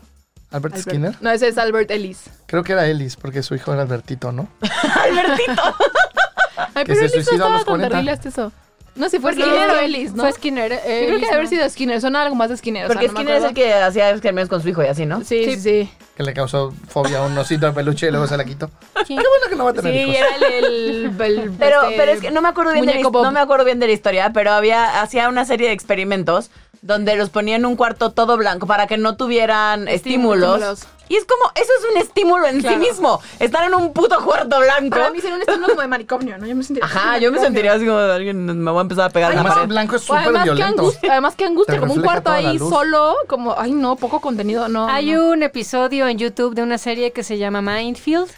Albert, 0.50 0.74
Albert- 0.76 0.88
Skinner. 0.90 1.14
No, 1.20 1.30
ese 1.30 1.48
es 1.48 1.58
Albert 1.58 1.90
Ellis. 1.90 2.24
Creo 2.46 2.62
que 2.62 2.72
era 2.72 2.86
Ellis, 2.86 3.16
porque 3.16 3.42
su 3.42 3.54
hijo 3.54 3.72
era 3.72 3.82
Albertito, 3.82 4.32
¿no? 4.32 4.48
Albertito. 5.02 5.62
Ay, 6.74 6.84
Que 6.84 6.94
pero 6.94 6.94
se 6.94 7.00
Ellis 7.00 7.16
no 7.16 7.22
suicidó 7.22 7.44
a 7.44 7.48
estaba 7.48 7.50
los 7.50 7.64
tan 7.64 7.72
40. 7.72 7.88
terrible 7.90 8.10
hasta 8.12 8.28
eso. 8.28 8.52
No, 8.96 9.08
si 9.08 9.20
fue 9.20 9.32
No, 9.36 9.44
Skinner 9.44 9.70
o 9.70 9.78
Ellis, 9.78 10.12
¿no? 10.12 10.22
Fue 10.24 10.32
Skinner. 10.32 10.72
Yo 10.72 10.76
eh, 10.84 11.04
creo 11.06 11.18
que 11.20 11.24
debe 11.26 11.28
haber 11.34 11.44
no. 11.44 11.50
sido 11.50 11.70
Skinner. 11.70 12.00
Suena 12.00 12.22
algo 12.22 12.34
más 12.34 12.48
de 12.50 12.56
Skinner. 12.56 12.84
o 12.84 12.88
sea, 12.88 12.94
Porque 12.94 13.06
no 13.06 13.14
Skinner 13.14 13.36
es 13.36 13.44
el 13.44 13.54
que 13.54 13.72
hacía 13.72 14.10
experimentos 14.10 14.48
con 14.48 14.60
su 14.60 14.68
hijo 14.70 14.82
y 14.82 14.86
así, 14.86 15.06
¿no? 15.06 15.22
Sí, 15.22 15.44
sí, 15.44 15.60
sí. 15.60 15.92
Que 16.16 16.24
le 16.24 16.34
causó 16.34 16.74
fobia 16.88 17.18
a 17.18 17.26
un 17.26 17.38
osito 17.38 17.66
de 17.66 17.72
peluche 17.72 18.08
y 18.08 18.10
luego 18.10 18.26
se 18.26 18.36
la 18.36 18.44
quitó. 18.44 18.68
Sí. 19.06 19.14
Qué 19.14 19.22
bueno 19.22 19.46
que 19.48 19.54
no 19.54 19.64
va 19.66 19.70
a 19.70 19.74
Sí, 19.74 19.80
tener 19.82 19.94
hijos. 20.08 20.16
era 20.16 20.36
el... 20.36 20.64
el, 20.64 21.20
el- 21.20 21.50
Pero, 21.60 21.82
este, 21.82 21.96
pero 21.96 22.10
es 22.12 22.20
que 22.20 22.30
no 22.32 22.42
me 22.42 22.48
acuerdo 22.48 22.72
bien 22.72 22.86
de 22.86 22.94
la, 22.94 23.00
no 23.02 23.30
me 23.30 23.38
acuerdo 23.38 23.64
bien 23.64 23.78
de 23.78 23.86
la 23.86 23.92
historia, 23.92 24.32
pero 24.32 24.50
había 24.50 25.00
hacía 25.00 25.28
una 25.28 25.44
serie 25.44 25.68
de 25.68 25.74
experimentos 25.74 26.50
donde 26.82 27.16
los 27.16 27.30
ponía 27.30 27.56
en 27.56 27.66
un 27.66 27.76
cuarto 27.76 28.10
todo 28.10 28.36
blanco 28.36 28.66
para 28.66 28.86
que 28.86 28.96
no 28.98 29.16
tuvieran 29.16 29.88
estímulos. 29.88 30.56
estímulos. 30.60 30.86
Y 31.10 31.16
es 31.16 31.24
como, 31.24 31.50
eso 31.54 31.70
es 31.78 31.90
un 31.90 31.96
estímulo 32.02 32.46
en 32.46 32.60
Claro. 32.60 32.76
sí 32.76 32.86
mismo. 32.86 33.20
Estar 33.40 33.64
en 33.64 33.74
un 33.74 33.94
puto 33.94 34.22
cuarto 34.22 34.58
blanco. 34.60 34.90
Para 34.90 35.10
mí 35.10 35.20
sería 35.20 35.36
un 35.36 35.40
estímulo 35.40 35.68
como 35.68 35.80
de 35.80 35.88
manicomio, 35.88 36.36
¿no? 36.36 36.46
Yo 36.46 36.54
me 36.54 36.62
sentiría... 36.62 36.84
Ajá, 36.84 37.16
yo 37.18 37.32
me 37.32 37.38
sentiría 37.38 37.72
así 37.72 37.86
como 37.86 37.96
alguien 37.98 38.44
me 38.62 38.70
voy 38.70 38.78
a 38.78 38.82
empezar 38.82 39.06
a 39.06 39.10
pegar 39.10 39.30
la 39.32 39.40
Además, 39.40 39.52
el 39.54 39.58
pared. 39.60 39.68
blanco 39.70 39.96
es 39.96 40.02
súper 40.02 40.22
además, 40.24 40.44
qué 40.44 40.50
violento. 40.50 40.82
angustia, 40.82 41.12
además, 41.12 41.34
qué 41.34 41.44
angustia, 41.46 41.74
Te 41.76 41.80
como 41.80 41.94
un 41.94 42.02
cuarto 42.02 42.30
ahí 42.30 42.58
solo, 42.58 43.16
como, 43.26 43.54
ay 43.58 43.72
no, 43.72 43.96
poco 43.96 44.20
contenido, 44.20 44.68
no. 44.68 44.86
Hay 44.86 45.12
no. 45.12 45.30
un 45.30 45.42
episodio 45.42 46.06
en 46.08 46.18
YouTube 46.18 46.54
de 46.54 46.62
una 46.62 46.76
serie 46.76 47.10
que 47.12 47.22
se 47.22 47.38
llama 47.38 47.62
Mindfield, 47.62 48.28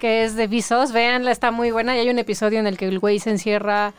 que 0.00 0.24
es 0.24 0.34
de 0.34 0.48
Vsauce. 0.48 0.92
Véanla, 0.92 1.30
está 1.30 1.52
muy 1.52 1.70
buena. 1.70 1.94
Y 1.96 2.00
hay 2.00 2.10
un 2.10 2.18
episodio 2.18 2.58
en 2.58 2.66
el 2.66 2.76
que 2.76 2.88
el 2.88 2.98
güey 2.98 3.20
se 3.20 3.30
encierra, 3.30 3.94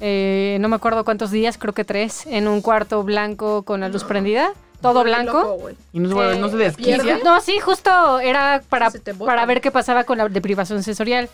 eh, 0.00 0.58
no 0.60 0.68
me 0.68 0.76
acuerdo 0.76 1.04
cuántos 1.04 1.30
días, 1.30 1.58
creo 1.58 1.72
que 1.74 1.84
tres, 1.84 2.26
en 2.26 2.48
un 2.48 2.60
cuarto 2.62 3.02
blanco 3.02 3.62
con 3.62 3.80
la 3.80 3.88
luz 3.88 4.04
prendida. 4.04 4.50
Todo 4.82 5.02
blanco. 5.04 5.32
loco. 5.40 5.70
Y 5.92 6.00
no, 6.00 6.08
se- 6.10 6.34
Eh, 6.34 6.38
no 6.38 6.48
se 6.50 6.56
desquicia. 6.58 6.98
pierde. 7.02 7.24
No, 7.24 7.40
sí, 7.40 7.58
justo 7.60 8.20
era 8.20 8.62
para, 8.68 8.92
para 9.24 9.46
ver 9.46 9.60
qué 9.62 9.70
pasaba 9.70 10.04
con 10.04 10.18
la 10.18 10.28
deprivación 10.28 10.82
sensorial. 10.82 11.28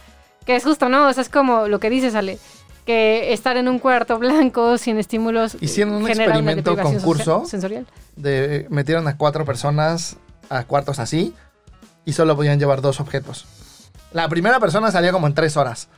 Que 0.46 0.56
es 0.56 0.64
justo, 0.64 0.88
¿no? 0.88 1.08
O 1.08 1.12
sea, 1.12 1.22
es 1.22 1.28
como 1.28 1.66
lo 1.68 1.78
que 1.80 1.90
dices, 1.90 2.14
Ale. 2.14 2.38
Que 2.86 3.32
estar 3.32 3.56
en 3.56 3.68
un 3.68 3.78
cuarto 3.78 4.18
blanco 4.18 4.76
sin 4.78 4.98
estímulos 4.98 5.56
Hicieron 5.60 5.94
un 5.94 6.08
experimento 6.08 6.76
concurso. 6.76 7.42
sen- 7.42 7.46
sensorial. 7.46 7.86
De, 8.16 8.66
metieron 8.70 9.06
a 9.08 9.16
cuatro 9.16 9.44
personas 9.44 10.16
a 10.48 10.64
cuartos 10.64 10.98
así 10.98 11.34
y 12.04 12.12
solo 12.12 12.34
podían 12.36 12.58
llevar 12.58 12.80
dos 12.80 12.98
objetos. 13.00 13.46
La 14.12 14.28
primera 14.28 14.58
persona 14.60 14.90
salió 14.90 15.12
como 15.12 15.26
en 15.26 15.34
tres 15.34 15.56
horas. 15.56 15.88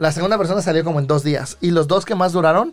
La 0.00 0.12
segunda 0.12 0.38
persona 0.38 0.62
salió 0.62 0.82
como 0.82 0.98
en 0.98 1.06
dos 1.06 1.22
días. 1.22 1.58
Y 1.60 1.72
los 1.72 1.86
dos 1.86 2.04
que 2.06 2.14
más 2.14 2.32
duraron, 2.32 2.72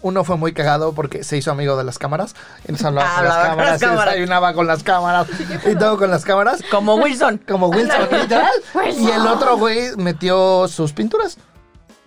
uno 0.00 0.24
fue 0.24 0.36
muy 0.38 0.54
cagado 0.54 0.94
porque 0.94 1.22
se 1.22 1.36
hizo 1.36 1.50
amigo 1.50 1.76
de 1.76 1.84
las 1.84 1.98
cámaras. 1.98 2.34
Entonces 2.60 2.86
hablaba 2.86 3.14
con 3.14 3.24
las 3.24 3.34
cámaras, 3.36 3.70
las 3.72 3.80
cámaras. 3.82 4.04
desayunaba 4.14 4.54
con 4.54 4.66
las 4.66 4.82
cámaras 4.82 5.26
y 5.70 5.74
todo 5.76 5.98
con 5.98 6.10
las 6.10 6.24
cámaras. 6.24 6.60
Como 6.70 6.94
Wilson. 6.94 7.38
Como 7.48 7.68
Wilson, 7.68 8.08
literal. 8.10 8.50
Y 8.98 9.10
el 9.10 9.26
otro 9.26 9.58
güey 9.58 9.94
metió 9.98 10.66
sus 10.66 10.92
pinturas. 10.94 11.36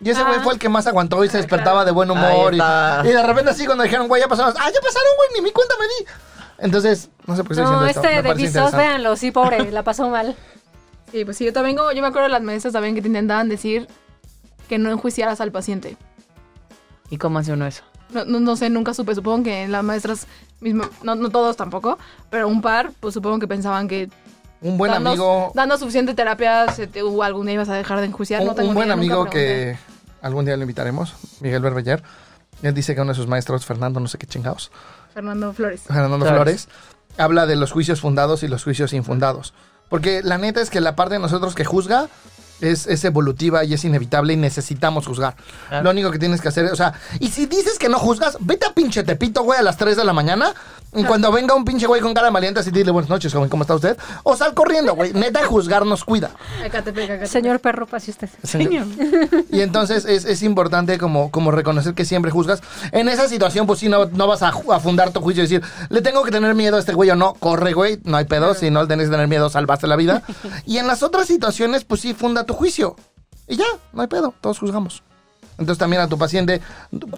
Y 0.02 0.10
ese 0.10 0.24
güey 0.24 0.36
Ah. 0.40 0.42
fue 0.44 0.54
el 0.54 0.60
que 0.60 0.68
más 0.68 0.88
aguantó 0.88 1.24
y 1.24 1.30
se 1.30 1.38
despertaba 1.38 1.86
de 1.86 1.92
buen 1.92 2.10
humor. 2.10 2.54
Y, 2.54 2.58
de 3.08 3.24
repente 3.24 3.52
así 3.52 3.66
cuando 3.68 3.84
dijeron, 3.84 4.08
güey, 4.08 4.22
ya 4.22 4.28
pasaron. 4.28 4.52
Ah, 4.58 4.70
ya 4.74 4.82
pasaron, 4.82 5.10
güey, 5.18 5.30
ni 5.36 5.42
mi 5.42 5.52
cuenta 5.52 5.76
me 5.80 5.86
di. 5.86 6.12
Entonces, 6.58 7.10
no 7.28 7.36
sé 7.36 7.44
por 7.44 7.56
qué 7.56 7.62
estoy 7.62 7.76
No, 7.78 7.86
esto. 7.86 8.02
este 8.04 8.22
de 8.24 8.30
interesante. 8.30 8.78
véanlo, 8.78 9.16
sí, 9.16 9.30
pobre, 9.32 9.72
la 9.72 9.84
pasó 9.84 10.10
mal. 10.10 10.36
Sí, 11.12 11.24
pues 11.24 11.38
sí, 11.38 11.46
yo 11.46 11.54
también, 11.54 11.78
como- 11.78 11.92
yo 11.92 12.02
me 12.02 12.08
acuerdo 12.08 12.24
de 12.28 12.32
las 12.34 12.42
maestras 12.42 12.74
también 12.74 12.96
que 12.96 13.02
te 13.02 13.08
intentaban 13.08 13.48
decir 13.48 13.88
que 14.68 14.78
no 14.78 14.92
enjuiciaras 14.92 15.42
al 15.42 15.52
paciente. 15.52 15.98
¿Y 17.10 17.18
cómo 17.18 17.40
hace 17.40 17.54
uno 17.54 17.66
eso? 17.66 17.84
No, 18.10 18.26
no, 18.26 18.40
no 18.40 18.56
sé, 18.56 18.70
nunca 18.70 18.94
supe. 18.94 19.16
Supongo 19.16 19.44
que 19.44 19.68
las 19.68 19.84
maestras, 19.84 20.28
mismo, 20.60 20.86
no, 21.04 21.16
no 21.16 21.30
todos 21.30 21.58
tampoco, 21.58 21.98
pero 22.30 22.48
un 22.48 22.62
par, 22.62 22.92
pues 23.00 23.14
supongo 23.14 23.40
que 23.40 23.48
pensaban 23.48 23.88
que 23.88 24.10
Un 24.62 24.78
buen 24.78 24.92
dando, 24.92 25.10
amigo, 25.10 25.52
dando 25.54 25.78
suficiente 25.78 26.14
terapia, 26.14 26.72
se 26.72 26.88
te, 26.88 27.02
o 27.02 27.24
algún 27.24 27.46
día 27.46 27.56
ibas 27.56 27.70
a 27.70 27.76
dejar 27.76 28.00
de 28.00 28.06
enjuiciar. 28.06 28.42
un, 28.42 28.48
no 28.48 28.56
tengo 28.56 28.70
un 28.70 28.76
buen 28.76 28.88
idea, 28.88 28.94
amigo 28.94 29.26
que 29.26 29.78
algún 30.22 30.46
día 30.46 30.56
lo 30.56 30.64
invitaremos, 30.64 31.16
Miguel 31.42 31.62
Berbeller. 31.62 32.04
Él 32.62 32.74
dice 32.74 32.96
que 32.96 33.02
uno 33.02 33.12
de 33.12 33.16
sus 33.16 33.28
maestros, 33.28 33.66
Fernando, 33.66 34.00
no 34.00 34.08
sé 34.08 34.18
qué 34.18 34.28
chingados, 34.28 34.72
Fernando 35.14 35.52
Flores. 35.54 35.82
Fernando 35.82 36.18
Flores. 36.18 36.34
Flores, 36.34 36.68
habla 37.18 37.46
de 37.46 37.56
los 37.56 37.72
juicios 37.72 38.02
fundados 38.02 38.44
y 38.44 38.48
los 38.48 38.64
juicios 38.64 38.94
infundados. 38.94 39.54
Porque 39.90 40.22
la 40.24 40.38
neta 40.38 40.62
es 40.62 40.70
que 40.70 40.82
la 40.82 40.96
parte 40.96 41.16
de 41.16 41.20
nosotros 41.20 41.54
que 41.54 41.66
juzga 41.66 42.08
es, 42.62 42.88
es 42.88 43.04
evolutiva 43.06 43.64
y 43.64 43.74
es 43.74 43.84
inevitable 43.86 44.34
y 44.34 44.38
necesitamos 44.38 45.08
juzgar. 45.08 45.36
Claro. 45.70 45.84
Lo 45.84 45.92
único 45.92 46.12
que 46.12 46.20
tienes 46.20 46.42
que 46.42 46.48
hacer, 46.48 46.66
o 46.66 46.76
sea, 46.76 46.94
y 47.20 47.30
si 47.30 47.46
dices 47.46 47.78
que 47.78 47.90
no 47.90 48.00
juzgas, 48.00 48.38
vete 48.40 48.66
a 48.66 48.74
pinche 48.74 49.04
Tepito, 49.04 49.44
güey, 49.44 49.60
a 49.60 49.64
las 49.64 49.78
3 49.78 49.98
de 49.98 50.04
la 50.04 50.14
mañana. 50.14 50.54
Y 50.96 51.04
cuando 51.04 51.30
venga 51.30 51.54
un 51.54 51.66
pinche 51.66 51.88
güey 51.88 52.00
con 52.00 52.14
cara 52.14 52.32
maliente, 52.32 52.62
así 52.62 52.72
dile 52.72 52.90
buenas 52.90 53.10
noches, 53.10 53.34
joven, 53.34 53.50
¿cómo 53.50 53.64
está 53.64 53.76
usted? 53.76 53.98
O 54.24 54.38
sal 54.38 54.54
corriendo, 54.54 54.96
güey. 54.96 55.12
Neta, 55.12 55.46
juzgar 55.46 55.86
nos 55.86 56.06
cuida. 56.06 56.32
Señor 57.26 57.60
perro, 57.60 57.86
pase 57.86 58.12
usted. 58.12 58.30
Señor. 58.44 58.88
Y 59.52 59.60
entonces 59.60 60.06
es, 60.06 60.24
es 60.24 60.42
importante 60.42 60.98
como, 60.98 61.32
como 61.32 61.52
reconocer 61.52 61.94
que 61.96 62.06
siempre 62.06 62.32
juzgas. 62.32 62.62
En 62.94 63.10
esa 63.10 63.28
situación, 63.28 63.68
pues 63.68 63.80
sí, 63.80 63.90
no, 63.90 64.06
no 64.06 64.28
vas 64.28 64.42
a 64.42 64.54
fundar 64.80 65.12
tu 65.12 65.20
juicio 65.20 65.44
y 65.44 65.48
decir, 65.48 65.64
le 65.90 66.02
tengo 66.02 66.24
que 66.24 66.32
tener 66.32 66.56
miedo 66.56 66.78
a 66.78 66.80
este 66.80 66.94
güey 66.94 67.10
o 67.10 67.16
no. 67.16 67.34
Corre, 67.34 67.74
güey, 67.74 68.00
no 68.06 68.16
hay 68.16 68.26
pedo. 68.26 68.54
Si 68.54 68.72
no 68.72 68.82
le 68.82 68.88
tenés 68.88 69.08
que 69.08 69.12
tener 69.12 69.28
miedo, 69.28 69.50
salvaste 69.50 69.88
la 69.88 69.98
vida. 69.98 70.24
y 70.66 70.78
en 70.78 70.88
las 70.88 71.04
otras 71.04 71.28
situaciones, 71.28 71.84
pues 71.84 72.00
sí, 72.00 72.14
funda 72.14 72.45
tu 72.46 72.54
juicio. 72.54 72.96
Y 73.48 73.58
ya, 73.58 73.66
no 73.94 74.02
hay 74.02 74.08
pedo, 74.08 74.34
todos 74.42 74.60
juzgamos. 74.60 75.04
Entonces 75.58 75.78
también 75.78 76.02
a 76.02 76.08
tu 76.10 76.18
paciente, 76.18 76.62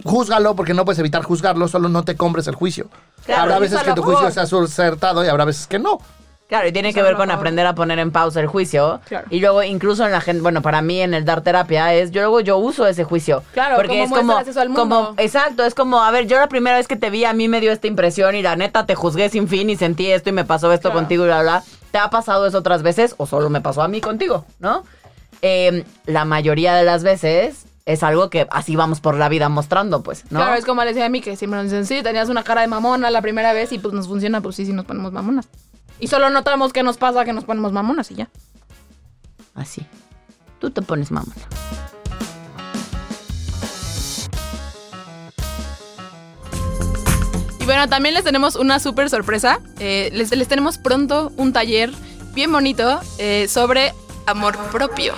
júzgalo 0.03 0.55
porque 0.55 0.73
no 0.73 0.85
puedes 0.85 0.99
evitar 0.99 1.23
juzgarlo, 1.23 1.67
solo 1.67 1.89
no 1.89 2.03
te 2.03 2.15
compres 2.15 2.47
el 2.47 2.55
juicio. 2.55 2.87
Claro, 3.25 3.43
habrá 3.43 3.59
veces 3.59 3.81
que 3.81 3.93
tu 3.93 4.01
favor. 4.03 4.17
juicio 4.17 4.31
sea 4.45 4.59
acertado 4.59 5.25
y 5.25 5.27
habrá 5.27 5.45
veces 5.45 5.65
que 5.67 5.79
no. 5.79 5.99
Claro, 6.47 6.65
y 6.65 6.71
tiene 6.71 6.93
que 6.93 7.01
ver 7.01 7.15
con 7.17 7.29
aprender 7.29 7.65
a 7.65 7.75
poner 7.75 7.99
en 7.99 8.11
pausa 8.11 8.39
el 8.39 8.47
juicio. 8.47 9.01
Claro. 9.05 9.27
Y 9.29 9.41
luego, 9.41 9.63
incluso 9.63 10.05
en 10.05 10.13
la 10.13 10.21
gente, 10.21 10.41
bueno, 10.41 10.61
para 10.61 10.81
mí 10.81 11.01
en 11.01 11.13
el 11.13 11.25
dar 11.25 11.41
terapia 11.41 11.93
es, 11.93 12.11
yo 12.11 12.21
luego 12.21 12.39
yo 12.39 12.57
uso 12.57 12.87
ese 12.87 13.03
juicio. 13.03 13.43
Claro, 13.51 13.75
porque 13.75 13.89
como 13.89 14.03
es 14.03 14.09
como, 14.09 14.23
muestras 14.23 14.47
eso 14.47 14.61
al 14.61 14.69
mundo. 14.69 14.81
como, 14.81 15.13
exacto, 15.17 15.65
es 15.65 15.73
como, 15.75 16.01
a 16.01 16.09
ver, 16.11 16.25
yo 16.27 16.37
la 16.39 16.47
primera 16.47 16.77
vez 16.77 16.87
que 16.87 16.95
te 16.95 17.09
vi 17.09 17.25
a 17.25 17.33
mí 17.33 17.49
me 17.49 17.59
dio 17.59 17.73
esta 17.73 17.87
impresión 17.87 18.33
y 18.35 18.43
la 18.43 18.55
neta 18.55 18.85
te 18.85 18.95
juzgué 18.95 19.27
sin 19.29 19.49
fin 19.49 19.69
y 19.69 19.75
sentí 19.75 20.09
esto 20.09 20.29
y 20.29 20.31
me 20.31 20.45
pasó 20.45 20.71
esto 20.71 20.87
Claro. 20.89 20.99
contigo 21.01 21.23
y 21.25 21.27
bla, 21.27 21.41
bla. 21.41 21.63
¿Te 21.91 21.97
ha 21.97 22.09
pasado 22.09 22.45
eso 22.45 22.59
otras 22.59 22.81
veces 22.81 23.15
o 23.17 23.25
solo 23.25 23.49
me 23.49 23.59
pasó 23.59 23.81
a 23.81 23.89
mí 23.89 23.99
contigo, 23.99 24.45
no? 24.59 24.83
Eh, 25.41 25.85
la 26.05 26.25
mayoría 26.25 26.75
de 26.75 26.83
las 26.83 27.03
veces 27.03 27.65
es 27.85 28.03
algo 28.03 28.29
que 28.29 28.47
así 28.51 28.75
vamos 28.75 28.99
por 28.99 29.15
la 29.15 29.29
vida 29.29 29.47
mostrando, 29.47 30.03
pues, 30.03 30.25
¿no? 30.29 30.39
Claro, 30.39 30.55
es 30.55 30.65
como 30.65 30.81
le 30.83 30.89
decía 30.89 31.05
a 31.05 31.09
mí 31.09 31.21
que 31.21 31.37
siempre 31.37 31.57
nos 31.61 31.71
dicen, 31.71 31.85
sí, 31.85 32.03
tenías 32.03 32.27
una 32.27 32.43
cara 32.43 32.61
de 32.61 32.67
mamona 32.67 33.09
la 33.09 33.21
primera 33.21 33.53
vez 33.53 33.71
y 33.71 33.79
pues 33.79 33.93
nos 33.93 34.07
funciona, 34.07 34.41
pues 34.41 34.57
sí, 34.57 34.65
sí 34.65 34.73
nos 34.73 34.85
ponemos 34.85 35.13
mamonas. 35.13 35.47
Y 35.99 36.07
solo 36.07 36.29
notamos 36.29 36.73
qué 36.73 36.83
nos 36.83 36.97
pasa 36.97 37.23
que 37.23 37.33
nos 37.33 37.45
ponemos 37.45 37.71
mamonas 37.71 38.11
y 38.11 38.15
ya. 38.15 38.29
Así. 39.55 39.85
Tú 40.59 40.69
te 40.69 40.81
pones 40.81 41.11
mamona. 41.11 41.33
Y 47.59 47.65
bueno, 47.65 47.87
también 47.87 48.15
les 48.15 48.23
tenemos 48.23 48.55
una 48.55 48.79
súper 48.79 49.09
sorpresa. 49.09 49.61
Eh, 49.79 50.09
les, 50.13 50.35
les 50.35 50.47
tenemos 50.47 50.77
pronto 50.77 51.31
un 51.37 51.53
taller 51.53 51.91
bien 52.33 52.51
bonito 52.51 52.99
eh, 53.17 53.47
sobre 53.47 53.93
amor 54.27 54.57
propio. 54.71 55.15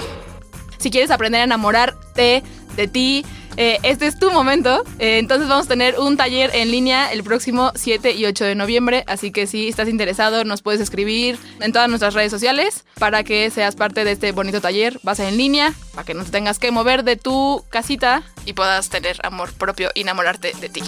Si 0.78 0.90
quieres 0.90 1.12
aprender 1.12 1.42
a 1.42 1.44
enamorarte 1.44 2.42
de 2.76 2.88
ti, 2.88 3.26
eh, 3.58 3.78
este 3.84 4.08
es 4.08 4.18
tu 4.18 4.32
momento. 4.32 4.84
Eh, 5.00 5.18
entonces 5.18 5.50
vamos 5.50 5.66
a 5.66 5.70
tener 5.70 6.00
un 6.00 6.16
taller 6.16 6.52
en 6.54 6.72
línea 6.72 7.12
el 7.12 7.24
próximo 7.24 7.74
7 7.76 8.14
y 8.14 8.26
8 8.26 8.46
de 8.46 8.56
noviembre. 8.56 9.04
Así 9.08 9.32
que 9.32 9.48
si 9.48 9.68
estás 9.68 9.90
interesado, 9.90 10.46
nos 10.46 10.62
puedes 10.62 10.80
escribir 10.80 11.38
en 11.60 11.74
todas 11.74 11.90
nuestras 11.90 12.14
redes 12.14 12.32
sociales 12.32 12.86
para 12.98 13.26
que 13.26 13.50
seas 13.50 13.76
parte 13.76 14.06
de 14.06 14.14
este 14.14 14.32
bonito 14.32 14.62
taller. 14.62 14.98
Va 15.06 15.12
a 15.12 15.16
ser 15.16 15.28
en 15.28 15.38
línea 15.38 15.74
para 15.94 16.06
que 16.06 16.14
no 16.14 16.24
te 16.24 16.32
tengas 16.32 16.58
que 16.58 16.72
mover 16.72 17.04
de 17.04 17.18
tu 17.18 17.66
casita 17.70 18.24
y 18.46 18.54
puedas 18.54 18.90
tener 18.90 19.18
amor 19.24 19.52
propio 19.52 19.90
y 19.94 20.02
enamorarte 20.02 20.54
de 20.62 20.70
ti. 20.70 20.82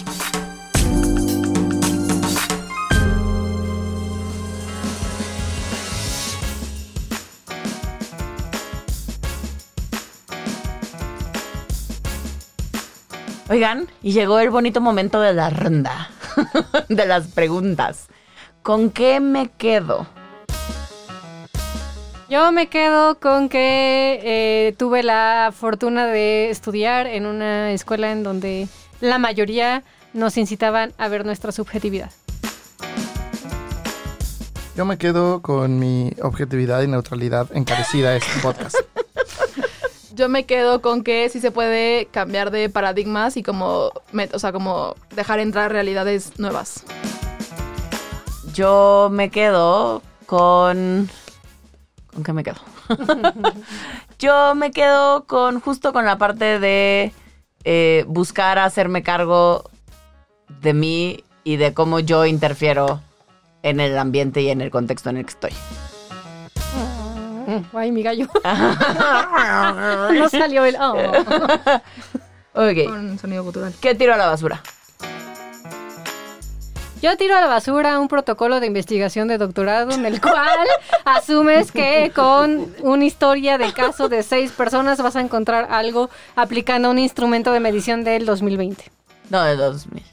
Oigan, 13.52 13.86
y 14.02 14.12
llegó 14.12 14.38
el 14.38 14.48
bonito 14.48 14.80
momento 14.80 15.20
de 15.20 15.34
la 15.34 15.50
ronda, 15.50 16.08
de 16.88 17.04
las 17.04 17.26
preguntas. 17.26 18.08
¿Con 18.62 18.88
qué 18.88 19.20
me 19.20 19.50
quedo? 19.50 20.06
Yo 22.30 22.50
me 22.50 22.68
quedo 22.68 23.20
con 23.20 23.50
que 23.50 24.20
eh, 24.24 24.74
tuve 24.78 25.02
la 25.02 25.52
fortuna 25.54 26.06
de 26.06 26.48
estudiar 26.48 27.06
en 27.06 27.26
una 27.26 27.72
escuela 27.72 28.10
en 28.10 28.22
donde 28.22 28.68
la 29.02 29.18
mayoría 29.18 29.82
nos 30.14 30.38
incitaban 30.38 30.94
a 30.96 31.08
ver 31.08 31.26
nuestra 31.26 31.52
subjetividad. 31.52 32.10
Yo 34.74 34.86
me 34.86 34.96
quedo 34.96 35.42
con 35.42 35.78
mi 35.78 36.10
objetividad 36.22 36.80
y 36.80 36.86
neutralidad 36.86 37.54
encarecida 37.54 38.16
este 38.16 38.40
podcast. 38.40 38.76
Yo 40.14 40.28
me 40.28 40.44
quedo 40.44 40.82
con 40.82 41.02
que 41.02 41.28
sí 41.28 41.40
se 41.40 41.50
puede 41.50 42.06
cambiar 42.06 42.50
de 42.50 42.68
paradigmas 42.68 43.36
y 43.36 43.42
como, 43.42 43.90
o 44.32 44.38
sea, 44.38 44.52
como 44.52 44.94
dejar 45.14 45.40
entrar 45.40 45.72
realidades 45.72 46.38
nuevas. 46.38 46.84
Yo 48.52 49.08
me 49.10 49.30
quedo 49.30 50.02
con... 50.26 51.08
¿Con 52.12 52.22
qué 52.22 52.32
me 52.34 52.44
quedo? 52.44 52.58
Yo 54.18 54.54
me 54.54 54.70
quedo 54.70 55.24
con 55.24 55.60
justo 55.60 55.92
con 55.94 56.04
la 56.04 56.18
parte 56.18 56.58
de 56.58 57.12
eh, 57.64 58.04
buscar 58.06 58.58
hacerme 58.58 59.02
cargo 59.02 59.70
de 60.60 60.74
mí 60.74 61.24
y 61.44 61.56
de 61.56 61.72
cómo 61.74 62.00
yo 62.00 62.26
interfiero 62.26 63.00
en 63.62 63.80
el 63.80 63.96
ambiente 63.98 64.42
y 64.42 64.50
en 64.50 64.60
el 64.60 64.70
contexto 64.70 65.10
en 65.10 65.16
el 65.16 65.24
que 65.24 65.30
estoy. 65.30 65.52
Ay, 67.72 67.92
mi 67.92 68.02
gallo. 68.02 68.26
no 70.14 70.28
salió 70.28 70.64
el... 70.64 70.76
oh. 70.80 70.96
Ok, 72.54 72.84
Con 72.86 73.18
sonido 73.18 73.44
cultural. 73.44 73.72
¿qué 73.80 73.94
tiro 73.94 74.12
a 74.14 74.16
la 74.16 74.26
basura? 74.26 74.62
Yo 77.00 77.16
tiro 77.16 77.34
a 77.36 77.40
la 77.40 77.48
basura 77.48 77.98
un 77.98 78.06
protocolo 78.06 78.60
de 78.60 78.68
investigación 78.68 79.26
de 79.26 79.36
doctorado 79.36 79.90
en 79.90 80.06
el 80.06 80.20
cual 80.20 80.68
asumes 81.04 81.72
que 81.72 82.12
con 82.14 82.72
una 82.80 83.04
historia 83.04 83.58
de 83.58 83.72
caso 83.72 84.08
de 84.08 84.22
seis 84.22 84.52
personas 84.52 85.02
vas 85.02 85.16
a 85.16 85.20
encontrar 85.20 85.66
algo 85.72 86.10
aplicando 86.36 86.90
un 86.90 87.00
instrumento 87.00 87.52
de 87.52 87.58
medición 87.58 88.04
del 88.04 88.24
2020. 88.24 88.84
No, 89.30 89.42
de 89.42 89.56
2000. 89.56 90.04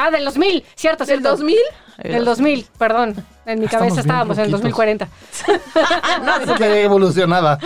Ah, 0.00 0.12
del 0.12 0.24
2000, 0.24 0.64
cierto, 0.76 1.04
¿Del 1.04 1.18
cierto. 1.18 1.30
2000? 1.36 1.58
Del 2.04 2.24
2000, 2.24 2.66
perdón. 2.78 3.16
En 3.44 3.58
mi 3.58 3.64
Estamos 3.64 3.88
cabeza 3.88 4.00
estábamos 4.02 4.38
en 4.38 4.44
el 4.44 4.52
ruquitos. 4.52 4.70
2040. 4.76 6.56
Qué 6.58 6.84
evolucionada. 6.84 7.58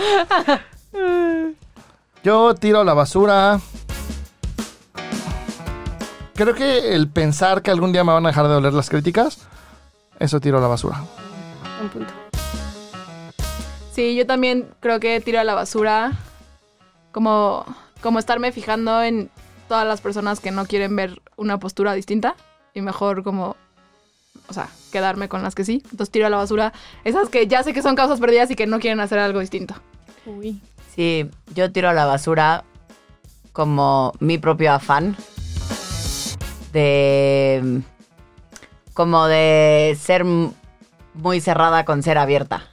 Yo 2.23 2.55
tiro 2.55 2.79
a 2.79 2.83
la 2.83 2.95
basura. 2.95 3.59
Creo 6.33 6.55
que 6.55 6.95
el 6.95 7.07
pensar 7.07 7.61
que 7.61 7.69
algún 7.69 7.93
día 7.93 8.03
me 8.03 8.13
van 8.13 8.25
a 8.25 8.29
dejar 8.29 8.47
de 8.47 8.53
doler 8.55 8.73
las 8.73 8.89
críticas, 8.89 9.47
eso 10.17 10.39
tiro 10.39 10.57
a 10.57 10.61
la 10.61 10.67
basura. 10.67 11.03
Un 11.83 11.89
punto. 11.89 12.13
Sí, 13.91 14.15
yo 14.15 14.25
también 14.25 14.69
creo 14.79 14.99
que 14.99 15.21
tiro 15.21 15.39
a 15.39 15.43
la 15.43 15.53
basura 15.53 16.13
como, 17.11 17.63
como 18.01 18.17
estarme 18.17 18.51
fijando 18.51 19.03
en 19.03 19.29
todas 19.67 19.87
las 19.87 20.01
personas 20.01 20.39
que 20.39 20.51
no 20.51 20.65
quieren 20.65 20.95
ver 20.95 21.21
una 21.35 21.59
postura 21.59 21.93
distinta 21.93 22.35
y 22.73 22.81
mejor 22.81 23.23
como, 23.23 23.55
o 24.47 24.53
sea, 24.53 24.69
quedarme 24.91 25.29
con 25.29 25.43
las 25.43 25.55
que 25.55 25.65
sí. 25.65 25.81
Entonces 25.85 26.11
tiro 26.11 26.27
a 26.27 26.29
la 26.29 26.37
basura 26.37 26.73
esas 27.03 27.29
que 27.29 27.47
ya 27.47 27.63
sé 27.63 27.73
que 27.73 27.81
son 27.81 27.95
causas 27.95 28.19
perdidas 28.19 28.51
y 28.51 28.55
que 28.55 28.67
no 28.67 28.79
quieren 28.79 28.99
hacer 28.99 29.19
algo 29.19 29.39
distinto. 29.39 29.75
Uy. 30.25 30.61
Sí, 30.95 31.29
yo 31.55 31.71
tiro 31.71 31.89
a 31.89 31.93
la 31.93 32.05
basura 32.05 32.63
como 33.51 34.13
mi 34.19 34.37
propio 34.37 34.71
afán 34.73 35.15
de 36.71 37.81
como 38.93 39.25
de 39.25 39.97
ser 39.99 40.23
muy 41.13 41.41
cerrada 41.41 41.85
con 41.85 42.03
ser 42.03 42.17
abierta. 42.17 42.63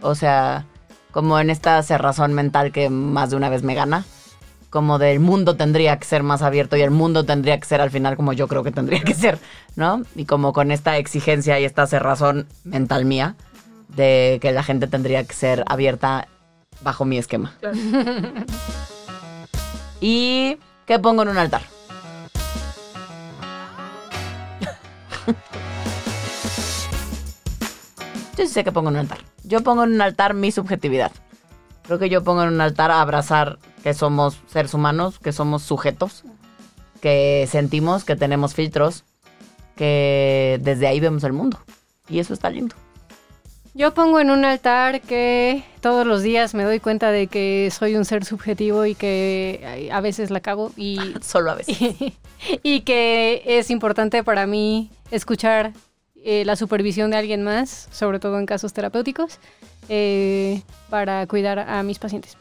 O 0.00 0.14
sea, 0.14 0.66
como 1.10 1.38
en 1.40 1.50
esta 1.50 1.82
cerrazón 1.82 2.34
mental 2.34 2.72
que 2.72 2.90
más 2.90 3.30
de 3.30 3.36
una 3.36 3.48
vez 3.48 3.62
me 3.62 3.74
gana. 3.74 4.04
Como 4.70 4.98
del 4.98 5.20
mundo 5.20 5.56
tendría 5.56 5.98
que 5.98 6.04
ser 6.04 6.22
más 6.22 6.42
abierto 6.42 6.76
y 6.76 6.82
el 6.82 6.90
mundo 6.90 7.24
tendría 7.24 7.58
que 7.58 7.66
ser 7.66 7.80
al 7.80 7.90
final 7.90 8.16
como 8.16 8.32
yo 8.34 8.48
creo 8.48 8.62
que 8.62 8.70
tendría 8.70 9.00
que 9.00 9.14
ser, 9.14 9.38
¿no? 9.76 10.02
Y 10.14 10.26
como 10.26 10.52
con 10.52 10.70
esta 10.70 10.98
exigencia 10.98 11.58
y 11.58 11.64
esta 11.64 11.86
cerrazón 11.86 12.46
mental 12.64 13.06
mía 13.06 13.34
de 13.88 14.38
que 14.42 14.52
la 14.52 14.62
gente 14.62 14.86
tendría 14.86 15.24
que 15.24 15.34
ser 15.34 15.64
abierta 15.66 16.28
bajo 16.82 17.04
mi 17.04 17.18
esquema. 17.18 17.56
¿Y 20.00 20.58
qué 20.86 20.98
pongo 20.98 21.22
en 21.22 21.28
un 21.28 21.38
altar? 21.38 21.62
Yo 28.36 28.46
sí 28.46 28.52
sé 28.52 28.62
que 28.62 28.70
pongo 28.70 28.90
en 28.90 28.94
un 28.94 29.00
altar. 29.00 29.18
Yo 29.42 29.62
pongo 29.62 29.82
en 29.82 29.94
un 29.94 30.00
altar 30.00 30.34
mi 30.34 30.52
subjetividad. 30.52 31.10
Creo 31.82 31.98
que 31.98 32.08
yo 32.08 32.22
pongo 32.22 32.42
en 32.44 32.50
un 32.50 32.60
altar 32.60 32.92
a 32.92 33.00
abrazar 33.00 33.58
que 33.82 33.94
somos 33.94 34.38
seres 34.46 34.74
humanos, 34.74 35.18
que 35.18 35.32
somos 35.32 35.62
sujetos, 35.62 36.24
que 37.00 37.48
sentimos, 37.50 38.04
que 38.04 38.16
tenemos 38.16 38.54
filtros, 38.54 39.04
que 39.76 40.58
desde 40.62 40.86
ahí 40.86 41.00
vemos 41.00 41.24
el 41.24 41.32
mundo. 41.32 41.58
Y 42.08 42.18
eso 42.18 42.34
está 42.34 42.50
lindo. 42.50 42.74
Yo 43.74 43.94
pongo 43.94 44.18
en 44.18 44.30
un 44.30 44.44
altar 44.44 45.00
que 45.00 45.62
todos 45.80 46.04
los 46.04 46.22
días 46.22 46.52
me 46.52 46.64
doy 46.64 46.80
cuenta 46.80 47.12
de 47.12 47.28
que 47.28 47.70
soy 47.70 47.94
un 47.94 48.04
ser 48.04 48.24
subjetivo 48.24 48.84
y 48.86 48.96
que 48.96 49.88
a 49.92 50.00
veces 50.00 50.30
la 50.30 50.40
cago 50.40 50.72
y, 50.76 50.98
Solo 51.22 51.52
a 51.52 51.54
veces. 51.54 51.78
y 52.64 52.80
que 52.80 53.42
es 53.46 53.70
importante 53.70 54.24
para 54.24 54.48
mí 54.48 54.90
escuchar 55.12 55.74
eh, 56.24 56.44
la 56.44 56.56
supervisión 56.56 57.12
de 57.12 57.18
alguien 57.18 57.44
más, 57.44 57.88
sobre 57.92 58.18
todo 58.18 58.40
en 58.40 58.46
casos 58.46 58.72
terapéuticos, 58.72 59.38
eh, 59.88 60.62
para 60.90 61.24
cuidar 61.28 61.60
a 61.60 61.82
mis 61.84 62.00
pacientes. 62.00 62.36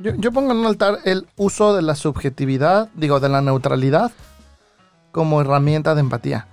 Yo, 0.00 0.32
pongo 0.32 0.52
en 0.52 0.58
un 0.58 0.66
altar 0.66 1.00
el 1.04 1.26
uso 1.36 1.76
de 1.76 1.82
la 1.82 1.94
subjetividad, 1.94 2.88
digo, 2.94 3.20
de 3.20 3.28
la 3.28 3.42
neutralidad, 3.42 4.10
como 5.12 5.42
herramienta 5.42 5.94
de 5.94 6.00
empatía. 6.00 6.46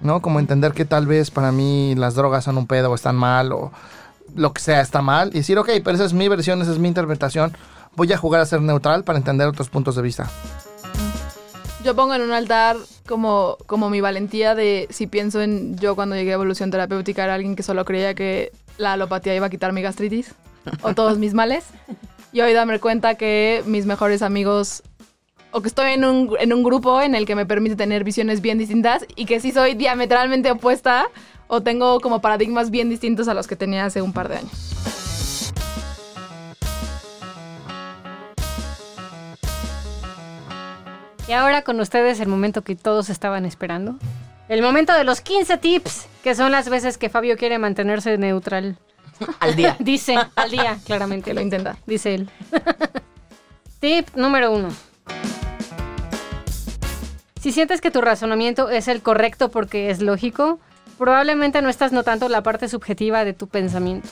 ¿No? 0.00 0.20
Como 0.20 0.40
entender 0.40 0.72
que 0.72 0.84
tal 0.84 1.06
vez 1.06 1.30
para 1.30 1.52
mí 1.52 1.94
las 1.94 2.14
drogas 2.14 2.44
son 2.44 2.58
un 2.58 2.66
pedo 2.66 2.90
o 2.90 2.94
están 2.94 3.16
mal 3.16 3.52
o 3.52 3.72
lo 4.34 4.52
que 4.52 4.60
sea 4.60 4.80
está 4.80 5.02
mal. 5.02 5.28
Y 5.28 5.38
decir, 5.38 5.58
ok, 5.58 5.68
pero 5.84 5.92
esa 5.92 6.04
es 6.04 6.14
mi 6.14 6.28
versión, 6.28 6.60
esa 6.62 6.72
es 6.72 6.78
mi 6.78 6.88
interpretación. 6.88 7.56
Voy 7.94 8.12
a 8.12 8.18
jugar 8.18 8.40
a 8.40 8.46
ser 8.46 8.60
neutral 8.60 9.04
para 9.04 9.18
entender 9.18 9.46
otros 9.48 9.68
puntos 9.68 9.96
de 9.96 10.02
vista. 10.02 10.28
Yo 11.84 11.94
pongo 11.94 12.14
en 12.14 12.22
un 12.22 12.32
altar 12.32 12.76
como, 13.06 13.58
como 13.66 13.90
mi 13.90 14.00
valentía 14.00 14.54
de 14.54 14.88
si 14.90 15.06
pienso 15.06 15.42
en 15.42 15.76
yo 15.78 15.94
cuando 15.94 16.16
llegué 16.16 16.30
a 16.30 16.34
evolución 16.34 16.70
terapéutica 16.70 17.24
era 17.24 17.34
alguien 17.34 17.56
que 17.56 17.62
solo 17.62 17.84
creía 17.84 18.14
que 18.14 18.52
la 18.78 18.94
alopatía 18.94 19.34
iba 19.34 19.46
a 19.46 19.50
quitar 19.50 19.72
mi 19.72 19.82
gastritis 19.82 20.34
o 20.82 20.94
todos 20.94 21.18
mis 21.18 21.34
males. 21.34 21.66
Y 22.34 22.40
hoy 22.40 22.52
darme 22.52 22.80
cuenta 22.80 23.14
que 23.14 23.62
mis 23.64 23.86
mejores 23.86 24.20
amigos 24.20 24.82
o 25.52 25.62
que 25.62 25.68
estoy 25.68 25.92
en 25.92 26.04
un, 26.04 26.34
en 26.40 26.52
un 26.52 26.64
grupo 26.64 27.00
en 27.00 27.14
el 27.14 27.26
que 27.26 27.36
me 27.36 27.46
permite 27.46 27.76
tener 27.76 28.02
visiones 28.02 28.40
bien 28.40 28.58
distintas 28.58 29.06
y 29.14 29.26
que 29.26 29.38
sí 29.38 29.52
soy 29.52 29.74
diametralmente 29.74 30.50
opuesta 30.50 31.06
o 31.46 31.62
tengo 31.62 32.00
como 32.00 32.20
paradigmas 32.20 32.72
bien 32.72 32.90
distintos 32.90 33.28
a 33.28 33.34
los 33.34 33.46
que 33.46 33.54
tenía 33.54 33.84
hace 33.84 34.02
un 34.02 34.12
par 34.12 34.28
de 34.28 34.38
años. 34.38 35.52
Y 41.28 41.32
ahora 41.34 41.62
con 41.62 41.78
ustedes 41.78 42.18
el 42.18 42.26
momento 42.26 42.62
que 42.62 42.74
todos 42.74 43.10
estaban 43.10 43.44
esperando. 43.44 43.94
El 44.48 44.60
momento 44.60 44.92
de 44.92 45.04
los 45.04 45.20
15 45.20 45.58
tips, 45.58 46.08
que 46.24 46.34
son 46.34 46.50
las 46.50 46.68
veces 46.68 46.98
que 46.98 47.08
Fabio 47.08 47.36
quiere 47.36 47.60
mantenerse 47.60 48.18
neutral. 48.18 48.76
Al 49.40 49.56
día. 49.56 49.76
Dice, 49.80 50.16
al 50.34 50.50
día, 50.50 50.78
claramente. 50.84 51.34
Lo 51.34 51.40
intenta. 51.40 51.76
Dice 51.86 52.14
él. 52.14 52.30
Tip 53.80 54.08
número 54.14 54.52
uno. 54.52 54.68
Si 57.40 57.52
sientes 57.52 57.80
que 57.82 57.90
tu 57.90 58.00
razonamiento 58.00 58.70
es 58.70 58.88
el 58.88 59.02
correcto 59.02 59.50
porque 59.50 59.90
es 59.90 60.00
lógico, 60.00 60.58
probablemente 60.96 61.60
no 61.60 61.68
estás 61.68 61.92
notando 61.92 62.28
la 62.30 62.42
parte 62.42 62.68
subjetiva 62.68 63.24
de 63.24 63.34
tu 63.34 63.48
pensamiento. 63.48 64.08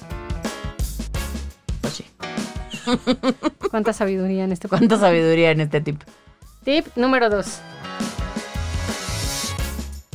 Sí. 1.91 2.05
Cuánta 3.71 3.95
sabiduría 3.95 4.45
en 4.45 4.53
este 4.53 4.69
cuento. 4.69 4.87
Cuánta 4.87 5.07
sabiduría 5.07 5.51
en 5.51 5.63
este 5.63 5.81
tip. 5.81 6.03
Tip 6.65 6.87
número 6.95 7.31
2. 7.31 7.61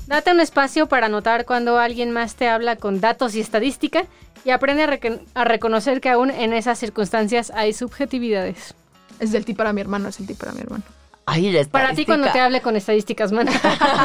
Date 0.07 0.31
un 0.31 0.39
espacio 0.39 0.87
para 0.87 1.09
notar 1.09 1.45
cuando 1.45 1.79
alguien 1.79 2.11
más 2.11 2.35
te 2.35 2.47
habla 2.47 2.77
con 2.77 3.01
datos 3.01 3.35
y 3.35 3.41
estadística 3.41 4.05
y 4.47 4.51
aprende 4.51 4.83
a, 4.83 4.87
recon- 4.87 5.19
a 5.33 5.43
reconocer 5.43 5.99
que 5.99 6.07
aún 6.09 6.31
en 6.31 6.53
esas 6.53 6.79
circunstancias 6.79 7.51
hay 7.53 7.73
subjetividades. 7.73 8.75
Es 9.19 9.33
el 9.33 9.43
tip 9.43 9.57
para 9.57 9.73
mi 9.73 9.81
hermano, 9.81 10.07
es 10.07 10.21
el 10.21 10.25
tip 10.25 10.39
para 10.39 10.53
mi 10.53 10.61
hermano. 10.61 10.83
Ay, 11.25 11.51
la 11.51 11.65
Para 11.65 11.93
ti 11.93 12.05
cuando 12.05 12.31
te 12.31 12.39
hable 12.39 12.61
con 12.61 12.77
estadísticas, 12.77 13.33
man. 13.33 13.49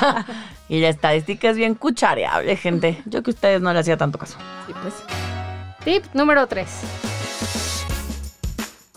Y 0.68 0.80
la 0.80 0.88
estadística 0.88 1.48
es 1.48 1.56
bien 1.56 1.76
cuchareable, 1.76 2.56
gente. 2.56 3.00
Yo 3.06 3.22
que 3.22 3.30
a 3.30 3.34
ustedes 3.34 3.60
no 3.60 3.72
le 3.72 3.78
hacía 3.78 3.96
tanto 3.96 4.18
caso. 4.18 4.36
Sí, 4.66 4.72
pues. 4.82 4.94
Tip 5.84 6.12
número 6.12 6.48
3. 6.48 6.66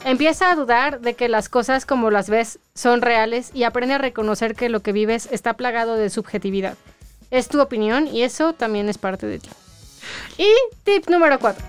Empieza 0.04 0.50
a 0.50 0.56
dudar 0.56 1.02
de 1.02 1.14
que 1.14 1.30
las 1.30 1.48
cosas 1.48 1.86
como 1.86 2.10
las 2.10 2.28
ves 2.28 2.58
son 2.74 3.04
reales 3.04 3.52
y 3.54 3.66
aprende 3.66 3.94
a 3.94 3.98
reconocer 4.00 4.56
que 4.56 4.70
lo 4.70 4.80
que 4.82 4.94
vives 4.94 5.28
está 5.32 5.54
plagado 5.54 5.96
de 5.96 6.10
subjetividad. 6.10 6.76
Es 7.30 7.50
tu 7.50 7.62
opinión 7.62 8.08
y 8.08 8.24
eso 8.24 8.54
también 8.54 8.90
es 8.90 8.98
parte 8.98 9.28
de 9.28 9.38
ti. 9.38 9.50
Y 10.38 10.48
tip 10.84 11.10
número 11.10 11.40
4. 11.40 11.64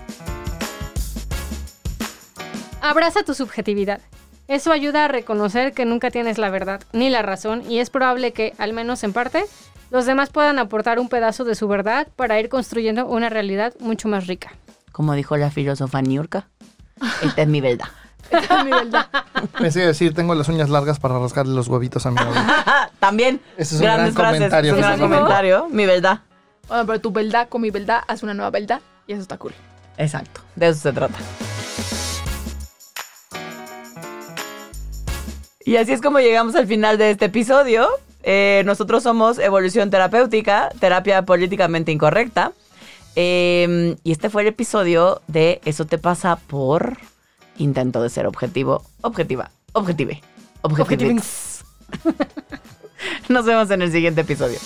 Abraza 2.81 3.23
tu 3.23 3.33
subjetividad. 3.33 3.99
Eso 4.47 4.71
ayuda 4.71 5.05
a 5.05 5.07
reconocer 5.09 5.73
que 5.73 5.85
nunca 5.85 6.09
tienes 6.09 6.37
la 6.37 6.49
verdad 6.49 6.81
ni 6.93 7.09
la 7.09 7.21
razón 7.21 7.63
y 7.69 7.79
es 7.79 7.89
probable 7.89 8.31
que, 8.31 8.53
al 8.57 8.71
menos 8.71 9.03
en 9.03 9.11
parte, 9.11 9.45
los 9.91 10.05
demás 10.05 10.29
puedan 10.29 10.57
aportar 10.59 10.99
un 10.99 11.09
pedazo 11.09 11.43
de 11.43 11.55
su 11.55 11.67
verdad 11.67 12.07
para 12.15 12.39
ir 12.39 12.47
construyendo 12.47 13.05
una 13.07 13.29
realidad 13.29 13.73
mucho 13.79 14.07
más 14.07 14.27
rica. 14.27 14.53
Como 14.91 15.13
dijo 15.13 15.35
la 15.37 15.51
filósofa 15.51 16.01
Niurka, 16.01 16.47
esta 17.23 17.41
es 17.41 17.47
mi 17.47 17.61
verdad. 17.61 17.87
Esta 18.31 18.59
es 18.59 18.65
mi 18.65 18.71
verdad. 18.71 19.07
Pensé 19.57 19.79
decir, 19.85 20.13
tengo 20.13 20.35
las 20.35 20.49
uñas 20.49 20.69
largas 20.69 20.99
para 20.99 21.17
rascarle 21.17 21.53
los 21.55 21.69
huevitos 21.69 22.05
a 22.05 22.11
mi 22.11 22.17
novia. 22.17 22.91
También. 22.99 23.39
Ese 23.55 23.75
es 23.75 23.79
un 23.81 23.85
grandes 23.87 24.13
gran 24.13 24.35
frases. 24.35 24.37
comentario, 24.39 24.71
Es 24.71 24.75
un 24.75 24.81
gran 24.81 24.99
comentario. 24.99 25.67
Mi 25.69 25.85
verdad. 25.85 26.19
Bueno, 26.67 26.85
pero 26.85 26.99
tu 26.99 27.11
verdad 27.11 27.47
con 27.49 27.61
mi 27.61 27.71
verdad 27.71 28.01
hace 28.07 28.25
una 28.25 28.33
nueva 28.33 28.51
verdad 28.51 28.81
y 29.07 29.13
eso 29.13 29.21
está 29.21 29.37
cool. 29.37 29.53
Exacto. 29.97 30.41
De 30.55 30.67
eso 30.69 30.79
se 30.79 30.93
trata. 30.93 31.17
Y 35.65 35.75
así 35.75 35.91
es 35.91 36.01
como 36.01 36.19
llegamos 36.19 36.55
al 36.55 36.67
final 36.67 36.97
de 36.97 37.11
este 37.11 37.25
episodio. 37.25 37.87
Eh, 38.23 38.63
nosotros 38.65 39.03
somos 39.03 39.39
Evolución 39.39 39.89
Terapéutica, 39.89 40.69
terapia 40.79 41.23
políticamente 41.23 41.91
incorrecta. 41.91 42.53
Eh, 43.15 43.95
y 44.03 44.11
este 44.11 44.29
fue 44.29 44.43
el 44.43 44.49
episodio 44.49 45.21
de 45.27 45.59
Eso 45.65 45.85
te 45.85 45.97
pasa 45.97 46.35
por 46.35 46.97
intento 47.57 48.01
de 48.03 48.09
ser 48.09 48.27
objetivo, 48.27 48.83
objetiva, 49.01 49.49
objetive, 49.73 50.21
objetivix. 50.61 51.65
Nos 53.29 53.45
vemos 53.45 53.71
en 53.71 53.81
el 53.81 53.91
siguiente 53.91 54.21
episodio. 54.21 54.59